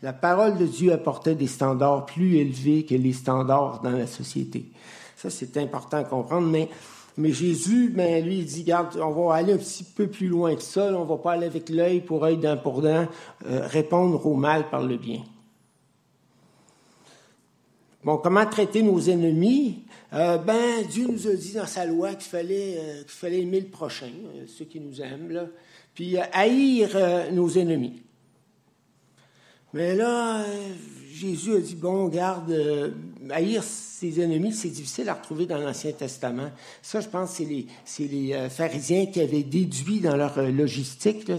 La 0.00 0.12
parole 0.12 0.56
de 0.56 0.64
Dieu 0.64 0.92
apportait 0.92 1.34
des 1.34 1.48
standards 1.48 2.06
plus 2.06 2.36
élevés 2.36 2.84
que 2.84 2.94
les 2.94 3.12
standards 3.12 3.80
dans 3.82 3.90
la 3.90 4.06
société. 4.06 4.70
Ça, 5.16 5.28
c'est 5.28 5.56
important 5.56 5.96
à 5.96 6.04
comprendre, 6.04 6.46
mais 6.46 6.68
mais 7.18 7.32
Jésus, 7.32 7.88
ben, 7.88 8.24
lui, 8.24 8.38
il 8.38 8.44
dit, 8.44 8.60
regarde, 8.60 8.96
on 8.96 9.10
va 9.10 9.34
aller 9.34 9.52
un 9.52 9.58
petit 9.58 9.82
peu 9.82 10.06
plus 10.06 10.28
loin 10.28 10.54
que 10.54 10.62
ça. 10.62 10.96
on 10.96 11.04
va 11.04 11.16
pas 11.16 11.32
aller 11.32 11.46
avec 11.46 11.68
l'œil 11.68 12.00
pour 12.00 12.24
œil, 12.24 12.36
dent 12.36 12.56
pour 12.56 12.80
dent, 12.80 13.08
euh, 13.44 13.66
répondre 13.66 14.24
au 14.24 14.34
mal 14.34 14.70
par 14.70 14.82
le 14.82 14.96
bien. 14.96 15.24
Bon, 18.04 18.18
comment 18.18 18.46
traiter 18.46 18.82
nos 18.82 19.00
ennemis? 19.00 19.82
Euh, 20.12 20.38
ben, 20.38 20.86
Dieu 20.88 21.08
nous 21.08 21.26
a 21.26 21.34
dit 21.34 21.54
dans 21.54 21.66
sa 21.66 21.86
loi 21.86 22.10
qu'il 22.10 22.30
fallait, 22.30 22.76
euh, 22.78 23.02
qu'il 23.02 23.10
fallait 23.10 23.40
aimer 23.40 23.62
le 23.62 23.66
prochain, 23.66 24.12
ceux 24.46 24.66
qui 24.66 24.78
nous 24.78 25.02
aiment, 25.02 25.32
là, 25.32 25.46
puis 25.94 26.16
haïr 26.18 26.90
nos 27.32 27.50
ennemis. 27.50 28.00
Mais 29.72 29.96
là, 29.96 30.44
Jésus 31.18 31.54
a 31.54 31.58
dit, 31.58 31.74
bon, 31.74 32.06
garde, 32.06 32.50
euh, 32.50 32.90
haïr 33.30 33.64
ses 33.64 34.20
ennemis, 34.20 34.52
c'est 34.52 34.68
difficile 34.68 35.08
à 35.08 35.14
retrouver 35.14 35.46
dans 35.46 35.58
l'Ancien 35.58 35.90
Testament. 35.90 36.50
Ça, 36.80 37.00
je 37.00 37.08
pense, 37.08 37.30
c'est 37.30 37.44
les, 37.44 37.66
les 37.98 38.34
euh, 38.34 38.48
pharisiens 38.48 39.06
qui 39.06 39.20
avaient 39.20 39.42
déduit 39.42 39.98
dans 39.98 40.16
leur 40.16 40.38
euh, 40.38 40.52
logistique, 40.52 41.26
là, 41.26 41.36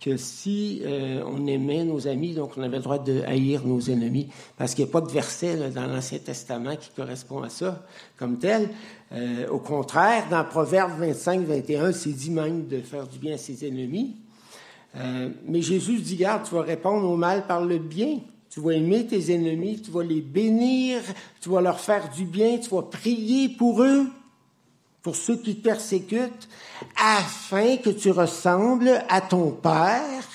que 0.00 0.16
si 0.16 0.82
on 1.24 1.46
aimait 1.46 1.84
nos 1.84 2.08
amis, 2.08 2.34
donc 2.34 2.54
on 2.56 2.62
avait 2.62 2.78
le 2.78 2.82
droit 2.82 2.98
de 2.98 3.22
haïr 3.24 3.64
nos 3.64 3.78
ennemis, 3.82 4.26
parce 4.58 4.74
qu'il 4.74 4.84
n'y 4.84 4.90
a 4.90 4.92
pas 4.92 5.00
de 5.00 5.12
verset 5.12 5.70
dans 5.70 5.86
l'Ancien 5.86 6.18
Testament 6.18 6.74
qui 6.74 6.90
correspond 6.90 7.40
à 7.42 7.48
ça 7.48 7.86
comme 8.18 8.36
tel. 8.36 8.68
au 9.48 9.60
contraire, 9.60 10.24
dans 10.28 10.42
Proverbe 10.42 10.98
25, 10.98 11.42
21, 11.42 11.92
c'est 11.92 12.10
dit 12.10 12.32
même 12.32 12.66
de 12.66 12.80
faire 12.80 13.06
du 13.06 13.20
bien 13.20 13.34
à 13.34 13.38
ses 13.38 13.64
ennemis. 13.64 14.16
mais 15.46 15.62
Jésus 15.62 16.00
dit, 16.00 16.16
garde, 16.16 16.48
tu 16.48 16.56
vas 16.56 16.62
répondre 16.62 17.08
au 17.08 17.16
mal 17.16 17.46
par 17.46 17.64
le 17.64 17.78
bien. 17.78 18.18
Tu 18.52 18.60
vas 18.60 18.72
aimer 18.72 19.06
tes 19.06 19.32
ennemis, 19.32 19.80
tu 19.80 19.90
vas 19.90 20.04
les 20.04 20.20
bénir, 20.20 21.00
tu 21.40 21.48
vas 21.48 21.62
leur 21.62 21.80
faire 21.80 22.10
du 22.10 22.26
bien, 22.26 22.58
tu 22.58 22.68
vas 22.68 22.82
prier 22.82 23.48
pour 23.48 23.82
eux, 23.82 24.06
pour 25.00 25.16
ceux 25.16 25.38
qui 25.38 25.56
te 25.56 25.62
persécutent, 25.62 26.50
afin 27.02 27.78
que 27.78 27.88
tu 27.88 28.10
ressembles 28.10 29.02
à 29.08 29.22
ton 29.22 29.52
Père 29.52 30.28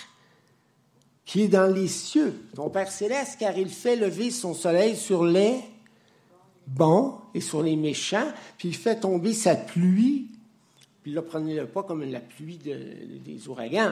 qui 1.26 1.44
est 1.44 1.48
dans 1.48 1.72
les 1.72 1.88
cieux, 1.88 2.34
ton 2.56 2.72
Père 2.72 2.92
céleste, 2.92 3.38
car 3.40 3.56
il 3.56 3.70
fait 3.70 3.96
lever 3.96 4.32
son 4.32 4.56
soleil 4.56 4.96
sur 4.96 5.24
les 5.24 5.60
bons 6.66 7.20
et 7.36 7.42
sur 7.42 7.62
les 7.62 7.76
méchants, 7.76 8.32
puis 8.58 8.70
il 8.70 8.76
fait 8.76 9.00
tomber 9.00 9.34
sa 9.34 9.56
pluie. 9.56 10.32
Puis 11.04 11.12
là, 11.12 11.22
prenez-le 11.22 11.68
pas 11.68 11.84
comme 11.84 12.04
la 12.04 12.20
pluie 12.20 12.58
des 12.58 13.48
ouragans. 13.48 13.92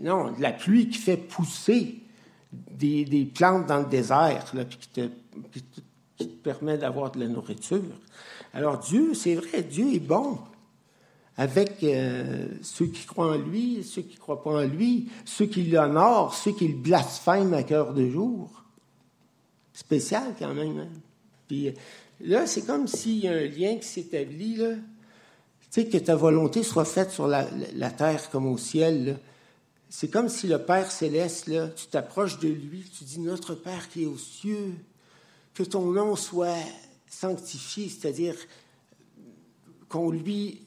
Non, 0.00 0.32
la 0.38 0.52
pluie 0.52 0.88
qui 0.88 0.96
fait 0.96 1.18
pousser 1.18 2.01
des, 2.52 3.30
plantes 3.34 3.66
dans 3.66 3.78
le 3.78 3.86
désert 3.86 4.44
qui, 4.68 4.88
te, 4.88 5.08
permet 6.42 6.78
d'avoir 6.78 7.10
de 7.10 7.20
la 7.20 7.28
nourriture. 7.28 7.82
Alors 8.54 8.78
Dieu, 8.78 9.14
c'est 9.14 9.34
vrai, 9.34 9.62
Dieu 9.62 9.94
est 9.94 10.00
bon 10.00 10.38
avec 11.36 11.82
euh, 11.82 12.46
ceux 12.62 12.86
qui 12.86 13.06
croient 13.06 13.32
en 13.32 13.38
lui, 13.38 13.82
ceux 13.84 14.02
qui 14.02 14.16
ne 14.16 14.20
croient 14.20 14.42
pas 14.42 14.50
en 14.50 14.66
lui, 14.66 15.08
ceux 15.24 15.46
qui 15.46 15.64
l'honorent, 15.64 16.34
ceux 16.34 16.52
qui 16.52 16.68
le 16.68 16.76
blasphèment 16.76 17.54
à 17.54 17.62
cœur 17.62 17.94
de 17.94 18.08
jour. 18.08 18.50
Spécial 19.72 20.34
quand 20.38 20.52
même. 20.52 20.78
Hein. 20.78 20.88
Puis 21.48 21.72
là, 22.20 22.46
c'est 22.46 22.66
comme 22.66 22.86
s'il 22.86 23.20
y 23.20 23.28
a 23.28 23.32
un 23.32 23.46
lien 23.46 23.76
qui 23.76 23.88
s'établit, 23.88 24.56
là. 24.56 24.74
Tu 25.70 25.80
sais, 25.80 25.86
que 25.88 25.96
ta 25.96 26.14
volonté 26.14 26.62
soit 26.62 26.84
faite 26.84 27.10
sur 27.10 27.26
la, 27.26 27.46
terre 27.96 28.28
comme 28.28 28.46
au 28.46 28.58
ciel. 28.58 29.18
C'est 29.94 30.08
comme 30.08 30.30
si 30.30 30.46
le 30.46 30.58
Père 30.58 30.90
céleste, 30.90 31.48
là, 31.48 31.68
tu 31.68 31.86
t'approches 31.86 32.38
de 32.38 32.48
lui, 32.48 32.82
tu 32.82 33.04
dis 33.04 33.20
Notre 33.20 33.54
Père 33.54 33.90
qui 33.90 34.04
est 34.04 34.06
aux 34.06 34.16
cieux, 34.16 34.74
que 35.52 35.62
ton 35.62 35.82
nom 35.92 36.16
soit 36.16 36.64
sanctifié, 37.06 37.90
c'est-à-dire 37.90 38.34
qu'on 39.90 40.10
lui 40.10 40.62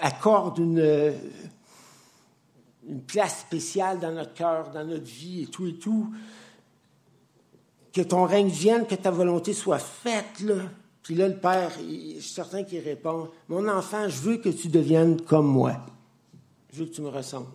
accorde 0.00 0.58
une, 0.58 1.14
place 3.06 3.42
spéciale 3.42 4.00
dans 4.00 4.10
notre 4.10 4.34
cœur, 4.34 4.72
dans 4.72 4.84
notre 4.84 5.04
vie 5.04 5.42
et 5.42 5.46
tout 5.46 5.68
et 5.68 5.74
tout. 5.74 6.12
Que 7.92 8.00
ton 8.00 8.24
règne 8.24 8.48
vienne, 8.48 8.84
que 8.84 8.96
ta 8.96 9.12
volonté 9.12 9.52
soit 9.52 9.78
faite. 9.78 10.40
Là. 10.40 10.64
Puis 11.04 11.14
là, 11.14 11.28
le 11.28 11.38
Père, 11.38 11.70
je 11.78 12.18
suis 12.18 12.34
certain 12.34 12.64
qu'il 12.64 12.80
répond 12.80 13.30
Mon 13.48 13.68
enfant, 13.68 14.08
je 14.08 14.20
veux 14.20 14.38
que 14.38 14.48
tu 14.48 14.66
deviennes 14.66 15.20
comme 15.20 15.46
moi. 15.46 15.86
Je 16.72 16.80
veux 16.80 16.86
que 16.86 16.94
tu 16.94 17.02
me 17.02 17.10
ressembles. 17.10 17.46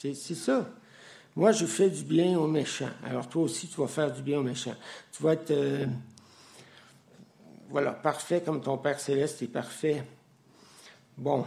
C'est 0.00 0.14
ça. 0.14 0.66
Moi, 1.36 1.52
je 1.52 1.66
fais 1.66 1.90
du 1.90 2.02
bien 2.04 2.38
aux 2.38 2.46
méchants. 2.46 2.88
Alors 3.04 3.28
toi 3.28 3.42
aussi, 3.42 3.68
tu 3.68 3.78
vas 3.80 3.86
faire 3.86 4.10
du 4.10 4.22
bien 4.22 4.38
aux 4.38 4.42
méchants. 4.42 4.74
Tu 5.12 5.22
vas 5.22 5.34
être, 5.34 5.50
euh, 5.50 5.84
voilà, 7.68 7.92
parfait 7.92 8.40
comme 8.40 8.62
ton 8.62 8.78
Père 8.78 8.98
céleste 8.98 9.42
est 9.42 9.46
parfait. 9.46 10.02
Bon. 11.18 11.44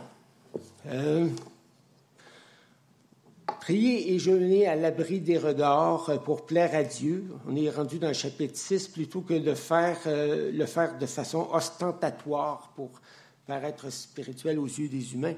Euh, 0.86 1.28
prier 3.60 4.14
et 4.14 4.20
jeûner 4.20 4.68
à 4.68 4.76
l'abri 4.76 5.20
des 5.20 5.40
regards 5.40 6.22
pour 6.24 6.46
plaire 6.46 6.76
à 6.76 6.84
Dieu. 6.84 7.26
On 7.48 7.56
est 7.56 7.72
rendu 7.72 7.98
dans 7.98 8.10
le 8.10 8.14
chapitre 8.14 8.56
6 8.56 8.88
plutôt 8.90 9.22
que 9.22 9.34
de 9.34 9.56
faire, 9.56 9.98
euh, 10.06 10.52
le 10.52 10.66
faire 10.68 11.00
de 11.00 11.08
façon 11.08 11.50
ostentatoire 11.52 12.72
pour 12.76 12.92
paraître 13.48 13.90
spirituel 13.90 14.60
aux 14.60 14.68
yeux 14.68 14.90
des 14.90 15.16
humains 15.16 15.36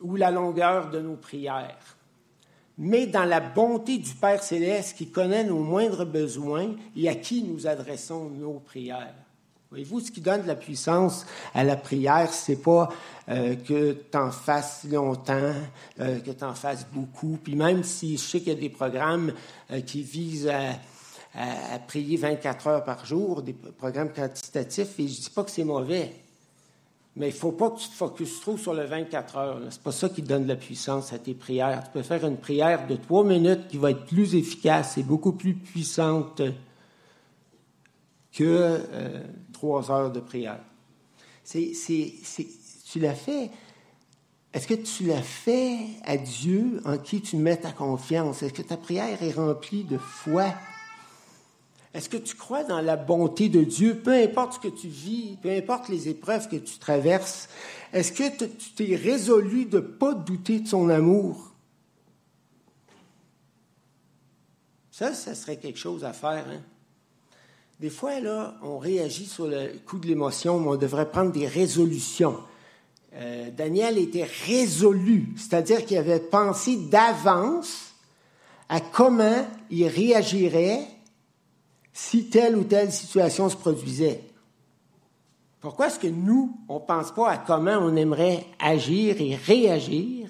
ou 0.00 0.16
la 0.16 0.30
longueur 0.30 0.90
de 0.90 1.00
nos 1.00 1.16
prières, 1.16 1.96
mais 2.76 3.06
dans 3.06 3.24
la 3.24 3.40
bonté 3.40 3.96
du 3.98 4.12
Père 4.14 4.42
céleste 4.42 4.96
qui 4.96 5.10
connaît 5.10 5.44
nos 5.44 5.60
moindres 5.60 6.04
besoins 6.04 6.74
et 6.96 7.08
à 7.08 7.14
qui 7.14 7.44
nous 7.44 7.66
adressons 7.66 8.28
nos 8.30 8.60
prières. 8.60 9.14
Voyez-vous, 9.70 10.00
ce 10.00 10.10
qui 10.12 10.20
donne 10.20 10.42
de 10.42 10.46
la 10.46 10.56
puissance 10.56 11.26
à 11.52 11.64
la 11.64 11.76
prière, 11.76 12.32
c'est 12.32 12.62
pas 12.62 12.90
euh, 13.28 13.56
que 13.56 13.92
tu 13.92 14.16
en 14.16 14.30
fasses 14.30 14.84
longtemps, 14.84 15.52
euh, 15.98 16.20
que 16.20 16.30
tu 16.30 16.44
en 16.44 16.54
fasses 16.54 16.86
beaucoup. 16.92 17.38
Puis 17.42 17.56
même 17.56 17.82
si 17.82 18.16
je 18.16 18.22
sais 18.22 18.38
qu'il 18.38 18.52
y 18.52 18.56
a 18.56 18.60
des 18.60 18.68
programmes 18.68 19.32
qui 19.86 20.02
visent 20.02 20.48
à, 20.48 20.74
à, 21.34 21.78
prier 21.80 22.16
24 22.16 22.66
heures 22.68 22.84
par 22.84 23.04
jour, 23.04 23.42
des 23.42 23.52
programmes 23.52 24.12
quantitatifs, 24.12 24.98
et 24.98 25.08
je 25.08 25.18
ne 25.18 25.22
dis 25.24 25.30
pas 25.30 25.44
que 25.44 25.50
c'est 25.50 25.64
mauvais. 25.64 26.12
Mais 27.16 27.28
il 27.28 27.34
ne 27.34 27.38
faut 27.38 27.52
pas 27.52 27.70
que 27.70 27.78
tu 27.78 27.88
te 27.88 27.94
focuses 27.94 28.40
trop 28.40 28.56
sur 28.56 28.74
le 28.74 28.84
24 28.84 29.36
heures. 29.36 29.58
Ce 29.70 29.76
n'est 29.76 29.82
pas 29.82 29.92
ça 29.92 30.08
qui 30.08 30.22
donne 30.22 30.44
de 30.44 30.48
la 30.48 30.56
puissance 30.56 31.12
à 31.12 31.18
tes 31.18 31.34
prières. 31.34 31.84
Tu 31.84 31.90
peux 31.90 32.02
faire 32.02 32.26
une 32.26 32.38
prière 32.38 32.86
de 32.88 32.96
trois 32.96 33.24
minutes 33.24 33.68
qui 33.68 33.76
va 33.76 33.92
être 33.92 34.04
plus 34.04 34.34
efficace 34.34 34.98
et 34.98 35.04
beaucoup 35.04 35.32
plus 35.32 35.54
puissante 35.54 36.42
que 38.32 38.42
euh, 38.42 39.22
trois 39.52 39.92
heures 39.92 40.10
de 40.10 40.18
prière. 40.18 40.58
C'est, 41.44 41.72
tu 42.90 42.98
l'as 42.98 43.14
fait? 43.14 43.50
Est-ce 44.52 44.66
que 44.66 44.74
tu 44.74 45.04
l'as 45.04 45.22
fait 45.22 45.78
à 46.04 46.16
Dieu 46.16 46.80
en 46.84 46.98
qui 46.98 47.20
tu 47.20 47.36
mets 47.36 47.56
ta 47.56 47.70
confiance? 47.70 48.42
Est-ce 48.42 48.54
que 48.54 48.62
ta 48.62 48.76
prière 48.76 49.22
est 49.22 49.32
remplie 49.32 49.84
de 49.84 49.98
foi? 49.98 50.52
Est-ce 51.94 52.08
que 52.08 52.16
tu 52.16 52.34
crois 52.34 52.64
dans 52.64 52.80
la 52.80 52.96
bonté 52.96 53.48
de 53.48 53.62
Dieu, 53.62 53.94
peu 53.94 54.12
importe 54.12 54.54
ce 54.54 54.58
que 54.58 54.74
tu 54.74 54.88
vis, 54.88 55.38
peu 55.40 55.50
importe 55.50 55.88
les 55.88 56.08
épreuves 56.08 56.48
que 56.48 56.56
tu 56.56 56.78
traverses? 56.78 57.48
Est-ce 57.92 58.10
que 58.10 58.28
tu 58.36 58.70
t'es 58.74 58.96
résolu 58.96 59.64
de 59.66 59.76
ne 59.76 59.82
pas 59.82 60.12
douter 60.12 60.58
de 60.58 60.66
son 60.66 60.88
amour? 60.88 61.52
Ça, 64.90 65.14
ça 65.14 65.36
serait 65.36 65.56
quelque 65.56 65.78
chose 65.78 66.04
à 66.04 66.12
faire. 66.12 66.44
Hein? 66.48 66.62
Des 67.78 67.90
fois, 67.90 68.18
là, 68.18 68.56
on 68.62 68.78
réagit 68.78 69.26
sur 69.26 69.46
le 69.46 69.72
coup 69.86 69.98
de 69.98 70.08
l'émotion, 70.08 70.58
mais 70.58 70.68
on 70.68 70.76
devrait 70.76 71.08
prendre 71.08 71.30
des 71.30 71.46
résolutions. 71.46 72.38
Euh, 73.14 73.50
Daniel 73.50 73.98
était 73.98 74.28
résolu, 74.46 75.32
c'est-à-dire 75.36 75.84
qu'il 75.84 75.98
avait 75.98 76.18
pensé 76.18 76.76
d'avance 76.76 77.94
à 78.68 78.80
comment 78.80 79.46
il 79.70 79.86
réagirait 79.86 80.88
si 81.94 82.28
telle 82.28 82.56
ou 82.56 82.64
telle 82.64 82.92
situation 82.92 83.48
se 83.48 83.56
produisait. 83.56 84.20
Pourquoi 85.60 85.86
est-ce 85.86 85.98
que 85.98 86.08
nous, 86.08 86.58
on 86.68 86.74
ne 86.74 86.84
pense 86.84 87.14
pas 87.14 87.30
à 87.30 87.38
comment 87.38 87.78
on 87.78 87.96
aimerait 87.96 88.44
agir 88.58 89.16
et 89.18 89.34
réagir, 89.34 90.28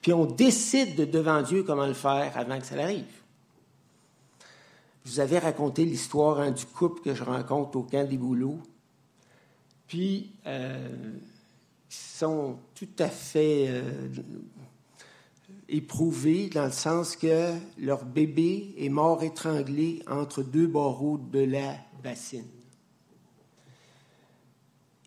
puis 0.00 0.12
on 0.12 0.24
décide 0.24 0.96
de 0.96 1.04
devant 1.04 1.42
Dieu 1.42 1.62
comment 1.62 1.86
le 1.86 1.94
faire 1.94 2.36
avant 2.36 2.58
que 2.58 2.66
ça 2.66 2.74
arrive? 2.82 3.04
Je 5.04 5.12
vous 5.12 5.20
avais 5.20 5.38
raconté 5.38 5.84
l'histoire 5.84 6.40
hein, 6.40 6.50
du 6.50 6.66
couple 6.66 7.02
que 7.02 7.14
je 7.14 7.22
rencontre 7.22 7.76
au 7.76 7.82
camp 7.82 8.08
des 8.08 8.16
boulots. 8.16 8.58
Puis, 9.86 10.32
euh, 10.46 10.88
sont 12.14 12.56
tout 12.74 12.88
à 12.98 13.08
fait 13.08 13.66
euh, 13.68 14.08
éprouvés 15.68 16.48
dans 16.48 16.66
le 16.66 16.72
sens 16.72 17.16
que 17.16 17.52
leur 17.78 18.04
bébé 18.04 18.74
est 18.78 18.88
mort 18.88 19.22
étranglé 19.22 20.02
entre 20.08 20.42
deux 20.42 20.66
barreaux 20.66 21.18
de 21.18 21.40
la 21.40 21.76
bassine. 22.02 22.44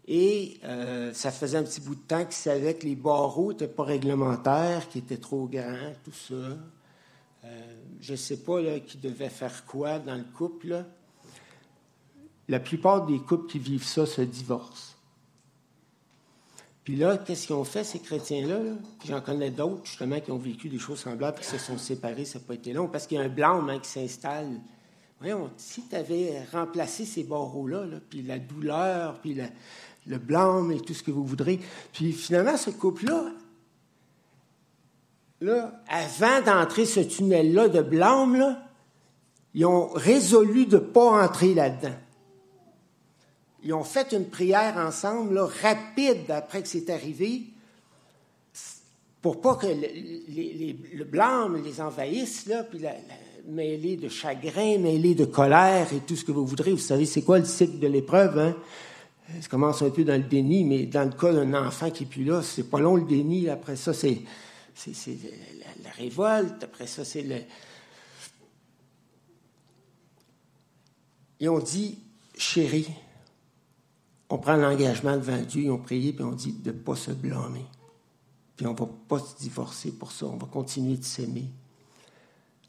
Et 0.07 0.57
euh, 0.63 1.13
ça 1.13 1.31
faisait 1.31 1.57
un 1.57 1.63
petit 1.63 1.81
bout 1.81 1.95
de 1.95 2.01
temps 2.01 2.23
qu'ils 2.23 2.31
savaient 2.33 2.75
que 2.75 2.85
les 2.85 2.95
barreaux 2.95 3.51
n'étaient 3.51 3.67
pas 3.67 3.83
réglementaires, 3.83 4.87
qu'ils 4.87 5.01
étaient 5.01 5.17
trop 5.17 5.47
grands, 5.47 5.93
tout 6.03 6.13
ça. 6.13 6.33
Euh, 6.33 7.83
je 7.99 8.13
ne 8.13 8.17
sais 8.17 8.37
pas 8.37 8.79
qui 8.79 8.97
devait 8.97 9.29
faire 9.29 9.65
quoi 9.65 9.99
dans 9.99 10.15
le 10.15 10.23
couple. 10.23 10.85
La 12.47 12.59
plupart 12.61 13.05
des 13.05 13.19
couples 13.19 13.47
qui 13.47 13.59
vivent 13.59 13.83
ça 13.83 14.05
se 14.05 14.21
divorcent. 14.21 14.96
Puis 16.87 16.95
là, 16.95 17.17
qu'est-ce 17.17 17.47
qu'ils 17.47 17.55
ont 17.57 17.65
fait, 17.65 17.83
ces 17.83 17.99
chrétiens-là? 17.99 18.59
J'en 19.05 19.19
connais 19.19 19.51
d'autres, 19.51 19.81
justement, 19.83 20.21
qui 20.21 20.31
ont 20.31 20.37
vécu 20.37 20.69
des 20.69 20.79
choses 20.79 20.99
semblables, 20.99 21.37
qui 21.37 21.45
se 21.45 21.57
sont 21.57 21.77
séparés, 21.77 22.23
ça 22.23 22.39
n'a 22.39 22.45
pas 22.45 22.53
été 22.53 22.71
long, 22.71 22.87
parce 22.87 23.05
qu'il 23.05 23.17
y 23.17 23.19
a 23.19 23.25
un 23.25 23.27
blanc 23.27 23.61
qui 23.83 23.89
s'installe 23.89 24.47
voyons, 25.19 25.49
si 25.57 25.81
tu 25.81 25.93
avais 25.97 26.41
remplacé 26.53 27.03
ces 27.03 27.25
barreaux-là, 27.25 27.83
puis 28.09 28.21
la 28.21 28.39
douleur, 28.39 29.19
puis 29.19 29.37
le 30.05 30.17
blâme 30.17 30.71
et 30.71 30.79
tout 30.79 30.93
ce 30.93 31.03
que 31.03 31.11
vous 31.11 31.25
voudrez, 31.25 31.59
puis 31.91 32.13
finalement, 32.13 32.55
ce 32.55 32.69
couple-là, 32.69 33.33
là, 35.41 35.83
avant 35.89 36.41
d'entrer 36.41 36.85
ce 36.85 37.01
tunnel-là 37.01 37.67
de 37.67 37.81
blâme, 37.81 38.57
ils 39.53 39.65
ont 39.65 39.89
résolu 39.89 40.67
de 40.67 40.77
ne 40.77 40.81
pas 40.81 41.25
entrer 41.25 41.53
là-dedans. 41.53 41.97
Ils 43.67 43.73
ont 43.73 43.83
fait 43.83 44.13
une 44.13 44.23
prière 44.23 44.77
ensemble, 44.77 45.37
rapide 45.39 46.31
après 46.31 46.61
que 46.61 46.69
c'est 46.69 46.89
arrivé, 46.89 47.47
pour 49.21 49.41
pas 49.41 49.55
que 49.55 49.67
le, 49.67 51.03
blâme 51.03 51.61
les 51.61 51.81
envahisse, 51.81 52.45
là, 52.45 52.63
puis 52.63 52.79
la, 52.79 52.93
mêlée 53.45 53.97
de 53.97 54.07
chagrin, 54.07 54.77
mêlée 54.77 55.15
de 55.15 55.25
colère 55.25 55.91
et 55.91 55.99
tout 55.99 56.15
ce 56.15 56.23
que 56.23 56.31
vous 56.31 56.45
voudrez. 56.45 56.71
Vous 56.71 56.77
savez, 56.77 57.05
c'est 57.05 57.23
quoi 57.23 57.39
le 57.39 57.43
cycle 57.43 57.77
de 57.79 57.87
l'épreuve, 57.87 58.39
hein? 58.39 58.55
Ça 59.41 59.49
commence 59.49 59.81
un 59.81 59.89
peu 59.89 60.05
dans 60.05 60.15
le 60.15 60.29
déni, 60.29 60.63
mais 60.63 60.85
dans 60.85 61.03
le 61.03 61.11
cas 61.11 61.33
d'un 61.33 61.53
enfant 61.53 61.91
qui 61.91 62.05
est 62.05 62.07
plus 62.07 62.23
là, 62.23 62.41
c'est 62.41 62.69
pas 62.69 62.79
long 62.79 62.95
le 62.95 63.03
déni. 63.03 63.49
Après 63.49 63.75
ça, 63.75 63.93
c'est, 63.93 64.21
la, 65.83 65.91
révolte. 65.97 66.63
Après 66.63 66.87
ça, 66.87 67.03
c'est 67.03 67.23
le. 67.23 67.35
Ils 71.41 71.49
ont 71.49 71.59
dit, 71.59 71.97
chérie, 72.37 72.87
on 74.29 74.37
prend 74.37 74.55
l'engagement 74.55 75.15
devant 75.15 75.37
Dieu, 75.37 75.63
ils 75.63 75.71
ont 75.71 75.77
prié, 75.77 76.13
puis 76.13 76.23
on 76.23 76.33
dit 76.33 76.53
de 76.53 76.71
ne 76.71 76.77
pas 76.77 76.95
se 76.95 77.11
blâmer. 77.11 77.65
Puis 78.55 78.65
on 78.65 78.73
ne 78.73 78.77
va 78.77 78.87
pas 79.07 79.19
se 79.19 79.37
divorcer 79.37 79.91
pour 79.91 80.11
ça, 80.11 80.25
on 80.25 80.37
va 80.37 80.47
continuer 80.47 80.97
de 80.97 81.03
s'aimer. 81.03 81.49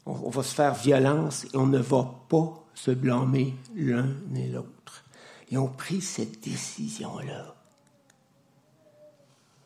On, 0.05 0.29
va 0.29 0.41
se 0.41 0.55
faire 0.55 0.73
violence 0.73 1.45
et 1.45 1.57
on 1.57 1.67
ne 1.67 1.77
va 1.77 2.03
pas 2.29 2.65
se 2.73 2.91
blâmer 2.91 3.53
l'un 3.75 4.15
et 4.35 4.47
l'autre. 4.47 5.05
Ils 5.51 5.57
ont 5.57 5.67
pris 5.67 6.01
cette 6.01 6.41
décision-là. 6.43 7.55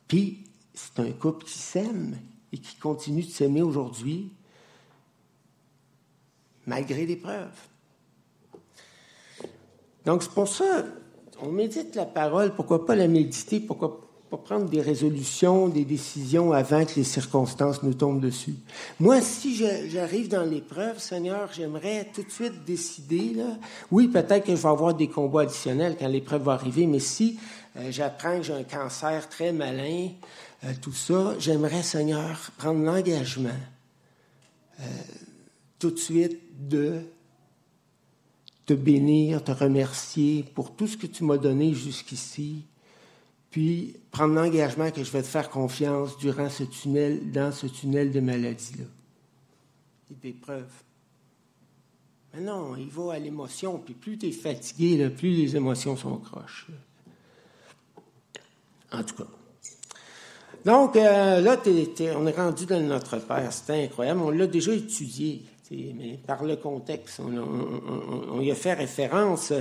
Puis, 0.07 0.43
c'est 0.73 0.99
un 0.99 1.11
couple 1.11 1.45
qui 1.45 1.57
s'aime 1.59 2.17
et 2.51 2.57
qui 2.57 2.75
continue 2.75 3.23
de 3.23 3.29
s'aimer 3.29 3.61
aujourd'hui, 3.61 4.33
malgré 6.65 7.05
l'épreuve. 7.05 7.53
Donc, 10.05 10.23
c'est 10.23 10.31
pour 10.31 10.47
ça, 10.47 10.83
on 11.43 11.51
médite 11.51 11.95
la 11.95 12.05
parole, 12.05 12.55
pourquoi 12.55 12.85
pas 12.85 12.95
la 12.95 13.07
méditer, 13.07 13.59
pourquoi 13.59 13.99
pas 14.29 14.37
prendre 14.37 14.69
des 14.69 14.81
résolutions, 14.81 15.67
des 15.67 15.85
décisions 15.85 16.53
avant 16.53 16.85
que 16.85 16.95
les 16.95 17.03
circonstances 17.03 17.83
nous 17.83 17.93
tombent 17.93 18.21
dessus. 18.21 18.55
Moi, 18.99 19.21
si 19.21 19.55
j'arrive 19.55 20.27
dans 20.27 20.43
l'épreuve, 20.43 20.99
Seigneur, 20.99 21.49
j'aimerais 21.53 22.09
tout 22.13 22.23
de 22.23 22.31
suite 22.31 22.65
décider, 22.65 23.35
oui, 23.91 24.07
peut-être 24.07 24.45
que 24.45 24.55
je 24.55 24.61
vais 24.61 24.69
avoir 24.69 24.95
des 24.95 25.07
combats 25.07 25.41
additionnels 25.41 25.95
quand 25.99 26.07
l'épreuve 26.07 26.43
va 26.43 26.53
arriver, 26.53 26.87
mais 26.87 26.99
si 26.99 27.37
euh, 27.77 27.91
j'apprends 27.91 28.37
que 28.37 28.43
j'ai 28.43 28.53
un 28.53 28.63
cancer 28.63 29.29
très 29.29 29.51
malin, 29.51 30.09
euh, 30.63 30.71
tout 30.81 30.93
ça, 30.93 31.35
j'aimerais, 31.39 31.83
Seigneur, 31.83 32.51
prendre 32.57 32.83
l'engagement 32.83 33.49
euh, 34.79 34.83
tout 35.77 35.91
de 35.91 35.99
suite 35.99 36.39
de 36.67 37.01
te 38.65 38.73
bénir, 38.73 39.43
te 39.43 39.51
remercier 39.51 40.43
pour 40.55 40.75
tout 40.75 40.87
ce 40.87 40.97
que 40.97 41.07
tu 41.07 41.23
m'as 41.23 41.37
donné 41.37 41.73
jusqu'ici, 41.73 42.65
puis 43.51 43.95
prendre 44.11 44.33
l'engagement 44.33 44.89
que 44.89 45.03
je 45.03 45.11
vais 45.11 45.21
te 45.21 45.27
faire 45.27 45.49
confiance 45.49 46.17
durant 46.17 46.49
ce 46.49 46.63
tunnel, 46.63 47.31
dans 47.31 47.51
ce 47.51 47.67
tunnel 47.67 48.11
de 48.11 48.19
maladie-là 48.19 48.85
et 50.09 50.15
d'épreuves. 50.15 50.71
Mais 52.33 52.41
non, 52.41 52.75
il 52.75 52.89
va 52.89 53.13
à 53.13 53.19
l'émotion, 53.19 53.77
puis 53.77 53.93
plus 53.93 54.17
tu 54.17 54.27
es 54.27 54.31
fatigué, 54.31 55.09
plus 55.09 55.31
les 55.31 55.55
émotions 55.55 55.95
sont 55.95 56.17
croches. 56.17 56.67
En 58.91 59.03
tout 59.03 59.15
cas. 59.15 59.27
Donc, 60.65 60.95
euh, 60.95 61.41
là, 61.41 61.61
on 62.15 62.27
est 62.27 62.35
rendu 62.35 62.65
dans 62.65 62.79
notre 62.79 63.17
Père. 63.17 63.51
C'est 63.51 63.83
incroyable. 63.83 64.21
On 64.21 64.29
l'a 64.29 64.47
déjà 64.47 64.73
étudié 64.73 65.43
mais 65.97 66.19
par 66.25 66.43
le 66.43 66.55
contexte, 66.55 67.19
on, 67.19 68.41
y 68.41 68.51
a 68.51 68.55
fait 68.55 68.73
référence. 68.73 69.53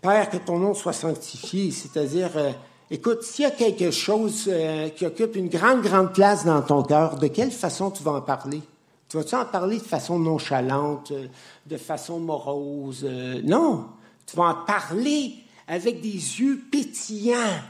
Père, 0.00 0.30
que 0.30 0.36
ton 0.36 0.58
nom 0.58 0.74
soit 0.74 0.92
sanctifié, 0.92 1.70
c'est-à-dire, 1.70 2.30
euh, 2.36 2.50
écoute, 2.90 3.22
s'il 3.22 3.44
y 3.44 3.46
a 3.46 3.52
quelque 3.52 3.90
chose 3.90 4.46
euh, 4.48 4.88
qui 4.88 5.06
occupe 5.06 5.36
une 5.36 5.48
grande, 5.48 5.82
grande 5.82 6.12
place 6.12 6.44
dans 6.44 6.60
ton 6.62 6.82
cœur, 6.82 7.18
de 7.18 7.28
quelle 7.28 7.52
façon 7.52 7.90
tu 7.90 8.02
vas 8.02 8.12
en 8.12 8.20
parler? 8.20 8.60
Tu 9.08 9.16
vas-tu 9.16 9.34
en 9.34 9.44
parler 9.44 9.78
de 9.78 9.84
façon 9.84 10.18
nonchalante, 10.18 11.12
euh, 11.12 11.26
de 11.66 11.76
façon 11.76 12.18
morose? 12.18 13.08
non, 13.44 13.86
tu 14.26 14.36
vas 14.36 14.44
en 14.44 14.64
parler 14.64 15.34
avec 15.68 16.00
des 16.00 16.08
yeux 16.08 16.60
pétillants 16.70 17.60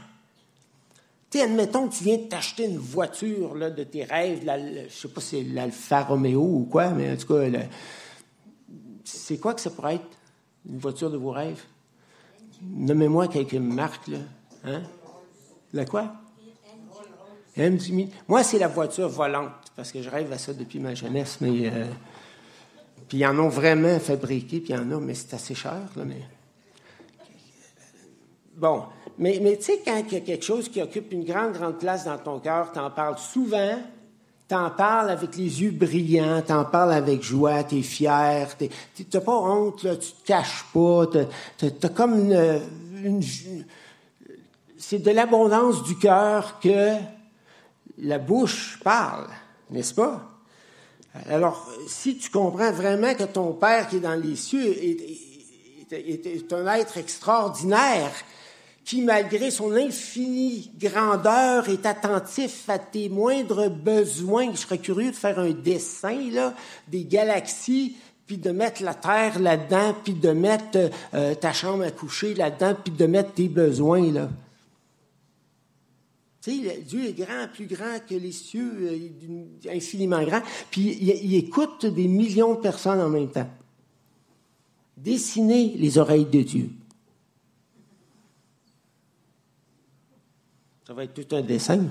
admettons 1.41 1.87
que 1.87 1.95
tu 1.95 2.03
viens 2.03 2.17
de 2.17 2.23
t'acheter 2.23 2.65
une 2.65 2.77
voiture 2.77 3.55
là, 3.55 3.69
de 3.69 3.83
tes 3.83 4.03
rêves, 4.03 4.41
je 4.45 4.83
ne 4.83 4.89
sais 4.89 5.07
pas 5.07 5.21
si 5.21 5.29
c'est 5.29 5.43
l'Alfa 5.43 6.03
Romeo 6.03 6.41
ou 6.41 6.67
quoi, 6.69 6.89
mais 6.89 7.11
en 7.11 7.17
tout 7.17 7.27
cas, 7.27 7.47
c'est 9.03 9.37
quoi 9.37 9.53
que 9.53 9.61
ça 9.61 9.69
pourrait 9.69 9.95
être, 9.95 10.17
une 10.69 10.77
voiture 10.77 11.09
de 11.09 11.17
vos 11.17 11.31
rêves? 11.31 11.61
Nommez-moi 12.61 13.27
quelques 13.27 13.53
marques, 13.55 14.07
là. 14.07 14.19
Hein? 14.65 14.81
La 15.73 15.85
quoi? 15.85 16.13
Moi, 18.27 18.43
c'est 18.43 18.59
la 18.59 18.67
voiture 18.67 19.09
volante, 19.09 19.51
parce 19.75 19.91
que 19.91 20.01
je 20.01 20.09
rêve 20.09 20.31
à 20.31 20.37
ça 20.37 20.53
depuis 20.53 20.79
ma 20.79 20.95
jeunesse, 20.95 21.37
mais... 21.41 21.67
Euh, 21.67 21.85
puis 23.07 23.19
ils 23.19 23.25
en 23.25 23.37
ont 23.37 23.49
vraiment 23.49 23.99
fabriqué, 23.99 24.59
puis 24.59 24.73
il 24.73 24.75
y 24.75 24.79
en 24.79 24.91
a, 24.91 24.99
mais 24.99 25.13
c'est 25.13 25.33
assez 25.35 25.53
cher. 25.53 25.81
Bon, 28.55 28.83
mais, 29.17 29.39
mais 29.41 29.57
tu 29.57 29.63
sais, 29.63 29.81
quand 29.85 30.03
il 30.07 30.13
y 30.13 30.17
a 30.17 30.21
quelque 30.21 30.45
chose 30.45 30.69
qui 30.69 30.81
occupe 30.81 31.11
une 31.11 31.23
grande, 31.23 31.53
grande 31.53 31.77
place 31.77 32.05
dans 32.05 32.17
ton 32.17 32.39
cœur, 32.39 32.71
tu 32.71 32.79
en 32.79 32.89
parles 32.89 33.17
souvent, 33.17 33.77
tu 34.47 34.55
en 34.55 34.69
parles 34.71 35.09
avec 35.09 35.35
les 35.35 35.61
yeux 35.61 35.71
brillants, 35.71 36.41
tu 36.45 36.51
en 36.51 36.65
parles 36.65 36.93
avec 36.93 37.21
joie, 37.21 37.63
tu 37.63 37.79
es 37.79 37.81
fier, 37.81 38.47
tu 38.57 38.69
n'as 39.13 39.21
pas 39.21 39.37
honte, 39.37 39.79
tu 39.79 39.87
te 39.97 40.25
caches 40.25 40.65
pas, 40.73 41.07
tu 41.57 41.65
as, 41.65 41.89
comme 41.89 42.31
une, 43.03 43.21
c'est 44.77 44.99
de 44.99 45.11
l'abondance 45.11 45.83
du 45.83 45.97
cœur 45.97 46.59
que 46.59 46.95
la 47.99 48.17
bouche 48.17 48.79
parle, 48.83 49.27
n'est-ce 49.69 49.93
pas? 49.93 50.29
Alors, 51.29 51.69
si 51.87 52.17
tu 52.17 52.29
comprends 52.31 52.71
vraiment 52.71 53.13
que 53.13 53.23
ton 53.23 53.53
Père 53.53 53.87
qui 53.87 53.97
est 53.97 53.99
dans 53.99 54.19
les 54.19 54.35
cieux 54.35 54.75
est 55.91 56.53
un 56.53 56.67
être 56.73 56.97
extraordinaire, 56.97 58.11
qui, 58.85 59.01
malgré 59.01 59.49
son 59.49 59.71
infinie 59.73 60.71
grandeur, 60.77 61.69
est 61.69 61.85
attentif 61.85 62.69
à 62.69 62.79
tes 62.79 63.07
moindres 63.09 63.69
besoins. 63.69 64.51
Je 64.51 64.57
serais 64.57 64.77
curieux 64.77 65.11
de 65.11 65.15
faire 65.15 65.39
un 65.39 65.51
dessin 65.51 66.29
là, 66.31 66.53
des 66.89 67.05
galaxies, 67.05 67.95
puis 68.27 68.37
de 68.37 68.51
mettre 68.51 68.83
la 68.83 68.93
Terre 68.93 69.39
là-dedans, 69.39 69.95
puis 70.03 70.13
de 70.13 70.31
mettre 70.31 70.89
euh, 71.13 71.35
ta 71.35 71.53
chambre 71.53 71.83
à 71.83 71.91
coucher 71.91 72.33
là-dedans, 72.33 72.75
puis 72.81 72.93
de 72.93 73.05
mettre 73.05 73.33
tes 73.33 73.47
besoins. 73.47 74.11
Là. 74.11 74.29
Tu 76.41 76.63
sais, 76.63 76.83
Dieu 76.85 77.05
est 77.05 77.13
grand, 77.13 77.47
plus 77.53 77.67
grand 77.67 77.99
que 78.07 78.15
les 78.15 78.31
cieux, 78.33 78.73
euh, 78.81 79.73
infiniment 79.73 80.23
grand. 80.23 80.41
Puis 80.71 80.97
il, 80.99 81.09
il 81.09 81.35
écoute 81.35 81.85
des 81.85 82.07
millions 82.09 82.55
de 82.55 82.59
personnes 82.59 82.99
en 82.99 83.09
même 83.09 83.31
temps. 83.31 83.49
Dessinez 84.97 85.73
les 85.77 85.97
oreilles 85.97 86.25
de 86.25 86.41
Dieu. 86.41 86.69
Ça 90.93 90.97
va 90.97 91.05
être 91.05 91.27
tout 91.27 91.35
un 91.35 91.41
dessin. 91.41 91.87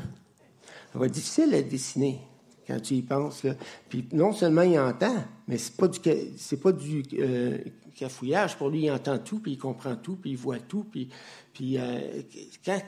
Ça 0.92 0.96
va 0.96 1.06
être 1.06 1.12
difficile 1.12 1.52
à 1.54 1.62
dessiner 1.62 2.20
quand 2.64 2.78
tu 2.78 2.94
y 2.94 3.02
penses. 3.02 3.42
Puis 3.88 4.06
non 4.12 4.32
seulement 4.32 4.62
il 4.62 4.78
entend, 4.78 5.24
mais 5.48 5.58
c'est 5.58 5.76
pas 5.76 5.88
du 5.88 5.98
pas 5.98 6.70
du 6.70 7.02
euh, 7.18 7.58
cafouillage. 7.96 8.56
Pour 8.56 8.70
lui, 8.70 8.84
il 8.84 8.92
entend 8.92 9.18
tout, 9.18 9.40
puis 9.40 9.54
il 9.54 9.58
comprend 9.58 9.96
tout, 9.96 10.14
puis 10.14 10.30
il 10.30 10.36
voit 10.36 10.60
tout. 10.60 10.84
Puis, 10.84 11.08
puis 11.52 11.78
euh, 11.78 12.22
quand, 12.64 12.80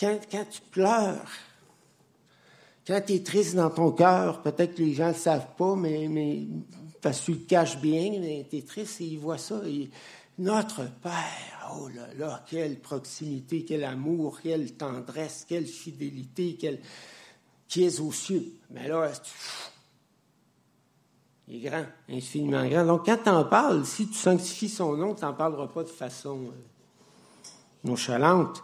quand, 0.00 0.46
tu 0.50 0.62
pleures, 0.70 1.28
quand 2.86 3.02
tu 3.06 3.12
es 3.12 3.22
triste 3.22 3.54
dans 3.54 3.68
ton 3.68 3.92
cœur, 3.92 4.40
peut-être 4.40 4.76
que 4.76 4.82
les 4.82 4.94
gens 4.94 5.08
ne 5.08 5.12
le 5.12 5.18
savent 5.18 5.54
pas, 5.58 5.76
mais, 5.76 6.08
mais 6.08 6.46
parce 7.02 7.20
que 7.20 7.26
tu 7.26 7.32
le 7.32 7.44
caches 7.44 7.78
bien, 7.82 8.12
mais 8.18 8.46
tu 8.48 8.56
es 8.56 8.62
triste 8.62 9.02
et 9.02 9.04
ils 9.04 9.18
voient 9.18 9.36
ça. 9.36 9.60
notre 10.38 10.90
Père, 11.02 11.57
oh 11.74 11.88
là 11.88 12.08
là, 12.18 12.44
quelle 12.48 12.78
proximité, 12.78 13.64
quel 13.64 13.84
amour, 13.84 14.40
quelle 14.42 14.72
tendresse, 14.74 15.44
quelle 15.48 15.66
fidélité, 15.66 16.56
quelle... 16.58 16.80
qui 17.68 17.84
est 17.84 18.00
aux 18.00 18.12
cieux. 18.12 18.44
Mais 18.70 18.88
là, 18.88 19.10
il 21.48 21.56
est 21.56 21.68
grand, 21.68 21.86
infiniment 22.10 22.66
grand. 22.68 22.84
Donc, 22.84 23.06
quand 23.06 23.18
tu 23.22 23.30
en 23.30 23.44
parles, 23.44 23.84
si 23.86 24.06
tu 24.06 24.14
sanctifies 24.14 24.68
son 24.68 24.96
nom, 24.96 25.14
tu 25.14 25.24
n'en 25.24 25.32
parleras 25.32 25.68
pas 25.68 25.82
de 25.82 25.88
façon 25.88 26.38
euh, 26.44 27.48
nonchalante. 27.84 28.62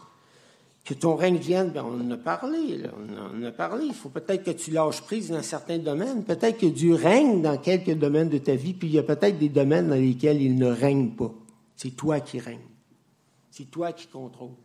que 0.84 0.92
ton 0.92 1.16
règne 1.16 1.38
vienne, 1.38 1.70
ben 1.70 1.82
on 1.82 1.98
en 1.98 2.10
a 2.10 2.18
parlé, 2.18 2.82
on 2.94 3.40
en 3.40 3.42
a 3.42 3.52
parlé. 3.52 3.86
Il 3.86 3.94
faut 3.94 4.10
peut-être 4.10 4.44
que 4.44 4.50
tu 4.50 4.70
lâches 4.70 5.00
prise 5.00 5.30
dans 5.30 5.42
certains 5.42 5.78
domaines. 5.78 6.24
Peut-être 6.24 6.58
que 6.58 6.66
Dieu 6.66 6.94
règne 6.94 7.40
dans 7.40 7.56
quelques 7.56 7.94
domaines 7.94 8.28
de 8.28 8.38
ta 8.38 8.54
vie, 8.54 8.74
puis 8.74 8.88
il 8.88 8.94
y 8.94 8.98
a 8.98 9.02
peut-être 9.02 9.38
des 9.38 9.48
domaines 9.48 9.88
dans 9.88 9.94
lesquels 9.94 10.42
il 10.42 10.56
ne 10.56 10.70
règne 10.70 11.10
pas. 11.10 11.32
C'est 11.76 11.96
toi 11.96 12.20
qui 12.20 12.38
règnes. 12.38 12.73
C'est 13.56 13.70
toi 13.70 13.92
qui 13.92 14.08
contrôles. 14.08 14.56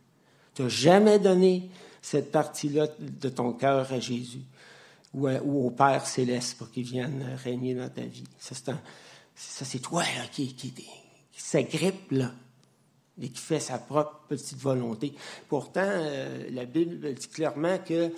Tu 0.52 0.62
n'as 0.62 0.68
jamais 0.68 1.20
donné 1.20 1.70
cette 2.02 2.32
partie-là 2.32 2.88
de 2.98 3.28
ton 3.28 3.52
cœur 3.52 3.92
à 3.92 4.00
Jésus 4.00 4.42
ou, 5.14 5.28
au 5.28 5.70
Père 5.70 6.04
céleste 6.04 6.58
pour 6.58 6.72
qu'il 6.72 6.82
vienne 6.82 7.38
régner 7.44 7.76
dans 7.76 7.88
ta 7.88 8.02
vie. 8.02 8.24
Ça, 8.40 8.56
c'est 9.36 9.78
toi 9.78 10.02
qui, 10.32 10.56
s'agrippe 11.36 12.10
là 12.10 12.32
et 13.22 13.28
qui 13.28 13.40
fait 13.40 13.60
sa 13.60 13.78
propre 13.78 14.22
petite 14.28 14.58
volonté. 14.58 15.14
Pourtant, 15.48 15.86
euh, 15.86 16.48
la 16.50 16.64
Bible 16.64 17.14
dit 17.14 17.28
clairement 17.28 17.78
que 17.78 18.12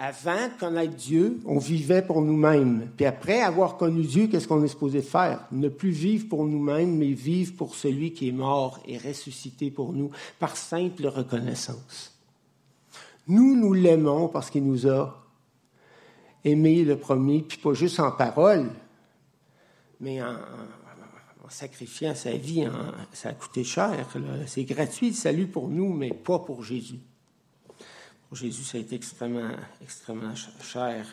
avant 0.00 0.46
de 0.46 0.60
connaître 0.60 0.94
Dieu, 0.94 1.40
on 1.44 1.58
vivait 1.58 2.02
pour 2.02 2.22
nous-mêmes. 2.22 2.88
Puis 2.96 3.04
après 3.04 3.40
avoir 3.40 3.76
connu 3.76 4.02
Dieu, 4.02 4.28
qu'est-ce 4.28 4.46
qu'on 4.46 4.62
est 4.62 4.68
supposé 4.68 5.02
faire? 5.02 5.44
Ne 5.50 5.68
plus 5.68 5.90
vivre 5.90 6.28
pour 6.28 6.46
nous-mêmes, 6.46 6.96
mais 6.96 7.10
vivre 7.10 7.56
pour 7.56 7.74
celui 7.74 8.12
qui 8.12 8.28
est 8.28 8.32
mort 8.32 8.78
et 8.86 8.96
ressuscité 8.96 9.72
pour 9.72 9.92
nous 9.92 10.12
par 10.38 10.56
simple 10.56 11.08
reconnaissance. 11.08 12.16
Nous, 13.26 13.56
nous 13.56 13.72
l'aimons 13.72 14.28
parce 14.28 14.50
qu'il 14.50 14.64
nous 14.64 14.86
a 14.86 15.20
aimés 16.44 16.84
le 16.84 16.96
premier, 16.96 17.42
puis 17.42 17.58
pas 17.58 17.74
juste 17.74 17.98
en 17.98 18.12
parole, 18.12 18.70
mais 20.00 20.22
en, 20.22 20.36
sacrifiant 21.48 22.14
sa 22.14 22.32
vie, 22.32 22.68
ça 23.12 23.30
a 23.30 23.32
coûté 23.32 23.64
cher. 23.64 24.06
C'est 24.46 24.64
gratuit 24.64 25.08
le 25.08 25.14
salut 25.14 25.48
pour 25.48 25.68
nous, 25.68 25.92
mais 25.92 26.10
pas 26.10 26.38
pour 26.38 26.62
Jésus. 26.62 27.00
Jésus, 28.32 28.64
ça 28.64 28.78
a 28.78 28.80
été 28.80 28.96
extrêmement, 28.96 29.50
extrêmement 29.82 30.34
cher. 30.60 31.06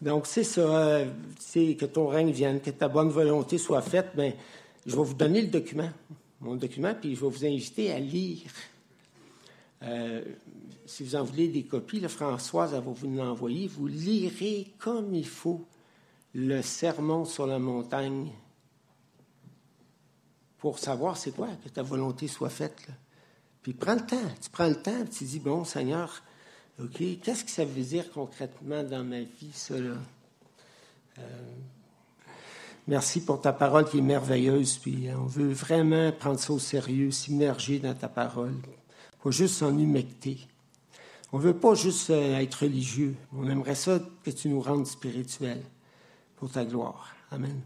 Donc, 0.00 0.26
c'est 0.26 0.44
ça, 0.44 1.00
c'est 1.38 1.74
que 1.74 1.84
ton 1.84 2.06
règne 2.06 2.30
vienne, 2.30 2.60
que 2.60 2.70
ta 2.70 2.88
bonne 2.88 3.10
volonté 3.10 3.58
soit 3.58 3.82
faite. 3.82 4.10
Mais 4.16 4.30
ben, 4.30 4.38
je 4.86 4.96
vais 4.96 5.02
vous 5.02 5.14
donner 5.14 5.42
le 5.42 5.48
document, 5.48 5.90
mon 6.40 6.54
document, 6.54 6.94
puis 6.94 7.14
je 7.14 7.20
vais 7.20 7.30
vous 7.30 7.44
inviter 7.44 7.92
à 7.92 7.98
lire. 7.98 8.50
Euh, 9.82 10.22
si 10.86 11.02
vous 11.02 11.16
en 11.16 11.24
voulez 11.24 11.48
des 11.48 11.64
copies, 11.64 12.00
le 12.00 12.08
Françoise 12.08 12.72
va 12.72 12.80
vous 12.80 13.10
l'envoyer. 13.10 13.68
Vous 13.68 13.86
lirez 13.86 14.72
comme 14.78 15.14
il 15.14 15.26
faut 15.26 15.66
le 16.34 16.62
sermon 16.62 17.24
sur 17.24 17.46
la 17.46 17.58
montagne 17.58 18.30
pour 20.58 20.78
savoir 20.78 21.16
c'est 21.16 21.32
quoi 21.32 21.48
que 21.62 21.68
ta 21.68 21.82
volonté 21.82 22.26
soit 22.26 22.50
faite. 22.50 22.86
Puis 23.62 23.74
prends 23.74 23.94
le 23.94 24.06
temps, 24.06 24.16
tu 24.40 24.50
prends 24.50 24.68
le 24.68 24.80
temps, 24.80 25.04
tu 25.04 25.24
dis, 25.24 25.40
bon 25.40 25.64
Seigneur, 25.64 26.22
OK, 26.80 27.02
qu'est-ce 27.22 27.44
que 27.44 27.50
ça 27.50 27.64
veut 27.64 27.82
dire 27.82 28.10
concrètement 28.12 28.84
dans 28.84 29.02
ma 29.02 29.20
vie, 29.20 29.68
là? 29.70 29.94
Euh, 31.18 31.22
merci 32.86 33.20
pour 33.20 33.40
ta 33.40 33.52
parole 33.52 33.88
qui 33.88 33.98
est 33.98 34.02
merveilleuse, 34.02 34.78
puis 34.78 35.08
on 35.16 35.26
veut 35.26 35.52
vraiment 35.52 36.12
prendre 36.12 36.38
ça 36.38 36.52
au 36.52 36.60
sérieux, 36.60 37.10
s'immerger 37.10 37.80
dans 37.80 37.94
ta 37.94 38.08
parole, 38.08 38.54
pas 39.22 39.30
juste 39.32 39.56
s'en 39.56 39.76
humecter. 39.76 40.38
On 41.32 41.38
ne 41.38 41.42
veut 41.42 41.56
pas 41.56 41.74
juste 41.74 42.10
euh, 42.10 42.38
être 42.38 42.62
religieux, 42.62 43.16
on 43.36 43.48
aimerait 43.48 43.74
ça 43.74 44.00
que 44.24 44.30
tu 44.30 44.48
nous 44.48 44.60
rendes 44.60 44.86
spirituels 44.86 45.64
pour 46.36 46.50
ta 46.50 46.64
gloire. 46.64 47.14
Amen. 47.32 47.60